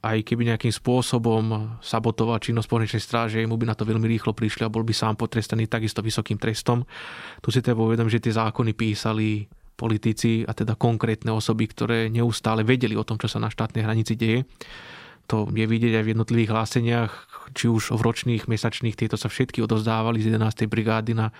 aj 0.00 0.24
keby 0.24 0.48
nejakým 0.48 0.72
spôsobom 0.72 1.76
sabotoval 1.84 2.40
činnosť 2.40 2.68
pohraničnej 2.68 3.04
stráže, 3.04 3.44
mu 3.44 3.60
by 3.60 3.68
na 3.68 3.76
to 3.76 3.84
veľmi 3.84 4.08
rýchlo 4.08 4.32
prišli 4.32 4.64
a 4.64 4.72
bol 4.72 4.80
by 4.80 4.96
sám 4.96 5.20
potrestaný 5.20 5.68
takisto 5.68 6.00
vysokým 6.00 6.40
trestom. 6.40 6.88
Tu 7.44 7.52
si 7.52 7.60
treba 7.60 7.84
uvedomiť, 7.84 8.12
že 8.16 8.24
tie 8.24 8.34
zákony 8.40 8.72
písali 8.72 9.44
politici 9.78 10.42
a 10.42 10.50
teda 10.50 10.74
konkrétne 10.74 11.30
osoby, 11.30 11.70
ktoré 11.70 12.10
neustále 12.10 12.66
vedeli 12.66 12.98
o 12.98 13.06
tom, 13.06 13.14
čo 13.14 13.30
sa 13.30 13.38
na 13.38 13.46
štátnej 13.46 13.86
hranici 13.86 14.18
deje. 14.18 14.42
To 15.30 15.46
je 15.46 15.66
vidieť 15.68 16.02
aj 16.02 16.04
v 16.04 16.12
jednotlivých 16.18 16.50
hláseniach, 16.50 17.12
či 17.54 17.70
už 17.70 17.94
v 17.94 18.00
ročných, 18.02 18.50
mesačných, 18.50 18.98
tieto 18.98 19.14
sa 19.14 19.30
všetky 19.30 19.62
odozdávali 19.62 20.18
z 20.18 20.34
11. 20.34 20.66
brigády 20.66 21.14
na 21.14 21.30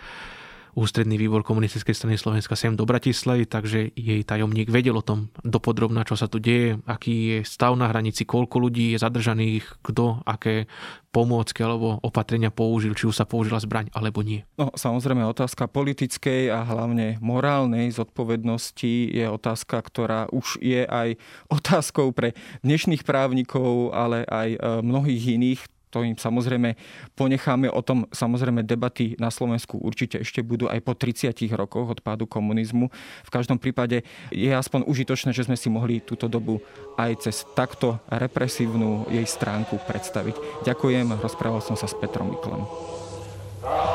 ústredný 0.79 1.19
výbor 1.19 1.43
komunistickej 1.43 1.91
strany 1.91 2.15
Slovenska 2.15 2.55
sem 2.55 2.79
do 2.79 2.87
Bratislavy, 2.87 3.51
takže 3.51 3.91
jej 3.99 4.23
tajomník 4.23 4.71
vedel 4.71 4.95
o 4.95 5.03
tom 5.03 5.35
dopodrobná, 5.43 6.07
čo 6.07 6.15
sa 6.15 6.31
tu 6.31 6.39
deje, 6.39 6.79
aký 6.87 7.15
je 7.35 7.39
stav 7.43 7.75
na 7.75 7.91
hranici, 7.91 8.23
koľko 8.23 8.63
ľudí 8.63 8.95
je 8.95 9.03
zadržaných, 9.03 9.83
kto, 9.83 10.23
aké 10.23 10.71
pomôcky 11.11 11.59
alebo 11.67 11.99
opatrenia 12.05 12.55
použil, 12.55 12.95
či 12.95 13.11
už 13.11 13.19
sa 13.19 13.27
použila 13.27 13.59
zbraň 13.59 13.91
alebo 13.91 14.23
nie. 14.23 14.47
No 14.55 14.71
samozrejme 14.71 15.27
otázka 15.27 15.67
politickej 15.67 16.55
a 16.55 16.63
hlavne 16.63 17.19
morálnej 17.19 17.91
zodpovednosti 17.91 19.11
je 19.11 19.27
otázka, 19.27 19.83
ktorá 19.83 20.31
už 20.31 20.63
je 20.63 20.87
aj 20.87 21.19
otázkou 21.51 22.15
pre 22.15 22.39
dnešných 22.63 23.03
právnikov, 23.03 23.91
ale 23.97 24.23
aj 24.29 24.49
e, 24.55 24.59
mnohých 24.85 25.25
iných 25.41 25.61
to 25.89 26.05
im 26.05 26.17
samozrejme 26.17 26.77
ponecháme. 27.17 27.73
O 27.73 27.81
tom 27.83 28.05
samozrejme 28.13 28.65
debaty 28.65 29.17
na 29.17 29.33
Slovensku 29.33 29.81
určite 29.81 30.21
ešte 30.21 30.45
budú 30.45 30.69
aj 30.69 30.81
po 30.85 30.93
30 30.93 31.35
rokoch 31.57 31.89
od 31.89 32.01
pádu 32.05 32.29
komunizmu. 32.29 32.93
V 33.25 33.31
každom 33.33 33.57
prípade 33.57 34.05
je 34.33 34.51
aspoň 34.53 34.85
užitočné, 34.85 35.33
že 35.33 35.45
sme 35.49 35.57
si 35.57 35.69
mohli 35.73 36.01
túto 36.05 36.29
dobu 36.29 36.61
aj 37.01 37.29
cez 37.29 37.45
takto 37.57 38.01
represívnu 38.13 39.09
jej 39.09 39.25
stránku 39.25 39.81
predstaviť. 39.85 40.65
Ďakujem, 40.69 41.19
rozprával 41.19 41.65
som 41.65 41.77
sa 41.77 41.89
s 41.89 41.97
Petrom 41.97 42.31
Miklem. 42.33 42.63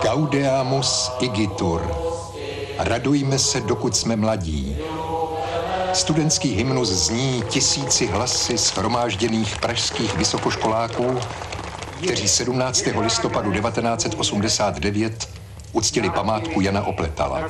Gaudeamus 0.03 1.11
igitur. 1.21 1.81
Radujme 2.79 3.39
se, 3.39 3.61
dokud 3.61 3.95
jsme 3.95 4.15
mladí. 4.15 4.75
Studentský 5.93 6.55
hymnus 6.55 6.89
zní 6.89 7.43
tisíci 7.49 8.07
hlasy 8.07 8.57
schromážděných 8.57 9.57
pražských 9.57 10.17
vysokoškoláků 10.17 11.19
kteří 12.03 12.27
17. 12.27 12.85
listopadu 13.01 13.51
1989 13.51 15.29
uctili 15.71 16.09
památku 16.09 16.61
Jana 16.61 16.83
Opletala. 16.85 17.49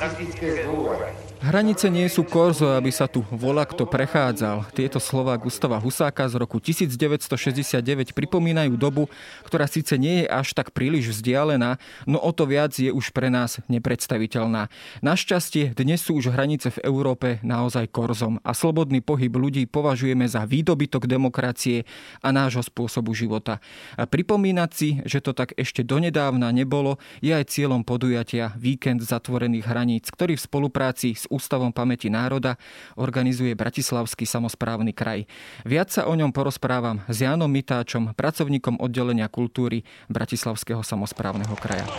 Hranice 1.44 1.92
nie 1.92 2.08
sú 2.08 2.24
korzo, 2.24 2.72
aby 2.72 2.88
sa 2.88 3.04
tu 3.04 3.20
volá 3.28 3.68
kto 3.68 3.84
prechádzal. 3.84 4.64
Tieto 4.72 4.96
slova 4.96 5.36
Gustava 5.36 5.76
Husáka 5.76 6.24
z 6.24 6.40
roku 6.40 6.56
1969 6.56 8.16
pripomínajú 8.16 8.80
dobu, 8.80 9.12
ktorá 9.44 9.68
síce 9.68 10.00
nie 10.00 10.24
je 10.24 10.32
až 10.32 10.56
tak 10.56 10.72
príliš 10.72 11.12
vzdialená, 11.12 11.76
no 12.08 12.16
o 12.16 12.32
to 12.32 12.48
viac 12.48 12.72
je 12.72 12.88
už 12.88 13.12
pre 13.12 13.28
nás 13.28 13.60
nepredstaviteľná. 13.68 14.72
Našťastie 15.04 15.76
dnes 15.76 16.00
sú 16.00 16.16
už 16.16 16.32
hranice 16.32 16.72
v 16.80 16.88
Európe 16.88 17.44
naozaj 17.44 17.92
korzom 17.92 18.40
a 18.40 18.56
slobodný 18.56 19.04
pohyb 19.04 19.36
ľudí 19.36 19.68
považujeme 19.68 20.24
za 20.24 20.48
výdobytok 20.48 21.04
demokracie 21.04 21.84
a 22.24 22.32
nášho 22.32 22.64
spôsobu 22.64 23.12
života. 23.12 23.60
A 24.00 24.08
pripomínať 24.08 24.70
si, 24.72 25.04
že 25.04 25.20
to 25.20 25.36
tak 25.36 25.52
ešte 25.60 25.84
donedávna 25.84 26.48
nebolo, 26.56 26.96
je 27.20 27.36
aj 27.36 27.52
cieľom 27.52 27.84
podujatia 27.84 28.56
Víkend 28.56 29.04
zatvorených 29.04 29.68
hraníc, 29.68 30.08
ktorý 30.08 30.40
v 30.40 30.46
spolupráci 30.48 31.12
s 31.12 31.28
Ústavom 31.34 31.74
pamäti 31.74 32.06
národa 32.06 32.54
organizuje 32.94 33.58
Bratislavský 33.58 34.22
samozprávny 34.22 34.94
kraj. 34.94 35.26
Viac 35.66 35.90
sa 35.90 36.06
o 36.06 36.14
ňom 36.14 36.30
porozprávam 36.30 37.02
s 37.10 37.26
Jánom 37.26 37.50
Mitáčom, 37.50 38.14
pracovníkom 38.14 38.78
oddelenia 38.78 39.26
kultúry 39.26 39.82
Bratislavského 40.06 40.86
samozprávneho 40.86 41.58
kraja. 41.58 41.90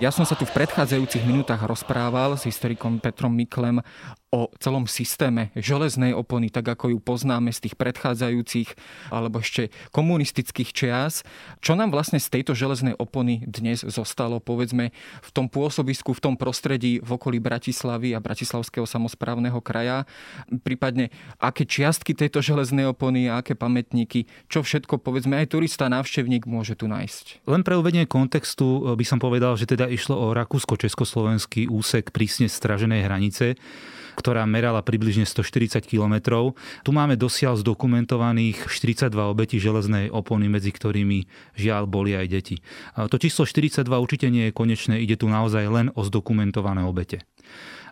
Ja 0.00 0.08
som 0.08 0.24
sa 0.24 0.32
tu 0.32 0.48
v 0.48 0.56
predchádzajúcich 0.56 1.28
minútach 1.28 1.60
rozprával 1.60 2.32
s 2.32 2.48
historikom 2.48 2.96
Petrom 3.04 3.36
Miklem 3.36 3.84
o 4.30 4.46
celom 4.62 4.86
systéme 4.86 5.50
železnej 5.58 6.14
opony, 6.14 6.54
tak 6.54 6.70
ako 6.70 6.94
ju 6.94 6.98
poznáme 7.02 7.50
z 7.50 7.66
tých 7.66 7.74
predchádzajúcich 7.74 8.78
alebo 9.10 9.42
ešte 9.42 9.74
komunistických 9.90 10.70
čias. 10.70 11.26
Čo 11.58 11.74
nám 11.74 11.90
vlastne 11.90 12.22
z 12.22 12.38
tejto 12.38 12.54
železnej 12.54 12.94
opony 12.94 13.42
dnes 13.42 13.82
zostalo, 13.82 14.38
povedzme, 14.38 14.94
v 15.20 15.30
tom 15.34 15.50
pôsobisku, 15.50 16.14
v 16.14 16.22
tom 16.22 16.34
prostredí 16.38 17.02
v 17.02 17.10
okolí 17.18 17.42
Bratislavy 17.42 18.14
a 18.14 18.22
Bratislavského 18.22 18.86
samozprávneho 18.86 19.58
kraja, 19.58 20.06
prípadne 20.62 21.10
aké 21.42 21.66
čiastky 21.66 22.14
tejto 22.14 22.38
železnej 22.38 22.86
opony 22.86 23.26
a 23.26 23.42
aké 23.42 23.58
pamätníky, 23.58 24.30
čo 24.46 24.62
všetko, 24.62 25.02
povedzme, 25.02 25.42
aj 25.42 25.58
turista, 25.58 25.90
návštevník 25.90 26.46
môže 26.46 26.78
tu 26.78 26.86
nájsť. 26.86 27.50
Len 27.50 27.66
pre 27.66 27.74
uvedenie 27.74 28.06
kontextu 28.06 28.94
by 28.94 29.02
som 29.02 29.18
povedal, 29.18 29.58
že 29.58 29.66
teda 29.66 29.90
išlo 29.90 30.14
o 30.14 30.26
rakúsko-československý 30.38 31.66
úsek 31.66 32.14
prísne 32.14 32.46
straženej 32.46 33.10
hranice, 33.10 33.58
ktorá 34.16 34.46
merala 34.48 34.80
približne 34.80 35.28
140 35.28 35.84
km. 35.84 36.14
Tu 36.86 36.90
máme 36.90 37.14
dosiaľ 37.14 37.60
zdokumentovaných 37.60 38.66
42 38.66 39.10
obetí 39.12 39.60
železnej 39.60 40.08
opony, 40.10 40.48
medzi 40.50 40.72
ktorými 40.72 41.26
žiaľ 41.58 41.86
boli 41.86 42.16
aj 42.16 42.26
deti. 42.30 42.56
To 42.96 43.16
číslo 43.20 43.44
42 43.46 43.86
určite 43.86 44.26
nie 44.30 44.50
je 44.50 44.56
konečné, 44.56 44.98
ide 45.02 45.18
tu 45.18 45.30
naozaj 45.30 45.64
len 45.68 45.86
o 45.94 46.02
zdokumentované 46.06 46.82
obete. 46.86 47.22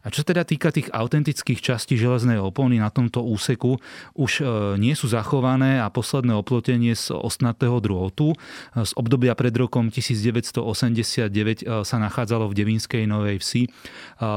A 0.02 0.14
čo 0.14 0.22
teda 0.22 0.46
týka 0.46 0.70
tých 0.70 0.90
autentických 0.94 1.58
častí 1.58 1.98
železnej 1.98 2.38
opony 2.38 2.78
na 2.78 2.90
tomto 2.90 3.24
úseku, 3.26 3.82
už 4.14 4.32
e, 4.40 4.42
nie 4.78 4.94
sú 4.94 5.10
zachované 5.10 5.82
a 5.82 5.90
posledné 5.90 6.34
oplotenie 6.38 6.94
z 6.94 7.10
ostnatého 7.14 7.82
drôtu 7.82 8.34
z 8.74 8.92
obdobia 8.94 9.34
pred 9.34 9.54
rokom 9.58 9.90
1989 9.90 11.30
e, 11.30 11.82
sa 11.82 11.96
nachádzalo 11.98 12.46
v 12.46 12.56
Devinskej 12.56 13.04
Novej 13.10 13.42
Vsi 13.42 13.62
e, 13.66 13.70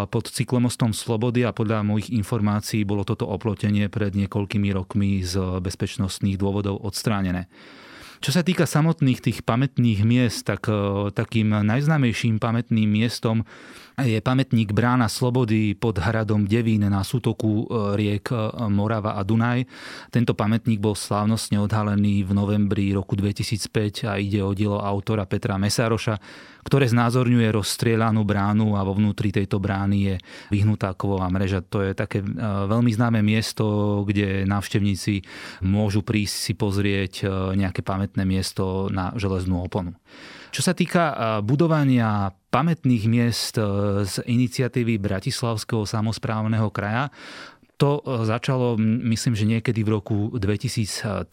pod 0.10 0.26
cyklomostom 0.34 0.98
Slobody 0.98 1.46
a 1.46 1.54
podľa 1.54 1.86
mojich 1.86 2.10
informácií 2.10 2.82
bolo 2.82 3.06
toto 3.06 3.30
oplotenie 3.30 3.86
pred 3.88 4.18
niekoľkými 4.18 4.70
rokmi 4.74 5.22
z 5.22 5.62
bezpečnostných 5.62 6.42
dôvodov 6.42 6.82
odstránené. 6.82 7.46
Čo 8.22 8.38
sa 8.38 8.46
týka 8.46 8.70
samotných 8.70 9.18
tých 9.18 9.42
pamätných 9.42 10.06
miest, 10.06 10.46
tak 10.46 10.70
takým 11.18 11.58
najznámejším 11.66 12.38
pamätným 12.38 12.86
miestom 12.86 13.50
je 14.06 14.20
pamätník 14.22 14.74
Brána 14.74 15.06
Slobody 15.06 15.78
pod 15.78 16.02
hradom 16.02 16.50
Devín 16.50 16.86
na 16.86 17.02
sútoku 17.06 17.66
e, 17.66 17.96
riek 17.98 18.34
e, 18.34 18.36
Morava 18.70 19.18
a 19.18 19.22
Dunaj. 19.22 19.66
Tento 20.10 20.34
pamätník 20.34 20.82
bol 20.82 20.98
slávnostne 20.98 21.62
odhalený 21.62 22.26
v 22.26 22.32
novembri 22.34 22.94
roku 22.94 23.14
2005 23.18 24.10
a 24.10 24.18
ide 24.18 24.42
o 24.42 24.54
dielo 24.58 24.82
autora 24.82 25.30
Petra 25.30 25.62
Mesároša, 25.62 26.18
ktoré 26.66 26.90
znázorňuje 26.90 27.50
rozstrielanú 27.54 28.26
bránu 28.26 28.78
a 28.78 28.86
vo 28.86 28.98
vnútri 28.98 29.30
tejto 29.34 29.62
brány 29.62 29.98
je 29.98 30.16
vyhnutá 30.50 30.94
kovová 30.98 31.30
mreža. 31.30 31.62
To 31.70 31.86
je 31.86 31.94
také 31.94 32.22
e, 32.22 32.28
veľmi 32.68 32.92
známe 32.94 33.20
miesto, 33.22 34.02
kde 34.08 34.50
návštevníci 34.50 35.22
môžu 35.66 36.02
prísť 36.02 36.36
si 36.36 36.54
pozrieť 36.58 37.14
nejaké 37.54 37.86
pamätné 37.86 38.26
miesto 38.26 38.90
na 38.90 39.14
železnú 39.18 39.62
oponu. 39.62 39.94
Čo 40.52 40.62
sa 40.68 40.76
týka 40.76 41.04
budovania 41.48 42.28
pamätných 42.52 43.04
miest 43.08 43.56
z 44.04 44.16
iniciatívy 44.28 45.00
Bratislavského 45.00 45.88
samozprávneho 45.88 46.68
kraja, 46.68 47.08
to 47.82 48.06
e, 48.06 48.30
začalo, 48.30 48.78
myslím, 48.78 49.34
že 49.34 49.50
niekedy 49.50 49.82
v 49.82 49.90
roku 49.98 50.30
2013, 50.38 51.26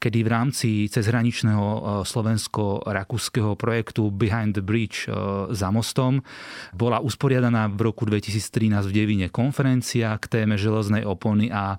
kedy 0.00 0.18
v 0.24 0.28
rámci 0.32 0.68
cezhraničného 0.88 1.66
e, 1.68 1.80
slovensko-rakúskeho 2.08 3.60
projektu 3.60 4.08
Behind 4.08 4.56
the 4.56 4.64
Bridge 4.64 5.04
e, 5.04 5.12
za 5.52 5.68
mostom 5.68 6.24
bola 6.72 7.04
usporiadaná 7.04 7.68
v 7.68 7.92
roku 7.92 8.08
2013 8.08 8.88
v 8.88 8.92
Devine 8.96 9.28
konferencia 9.28 10.16
k 10.16 10.40
téme 10.40 10.56
železnej 10.56 11.04
opony 11.04 11.52
a 11.52 11.76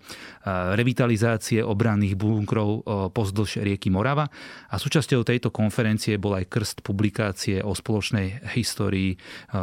revitalizácie 0.76 1.64
obranných 1.64 2.18
bunkrov 2.18 2.84
pozdĺž 3.16 3.64
rieky 3.64 3.94
Morava. 3.94 4.28
A 4.74 4.76
súčasťou 4.76 5.24
tejto 5.24 5.54
konferencie 5.54 6.20
bol 6.20 6.36
aj 6.36 6.50
krst 6.50 6.78
publikácie 6.82 7.62
o 7.64 7.72
spoločnej 7.72 8.52
histórii 8.58 9.16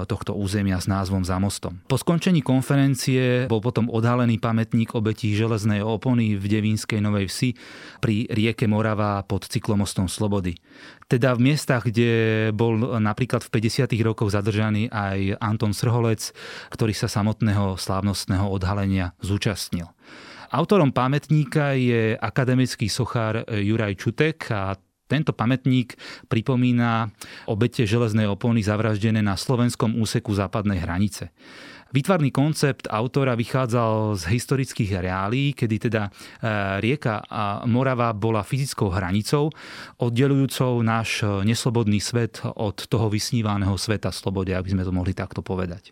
tohto 0.06 0.38
územia 0.38 0.78
s 0.80 0.86
názvom 0.86 1.26
Za 1.26 1.42
mostom. 1.42 1.82
Po 1.90 1.98
skončení 1.98 2.40
konferencie 2.40 3.50
bol 3.50 3.58
potom 3.58 3.90
odhalený 3.90 4.07
odhalený 4.08 4.40
pamätník 4.40 4.96
obetí 4.96 5.36
železnej 5.36 5.84
opony 5.84 6.32
v 6.32 6.40
Devínskej 6.48 6.96
Novej 7.04 7.28
Vsi 7.28 7.52
pri 8.00 8.24
rieke 8.32 8.64
Morava 8.64 9.20
pod 9.20 9.44
cyklomostom 9.44 10.08
Slobody. 10.08 10.56
Teda 11.12 11.36
v 11.36 11.52
miestach, 11.52 11.84
kde 11.84 12.48
bol 12.56 12.96
napríklad 13.04 13.44
v 13.44 13.60
50. 13.60 13.92
rokoch 14.00 14.32
zadržaný 14.32 14.88
aj 14.88 15.36
Anton 15.44 15.76
Srholec, 15.76 16.32
ktorý 16.72 16.96
sa 16.96 17.04
samotného 17.04 17.76
slávnostného 17.76 18.48
odhalenia 18.48 19.12
zúčastnil. 19.20 19.92
Autorom 20.56 20.88
pamätníka 20.88 21.76
je 21.76 22.16
akademický 22.16 22.88
sochár 22.88 23.44
Juraj 23.44 23.92
Čutek 24.00 24.48
a 24.48 24.72
tento 25.04 25.36
pamätník 25.36 26.00
pripomína 26.32 27.12
obete 27.44 27.84
železnej 27.84 28.24
opony 28.24 28.64
zavraždené 28.64 29.20
na 29.20 29.36
slovenskom 29.36 30.00
úseku 30.00 30.32
západnej 30.32 30.80
hranice. 30.80 31.28
Výtvarný 31.88 32.28
koncept 32.28 32.84
autora 32.92 33.32
vychádzal 33.32 34.20
z 34.20 34.22
historických 34.28 35.00
reálí, 35.00 35.56
kedy 35.56 35.76
teda 35.88 36.02
e, 36.04 36.10
rieka 36.84 37.24
Morava 37.64 38.12
bola 38.12 38.44
fyzickou 38.44 38.92
hranicou, 38.92 39.48
oddelujúcou 39.96 40.84
náš 40.84 41.24
neslobodný 41.24 41.96
svet 42.04 42.44
od 42.44 42.76
toho 42.76 43.08
vysnívaného 43.08 43.72
sveta 43.80 44.12
slobode, 44.12 44.52
aby 44.52 44.68
sme 44.68 44.84
to 44.84 44.92
mohli 44.92 45.16
takto 45.16 45.40
povedať. 45.40 45.88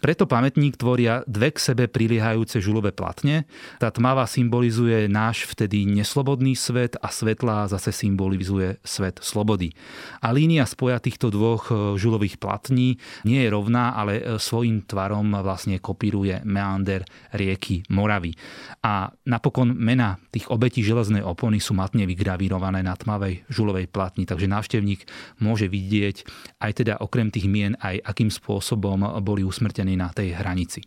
Preto 0.00 0.24
pamätník 0.24 0.80
tvoria 0.80 1.20
dve 1.28 1.52
k 1.52 1.60
sebe 1.60 1.84
priliehajúce 1.84 2.56
žulové 2.64 2.88
platne. 2.88 3.44
Tá 3.76 3.92
tmavá 3.92 4.24
symbolizuje 4.24 5.12
náš 5.12 5.44
vtedy 5.44 5.84
neslobodný 5.84 6.56
svet 6.56 6.96
a 7.04 7.12
svetlá 7.12 7.68
zase 7.68 7.92
symbolizuje 7.92 8.80
svet 8.80 9.20
slobody. 9.20 9.76
A 10.24 10.32
línia 10.32 10.64
spoja 10.64 10.96
týchto 11.04 11.28
dvoch 11.28 11.68
e, 11.68 12.00
žulových 12.00 12.40
platní 12.40 12.96
nie 13.28 13.44
je 13.44 13.52
rovná, 13.52 13.92
ale 13.92 14.24
e, 14.24 14.40
svojim 14.40 14.88
tvarom 14.88 15.36
vlastne 15.44 15.76
kopíruje 15.76 16.48
meander 16.48 17.04
rieky 17.36 17.84
Moravy. 17.92 18.32
A 18.80 19.12
napokon 19.28 19.76
mena 19.76 20.16
tých 20.32 20.48
obetí 20.48 20.80
železnej 20.80 21.20
opony 21.20 21.60
sú 21.60 21.76
matne 21.76 22.08
vygravírované 22.08 22.80
na 22.80 22.96
tmavej 22.96 23.44
žulovej 23.52 23.92
platni, 23.92 24.24
takže 24.24 24.48
návštevník 24.48 25.04
môže 25.44 25.68
vidieť 25.68 26.24
aj 26.64 26.72
teda 26.72 27.04
okrem 27.04 27.28
tých 27.28 27.44
mien 27.52 27.76
aj 27.84 28.00
akým 28.00 28.32
spôsobom 28.32 29.04
boli 29.20 29.44
usmrtení 29.44 29.89
na 29.96 30.08
tej 30.08 30.32
hranici. 30.32 30.82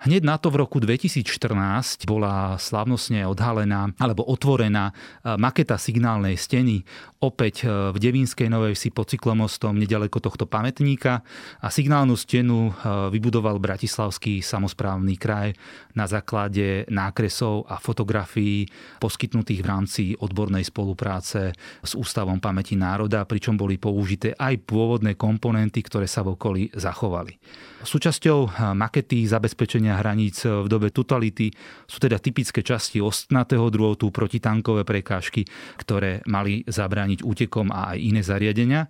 Hneď 0.00 0.24
na 0.24 0.40
to 0.40 0.48
v 0.48 0.64
roku 0.64 0.80
2014 0.80 2.08
bola 2.08 2.56
slávnostne 2.56 3.20
odhalená 3.28 3.92
alebo 4.00 4.24
otvorená 4.24 4.88
e, 4.88 4.92
maketa 5.36 5.76
signálnej 5.76 6.40
steny 6.40 6.80
opäť 7.20 7.68
e, 7.68 7.92
v 7.92 8.00
Devínskej 8.00 8.48
Novej 8.48 8.80
Vsi 8.80 8.96
pod 8.96 9.12
cyklomostom 9.12 9.76
nedaleko 9.76 10.16
tohto 10.24 10.48
pamätníka 10.48 11.20
a 11.60 11.68
signálnu 11.68 12.16
stenu 12.16 12.72
e, 12.72 13.12
vybudoval 13.12 13.60
Bratislavský 13.60 14.40
samozprávny 14.40 15.20
kraj 15.20 15.52
na 15.92 16.08
základe 16.08 16.88
nákresov 16.88 17.68
a 17.68 17.76
fotografií 17.76 18.72
poskytnutých 19.04 19.60
v 19.60 19.68
rámci 19.68 20.02
odbornej 20.16 20.64
spolupráce 20.64 21.52
s 21.84 21.92
Ústavom 21.92 22.40
pamäti 22.40 22.72
národa, 22.72 23.28
pričom 23.28 23.52
boli 23.52 23.76
použité 23.76 24.32
aj 24.32 24.64
pôvodné 24.64 25.12
komponenty, 25.12 25.84
ktoré 25.84 26.08
sa 26.08 26.24
v 26.24 26.40
okolí 26.40 26.72
zachovali. 26.72 27.36
Súčasťou 27.84 28.60
makety 28.76 29.24
zabezpečenia 29.24 29.89
zatvárania 29.90 29.98
hraníc 29.98 30.46
v 30.46 30.66
dobe 30.70 30.88
totality 30.94 31.50
sú 31.86 31.98
teda 31.98 32.22
typické 32.22 32.62
časti 32.62 33.02
ostnatého 33.02 33.66
drôtu, 33.70 34.14
protitankové 34.14 34.86
prekážky, 34.86 35.42
ktoré 35.78 36.22
mali 36.30 36.62
zabrániť 36.66 37.26
útekom 37.26 37.74
a 37.74 37.94
aj 37.94 37.98
iné 37.98 38.22
zariadenia. 38.22 38.86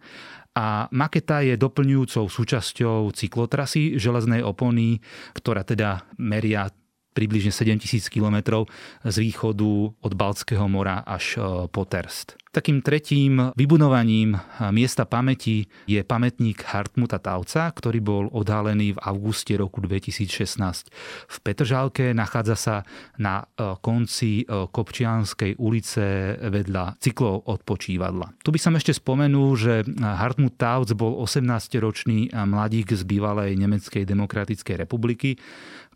A 0.51 0.91
maketa 0.91 1.47
je 1.47 1.55
doplňujúcou 1.55 2.27
súčasťou 2.27 3.15
cyklotrasy 3.15 3.97
železnej 3.97 4.43
opony, 4.43 4.99
ktorá 5.33 5.63
teda 5.63 6.11
meria 6.19 6.67
približne 7.11 7.51
7000 7.51 8.07
km 8.07 8.67
z 9.03 9.17
východu 9.19 9.71
od 9.99 10.13
Baltského 10.15 10.67
mora 10.71 11.03
až 11.03 11.37
e, 11.37 11.41
po 11.67 11.83
Terst. 11.83 12.39
Takým 12.51 12.83
tretím 12.83 13.55
vybudovaním 13.55 14.35
e, 14.35 14.39
miesta 14.71 15.07
pamäti 15.07 15.67
je 15.91 16.03
pamätník 16.07 16.63
Hartmuta 16.67 17.19
Tauca, 17.19 17.71
ktorý 17.71 17.99
bol 18.03 18.25
odhalený 18.31 18.95
v 18.95 19.03
auguste 19.03 19.59
roku 19.59 19.83
2016 19.83 20.91
v 21.27 21.37
Petržálke. 21.43 22.15
Nachádza 22.15 22.57
sa 22.59 22.77
na 23.19 23.43
e, 23.43 23.75
konci 23.83 24.47
Kopčianskej 24.51 25.59
ulice 25.59 26.37
vedľa 26.39 26.99
cyklov 27.03 27.47
odpočívadla. 27.51 28.39
Tu 28.43 28.55
by 28.55 28.59
som 28.63 28.75
ešte 28.79 28.95
spomenul, 28.95 29.51
že 29.59 29.83
Hartmut 29.99 30.55
Tauc 30.55 30.91
bol 30.95 31.19
18-ročný 31.23 32.31
mladík 32.35 32.95
z 32.95 33.03
bývalej 33.03 33.59
Nemeckej 33.59 34.07
demokratickej 34.07 34.77
republiky, 34.87 35.39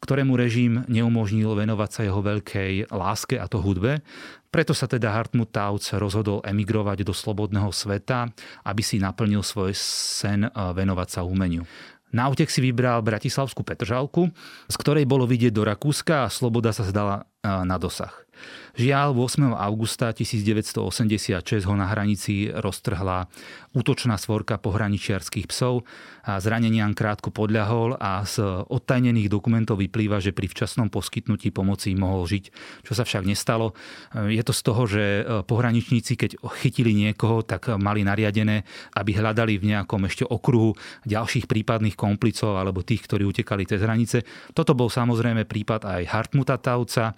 ktorému 0.00 0.34
režim 0.34 0.82
neumožnil 0.88 1.52
venovať 1.52 1.90
sa 1.92 2.00
jeho 2.06 2.20
veľkej 2.24 2.88
láske 2.94 3.36
a 3.36 3.46
to 3.46 3.60
hudbe. 3.60 4.00
Preto 4.48 4.72
sa 4.72 4.86
teda 4.86 5.10
Hartmut 5.12 5.52
Tauc 5.52 5.82
rozhodol 5.98 6.38
emigrovať 6.46 7.02
do 7.02 7.12
slobodného 7.12 7.68
sveta, 7.74 8.30
aby 8.64 8.82
si 8.86 9.02
naplnil 9.02 9.42
svoj 9.42 9.74
sen 9.76 10.46
venovať 10.48 11.08
sa 11.10 11.20
umeniu. 11.26 11.66
Na 12.14 12.30
útek 12.30 12.46
si 12.46 12.62
vybral 12.62 13.02
Bratislavskú 13.02 13.66
Petržalku, 13.66 14.30
z 14.70 14.76
ktorej 14.78 15.02
bolo 15.02 15.26
vidieť 15.26 15.50
do 15.50 15.66
Rakúska 15.66 16.24
a 16.24 16.32
sloboda 16.32 16.70
sa 16.70 16.86
zdala 16.86 17.26
na 17.42 17.74
dosah. 17.74 18.23
Žiaľ, 18.74 19.14
8. 19.14 19.54
augusta 19.54 20.10
1986 20.10 21.68
ho 21.68 21.74
na 21.78 21.86
hranici 21.86 22.50
roztrhla 22.50 23.30
útočná 23.74 24.18
svorka 24.18 24.58
pohraničiarských 24.58 25.46
psov 25.50 25.86
a 26.26 26.38
zraneniam 26.42 26.94
krátko 26.94 27.30
podľahol 27.30 27.94
a 27.98 28.22
z 28.26 28.42
odtajnených 28.66 29.30
dokumentov 29.30 29.78
vyplýva, 29.78 30.18
že 30.18 30.34
pri 30.34 30.50
včasnom 30.50 30.90
poskytnutí 30.90 31.54
pomoci 31.54 31.94
mohol 31.94 32.26
žiť, 32.26 32.44
čo 32.86 32.92
sa 32.94 33.06
však 33.06 33.26
nestalo. 33.26 33.74
Je 34.14 34.42
to 34.42 34.50
z 34.50 34.62
toho, 34.62 34.82
že 34.90 35.02
pohraničníci, 35.46 36.18
keď 36.18 36.30
chytili 36.62 36.94
niekoho, 36.94 37.42
tak 37.46 37.70
mali 37.78 38.02
nariadené, 38.02 38.66
aby 38.94 39.10
hľadali 39.14 39.58
v 39.58 39.74
nejakom 39.74 40.06
ešte 40.06 40.26
okruhu 40.26 40.74
ďalších 41.06 41.46
prípadných 41.46 41.98
komplicov 41.98 42.58
alebo 42.58 42.82
tých, 42.82 43.06
ktorí 43.06 43.22
utekali 43.26 43.66
cez 43.66 43.82
hranice. 43.82 44.22
Toto 44.54 44.74
bol 44.74 44.90
samozrejme 44.90 45.46
prípad 45.46 45.86
aj 45.86 46.02
Hartmuta 46.10 46.58
Tauca. 46.58 47.12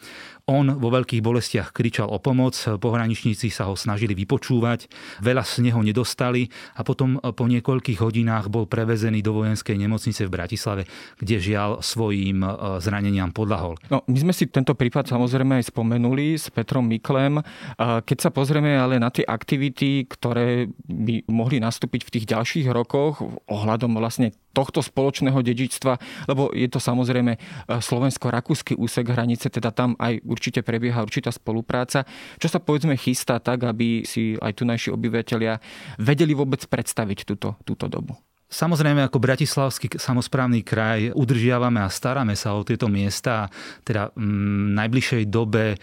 On 0.46 0.66
vo 0.66 0.88
veľkých 1.07 1.22
bolestiach 1.22 1.70
kričal 1.70 2.11
o 2.11 2.18
pomoc, 2.18 2.59
pohraničníci 2.59 3.46
sa 3.46 3.70
ho 3.70 3.78
snažili 3.78 4.18
vypočúvať, 4.18 4.90
veľa 5.22 5.46
z 5.46 5.70
neho 5.70 5.78
nedostali 5.78 6.50
a 6.74 6.82
potom 6.82 7.22
po 7.22 7.46
niekoľkých 7.46 8.02
hodinách 8.02 8.50
bol 8.50 8.66
prevezený 8.66 9.22
do 9.22 9.38
vojenskej 9.38 9.78
nemocnice 9.78 10.26
v 10.26 10.34
Bratislave, 10.34 10.82
kde 11.22 11.38
žiaľ 11.38 11.78
svojim 11.78 12.42
e, 12.42 12.50
zraneniam 12.82 13.30
podľahol. 13.30 13.78
No, 13.86 14.02
my 14.11 14.18
sme 14.18 14.34
si 14.34 14.50
tento 14.50 14.74
prípad 14.74 15.07
samozrejme 15.07 15.62
aj 15.62 15.70
spomenuli 15.70 16.34
s 16.34 16.50
Petrom 16.50 16.90
Miklem. 16.90 17.38
Keď 17.78 18.18
sa 18.18 18.34
pozrieme 18.34 18.74
ale 18.74 18.98
na 18.98 19.14
tie 19.14 19.22
aktivity, 19.22 20.11
ktoré 20.11 20.66
by 20.90 21.30
mohli 21.30 21.62
nastúpiť 21.62 22.02
v 22.02 22.12
tých 22.18 22.26
ďalších 22.34 22.66
rokoch 22.74 23.22
ohľadom 23.46 23.94
vlastne 23.94 24.34
tohto 24.57 24.80
spoločného 24.80 25.36
dedičstva, 25.44 26.00
lebo 26.32 26.48
je 26.57 26.64
to 26.72 26.80
samozrejme 26.80 27.36
slovensko-rakúsky 27.68 28.72
úsek 28.72 29.12
hranice, 29.12 29.52
teda 29.52 29.68
tam 29.68 29.92
aj 30.00 30.24
určite 30.24 30.64
prebieha 30.64 30.95
určitá 31.03 31.32
spolupráca. 31.32 32.07
Čo 32.38 32.49
sa 32.49 32.62
povedzme 32.62 32.94
chystá 32.94 33.40
tak, 33.42 33.64
aby 33.66 34.05
si 34.05 34.36
aj 34.38 34.53
tu 34.57 34.64
naši 34.64 34.88
obyvateľia 34.92 35.59
vedeli 36.01 36.32
vôbec 36.32 36.62
predstaviť 36.64 37.18
túto, 37.24 37.57
túto 37.64 37.88
dobu? 37.90 38.16
Samozrejme, 38.47 39.03
ako 39.03 39.18
Bratislavský 39.18 39.99
samozprávny 39.99 40.62
kraj 40.62 41.11
udržiavame 41.18 41.82
a 41.82 41.90
staráme 41.90 42.38
sa 42.38 42.55
o 42.55 42.62
tieto 42.62 42.86
miesta. 42.86 43.51
Teda 43.82 44.14
v 44.14 44.70
najbližšej 44.70 45.26
dobe 45.26 45.74
e, 45.74 45.76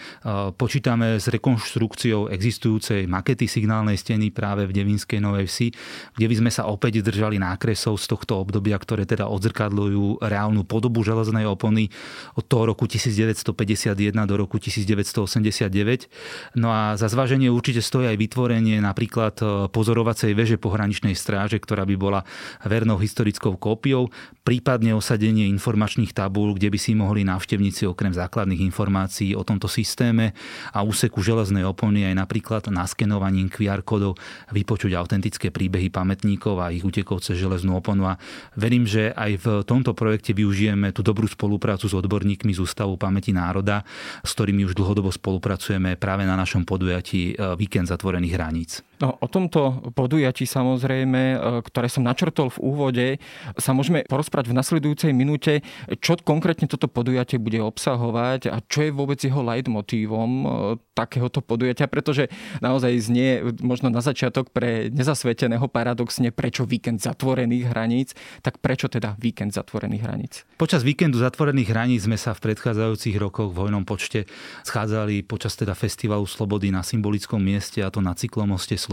počítame 0.56 1.20
s 1.20 1.28
rekonštrukciou 1.28 2.32
existujúcej 2.32 3.04
makety 3.04 3.52
signálnej 3.52 4.00
steny 4.00 4.32
práve 4.32 4.64
v 4.64 4.80
Devinskej 4.80 5.20
Novej 5.20 5.52
Vsi, 5.52 5.68
kde 6.16 6.28
by 6.32 6.36
sme 6.40 6.52
sa 6.56 6.72
opäť 6.72 7.04
držali 7.04 7.36
nákresov 7.36 8.00
z 8.00 8.08
tohto 8.08 8.40
obdobia, 8.40 8.80
ktoré 8.80 9.04
teda 9.04 9.28
odzrkadľujú 9.28 10.24
reálnu 10.24 10.64
podobu 10.64 11.04
železnej 11.04 11.44
opony 11.44 11.92
od 12.40 12.48
toho 12.48 12.72
roku 12.72 12.88
1951 12.88 13.92
do 14.24 14.36
roku 14.40 14.56
1989. 14.56 16.56
No 16.56 16.72
a 16.72 16.96
za 16.96 17.12
zváženie 17.12 17.52
určite 17.52 17.84
stojí 17.84 18.08
aj 18.08 18.16
vytvorenie 18.16 18.80
napríklad 18.80 19.36
e, 19.44 19.68
pozorovacej 19.68 20.32
veže 20.32 20.56
pohraničnej 20.56 21.12
stráže, 21.12 21.60
ktorá 21.60 21.84
by 21.84 21.96
bola 22.00 22.24
vernou 22.62 23.02
historickou 23.02 23.58
kópiou, 23.58 24.14
prípadne 24.46 24.94
osadenie 24.94 25.50
informačných 25.50 26.14
tabúl, 26.14 26.54
kde 26.54 26.70
by 26.70 26.80
si 26.80 26.94
mohli 26.94 27.26
návštevníci 27.26 27.88
okrem 27.90 28.14
základných 28.14 28.62
informácií 28.62 29.34
o 29.34 29.42
tomto 29.42 29.72
systéme 29.72 30.38
a 30.76 30.86
úseku 30.86 31.24
železnej 31.24 31.66
opony 31.66 32.06
aj 32.06 32.16
napríklad 32.20 32.64
naskenovaním 32.70 33.50
QR 33.50 33.82
kódov 33.82 34.20
vypočuť 34.52 34.94
autentické 35.00 35.50
príbehy 35.50 35.90
pamätníkov 35.90 36.60
a 36.60 36.70
ich 36.76 36.84
utekov 36.84 37.24
cez 37.24 37.40
železnú 37.40 37.80
oponu. 37.80 38.06
A 38.06 38.20
verím, 38.60 38.84
že 38.84 39.16
aj 39.16 39.32
v 39.40 39.46
tomto 39.64 39.96
projekte 39.96 40.36
využijeme 40.36 40.92
tú 40.92 41.02
dobrú 41.02 41.26
spoluprácu 41.26 41.88
s 41.88 41.96
odborníkmi 41.96 42.52
z 42.52 42.60
Ústavu 42.60 43.00
pamäti 43.00 43.32
národa, 43.32 43.88
s 44.22 44.36
ktorými 44.36 44.68
už 44.68 44.76
dlhodobo 44.76 45.10
spolupracujeme 45.10 45.96
práve 45.96 46.28
na 46.28 46.36
našom 46.36 46.68
podujatí 46.68 47.34
e, 47.34 47.56
Víkend 47.56 47.88
zatvorených 47.88 48.36
hraníc. 48.36 48.72
No, 49.04 49.20
o 49.20 49.28
tomto 49.28 49.92
podujatí 49.92 50.48
samozrejme, 50.48 51.22
e, 51.36 51.38
ktoré 51.68 51.92
som 51.92 52.08
načrtol 52.08 52.48
v 52.56 52.62
úvode, 52.64 53.08
sa 53.60 53.76
môžeme 53.76 54.08
porozprávať 54.08 54.56
v 54.56 54.56
nasledujúcej 54.56 55.12
minúte, 55.12 55.60
čo 56.00 56.16
konkrétne 56.16 56.72
toto 56.72 56.88
podujatie 56.88 57.36
bude 57.36 57.60
obsahovať 57.60 58.48
a 58.48 58.64
čo 58.64 58.88
je 58.88 58.96
vôbec 58.96 59.20
jeho 59.20 59.44
leitmotívom 59.44 60.32
e, 60.32 60.46
takéhoto 60.96 61.44
podujatia, 61.44 61.92
pretože 61.92 62.32
naozaj 62.64 62.96
znie 63.04 63.44
možno 63.60 63.92
na 63.92 64.00
začiatok 64.00 64.56
pre 64.56 64.88
nezasveteného 64.88 65.68
paradoxne, 65.68 66.32
prečo 66.32 66.64
víkend 66.64 67.04
zatvorených 67.04 67.76
hraníc, 67.76 68.16
tak 68.40 68.64
prečo 68.64 68.88
teda 68.88 69.20
víkend 69.20 69.52
zatvorených 69.52 70.04
hraníc? 70.08 70.34
Počas 70.56 70.80
víkendu 70.80 71.20
zatvorených 71.20 71.76
hraníc 71.76 72.08
sme 72.08 72.16
sa 72.16 72.32
v 72.32 72.40
predchádzajúcich 72.40 73.20
rokoch 73.20 73.52
v 73.52 73.68
hojnom 73.68 73.84
počte 73.84 74.32
schádzali 74.64 75.28
počas 75.28 75.60
teda 75.60 75.76
festivalu 75.76 76.24
Slobody 76.24 76.72
na 76.72 76.88
symbolickom 76.88 77.44
mieste 77.44 77.84
a 77.84 77.92
to 77.92 78.00
na 78.00 78.16
cyklomoste 78.16 78.80
slobody 78.80 78.93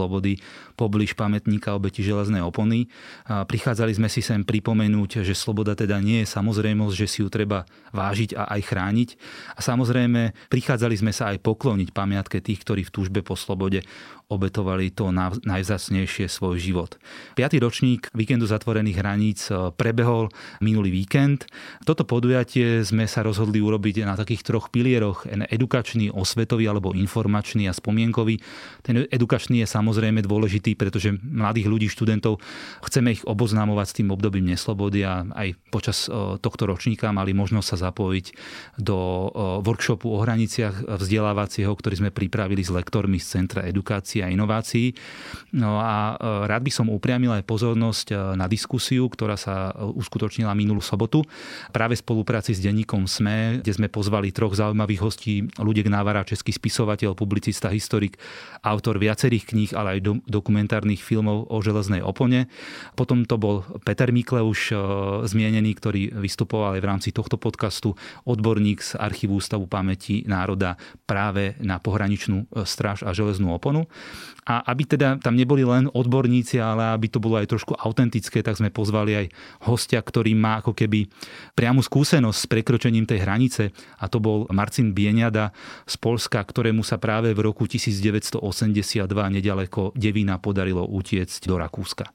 poblíž 0.77 1.13
pamätníka 1.17 1.75
obeti 1.75 2.01
železnej 2.01 2.41
opony. 2.41 2.87
A 3.27 3.43
prichádzali 3.43 3.91
sme 3.97 4.07
si 4.07 4.23
sem 4.23 4.41
pripomenúť, 4.41 5.25
že 5.25 5.35
sloboda 5.35 5.75
teda 5.75 5.99
nie 5.99 6.23
je 6.23 6.31
samozrejmosť, 6.31 6.95
že 6.95 7.07
si 7.09 7.19
ju 7.21 7.27
treba 7.27 7.67
vážiť 7.91 8.37
a 8.37 8.55
aj 8.57 8.61
chrániť. 8.71 9.09
A 9.57 9.59
samozrejme 9.59 10.35
prichádzali 10.47 10.95
sme 10.95 11.11
sa 11.11 11.33
aj 11.33 11.43
pokloniť 11.43 11.89
pamiatke 11.91 12.39
tých, 12.39 12.63
ktorí 12.63 12.81
v 12.87 12.93
túžbe 12.93 13.19
po 13.25 13.35
slobode 13.35 13.83
obetovali 14.31 14.95
to 14.95 15.11
najvzácnejšie 15.43 16.31
svoj 16.31 16.55
život. 16.55 16.95
5. 17.35 17.59
ročník 17.59 18.07
víkendu 18.15 18.47
zatvorených 18.47 18.97
hraníc 19.03 19.51
e, 19.51 19.75
prebehol 19.75 20.31
minulý 20.63 20.95
víkend. 20.95 21.51
Toto 21.83 22.07
podujatie 22.07 22.87
sme 22.87 23.03
sa 23.11 23.27
rozhodli 23.27 23.59
urobiť 23.59 24.07
na 24.07 24.15
takých 24.15 24.47
troch 24.47 24.71
pilieroch. 24.71 25.27
Edukačný, 25.27 26.07
osvetový 26.15 26.71
alebo 26.71 26.95
informačný 26.95 27.67
a 27.67 27.75
spomienkový. 27.75 28.39
Ten 28.87 29.03
edukačný 29.11 29.61
je 29.61 29.67
samozrejme 29.67 30.23
dôležitý, 30.23 30.79
pretože 30.79 31.11
mladých 31.19 31.67
ľudí, 31.67 31.87
študentov 31.91 32.39
chceme 32.87 33.19
ich 33.19 33.27
oboznamovať 33.27 33.87
s 33.91 33.97
tým 33.99 34.09
obdobím 34.15 34.47
neslobody 34.47 35.03
a 35.03 35.27
aj 35.27 35.59
počas 35.67 36.07
e, 36.07 36.39
tohto 36.39 36.71
ročníka 36.71 37.11
mali 37.11 37.35
možnosť 37.35 37.67
sa 37.67 37.77
zapojiť 37.91 38.25
do 38.79 38.97
e, 38.97 39.27
workshopu 39.67 40.07
o 40.07 40.23
hraniciach 40.23 40.87
vzdelávacieho, 40.87 41.73
ktorý 41.75 42.07
sme 42.07 42.11
pripravili 42.15 42.63
s 42.63 42.71
lektormi 42.71 43.19
z 43.19 43.41
Centra 43.41 43.67
edukácie 43.67 44.20
a 44.23 44.31
inovácií. 44.31 44.93
No 45.51 45.83
a 45.83 46.15
e, 46.15 46.47
rád 46.47 46.63
by 46.63 46.71
som 46.71 46.87
upriamil 46.87 47.35
aj 47.35 47.43
pozornosť 47.43 48.07
e, 48.11 48.15
na 48.39 48.47
diskusiu, 48.47 49.11
ktorá 49.11 49.35
sa 49.35 49.75
e, 49.75 49.83
uskutočnila 49.83 50.55
minulú 50.55 50.79
sobotu 50.79 51.27
práve 51.75 51.99
v 51.99 52.03
spolupráci 52.03 52.55
s 52.55 52.63
denníkom 52.63 53.03
SME, 53.05 53.59
kde 53.59 53.71
sme 53.75 53.87
pozvali 53.91 54.31
troch 54.31 54.55
zaujímavých 54.55 55.01
hostí. 55.03 55.43
Ľudek 55.59 55.91
Návara, 55.91 56.23
český 56.23 56.55
spisovateľ, 56.55 57.17
publicista, 57.19 57.67
historik, 57.67 58.15
autor 58.63 58.95
viacerých 59.01 59.43
kníh 59.51 59.71
ale 59.75 59.97
aj 59.97 59.99
do, 59.99 60.13
dokumentárnych 60.23 61.03
filmov 61.03 61.51
o 61.51 61.57
železnej 61.59 61.99
opone. 61.99 62.47
Potom 62.95 63.27
to 63.27 63.35
bol 63.35 63.67
Peter 63.83 64.07
Mikle 64.13 64.39
už 64.45 64.73
zmienený, 65.27 65.75
ktorý 65.77 66.15
vystupoval 66.15 66.77
aj 66.77 66.81
v 66.81 66.89
rámci 66.89 67.09
tohto 67.11 67.35
podcastu, 67.35 67.97
odborník 68.23 68.79
z 68.79 68.95
Archívu 68.95 69.41
Ústavu 69.41 69.67
pamäti 69.67 70.23
národa 70.27 70.79
práve 71.03 71.57
na 71.59 71.81
pohraničnú 71.81 72.47
stráž 72.63 73.03
a 73.03 73.11
železnú 73.11 73.51
oponu. 73.55 73.89
A 74.41 74.65
aby 74.73 74.89
teda 74.89 75.21
tam 75.21 75.37
neboli 75.37 75.61
len 75.61 75.85
odborníci, 75.85 76.57
ale 76.57 76.97
aby 76.97 77.13
to 77.13 77.21
bolo 77.21 77.37
aj 77.37 77.45
trošku 77.45 77.77
autentické, 77.77 78.41
tak 78.41 78.57
sme 78.57 78.73
pozvali 78.73 79.13
aj 79.13 79.25
hostia, 79.69 80.01
ktorý 80.01 80.33
má 80.33 80.65
ako 80.65 80.73
keby 80.73 81.05
priamu 81.53 81.85
skúsenosť 81.85 82.37
s 82.41 82.49
prekročením 82.49 83.05
tej 83.05 83.21
hranice 83.21 83.69
a 84.01 84.09
to 84.09 84.17
bol 84.17 84.49
Marcin 84.49 84.97
Bieniada 84.97 85.53
z 85.85 85.93
Polska, 86.01 86.41
ktorému 86.41 86.81
sa 86.81 86.97
práve 86.97 87.37
v 87.37 87.39
roku 87.45 87.69
1982 87.69 88.41
nedaleko 89.13 89.93
Devína 89.93 90.41
podarilo 90.41 90.89
utiecť 90.89 91.45
do 91.45 91.61
Rakúska. 91.61 92.09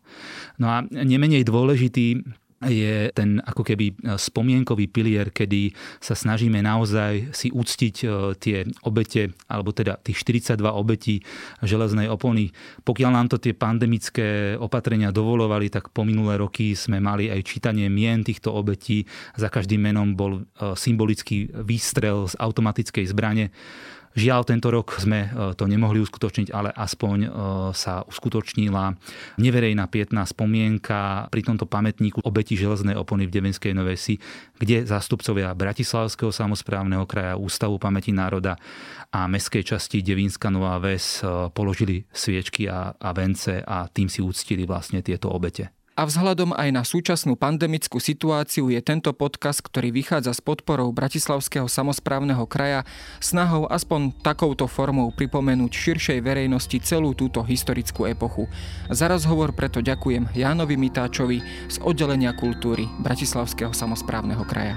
No 0.59 0.67
a 0.67 0.83
nemenej 0.83 1.47
dôležitý 1.47 2.27
je 2.65 3.13
ten 3.13 3.37
ako 3.45 3.61
keby 3.61 3.87
e, 3.93 3.95
spomienkový 4.17 4.89
pilier, 4.89 5.29
kedy 5.29 5.77
sa 6.01 6.17
snažíme 6.17 6.57
naozaj 6.65 7.37
si 7.37 7.53
uctiť 7.53 7.95
e, 8.01 8.07
tie 8.41 8.65
obete, 8.81 9.37
alebo 9.45 9.77
teda 9.77 10.01
tých 10.01 10.25
42 10.25 10.65
obetí 10.73 11.21
železnej 11.61 12.09
opony. 12.09 12.57
Pokiaľ 12.81 13.11
nám 13.13 13.29
to 13.29 13.37
tie 13.37 13.53
pandemické 13.53 14.57
opatrenia 14.57 15.13
dovolovali, 15.13 15.69
tak 15.69 15.93
po 15.93 16.09
minulé 16.09 16.41
roky 16.41 16.73
sme 16.73 16.97
mali 16.97 17.29
aj 17.29 17.45
čítanie 17.45 17.93
mien 17.93 18.25
týchto 18.25 18.57
obetí. 18.57 19.05
Za 19.37 19.53
každým 19.53 19.93
menom 19.93 20.17
bol 20.17 20.41
e, 20.41 20.73
symbolický 20.81 21.53
výstrel 21.61 22.25
z 22.25 22.41
automatickej 22.41 23.05
zbrane. 23.13 23.53
Žiaľ, 24.17 24.49
tento 24.49 24.73
rok 24.73 24.97
sme 24.97 25.29
e, 25.29 25.53
to 25.53 25.69
nemohli 25.69 26.01
uskutočniť, 26.01 26.49
ale 26.49 26.73
aspoň 26.73 27.17
e, 27.21 27.29
sa 27.77 28.01
uskutočnila 28.09 28.97
neverejná 29.37 29.85
pietná 29.93 30.25
spomienka 30.25 31.29
pri 31.29 31.45
tomto 31.45 31.69
pamätníku 31.69 32.25
obeti 32.25 32.57
železnej 32.57 32.97
opony 32.97 33.29
v 33.29 33.37
Devenskej 33.37 33.77
Novesi, 33.77 34.17
kde 34.57 34.89
zástupcovia 34.89 35.53
Bratislavského 35.53 36.33
samozprávneho 36.33 37.05
kraja, 37.05 37.37
Ústavu 37.37 37.77
pamäti 37.77 38.09
národa 38.09 38.57
a 39.13 39.29
mestskej 39.29 39.77
časti 39.77 40.01
Devínska 40.01 40.49
Nová 40.49 40.81
Ves 40.81 41.21
e, 41.21 41.53
položili 41.53 42.09
sviečky 42.09 42.73
a, 42.73 42.97
a 42.97 43.13
vence 43.13 43.61
a 43.61 43.85
tým 43.85 44.09
si 44.09 44.25
úctili 44.25 44.65
vlastne 44.65 45.05
tieto 45.05 45.29
obete. 45.29 45.76
A 45.97 46.05
vzhľadom 46.05 46.53
aj 46.53 46.69
na 46.77 46.85
súčasnú 46.85 47.41
pandemickú 47.41 47.97
situáciu 47.97 48.69
je 48.69 48.85
tento 48.85 49.17
podcast, 49.17 49.65
ktorý 49.65 49.97
vychádza 49.97 50.37
s 50.37 50.45
podporou 50.45 50.93
Bratislavského 50.93 51.73
samozprávneho 51.73 52.45
kraja, 52.45 52.85
snahou 53.17 53.65
aspoň 53.65 54.13
takouto 54.21 54.69
formou 54.69 55.09
pripomenúť 55.17 55.73
širšej 55.73 56.19
verejnosti 56.21 56.77
celú 56.85 57.17
túto 57.17 57.41
historickú 57.41 58.05
epochu. 58.05 58.45
Za 58.93 59.09
rozhovor 59.09 59.57
preto 59.57 59.81
ďakujem 59.81 60.37
Jánovi 60.37 60.77
Mitáčovi 60.77 61.41
z 61.73 61.77
oddelenia 61.81 62.37
kultúry 62.37 62.85
Bratislavského 63.01 63.73
samozprávneho 63.73 64.45
kraja. 64.45 64.77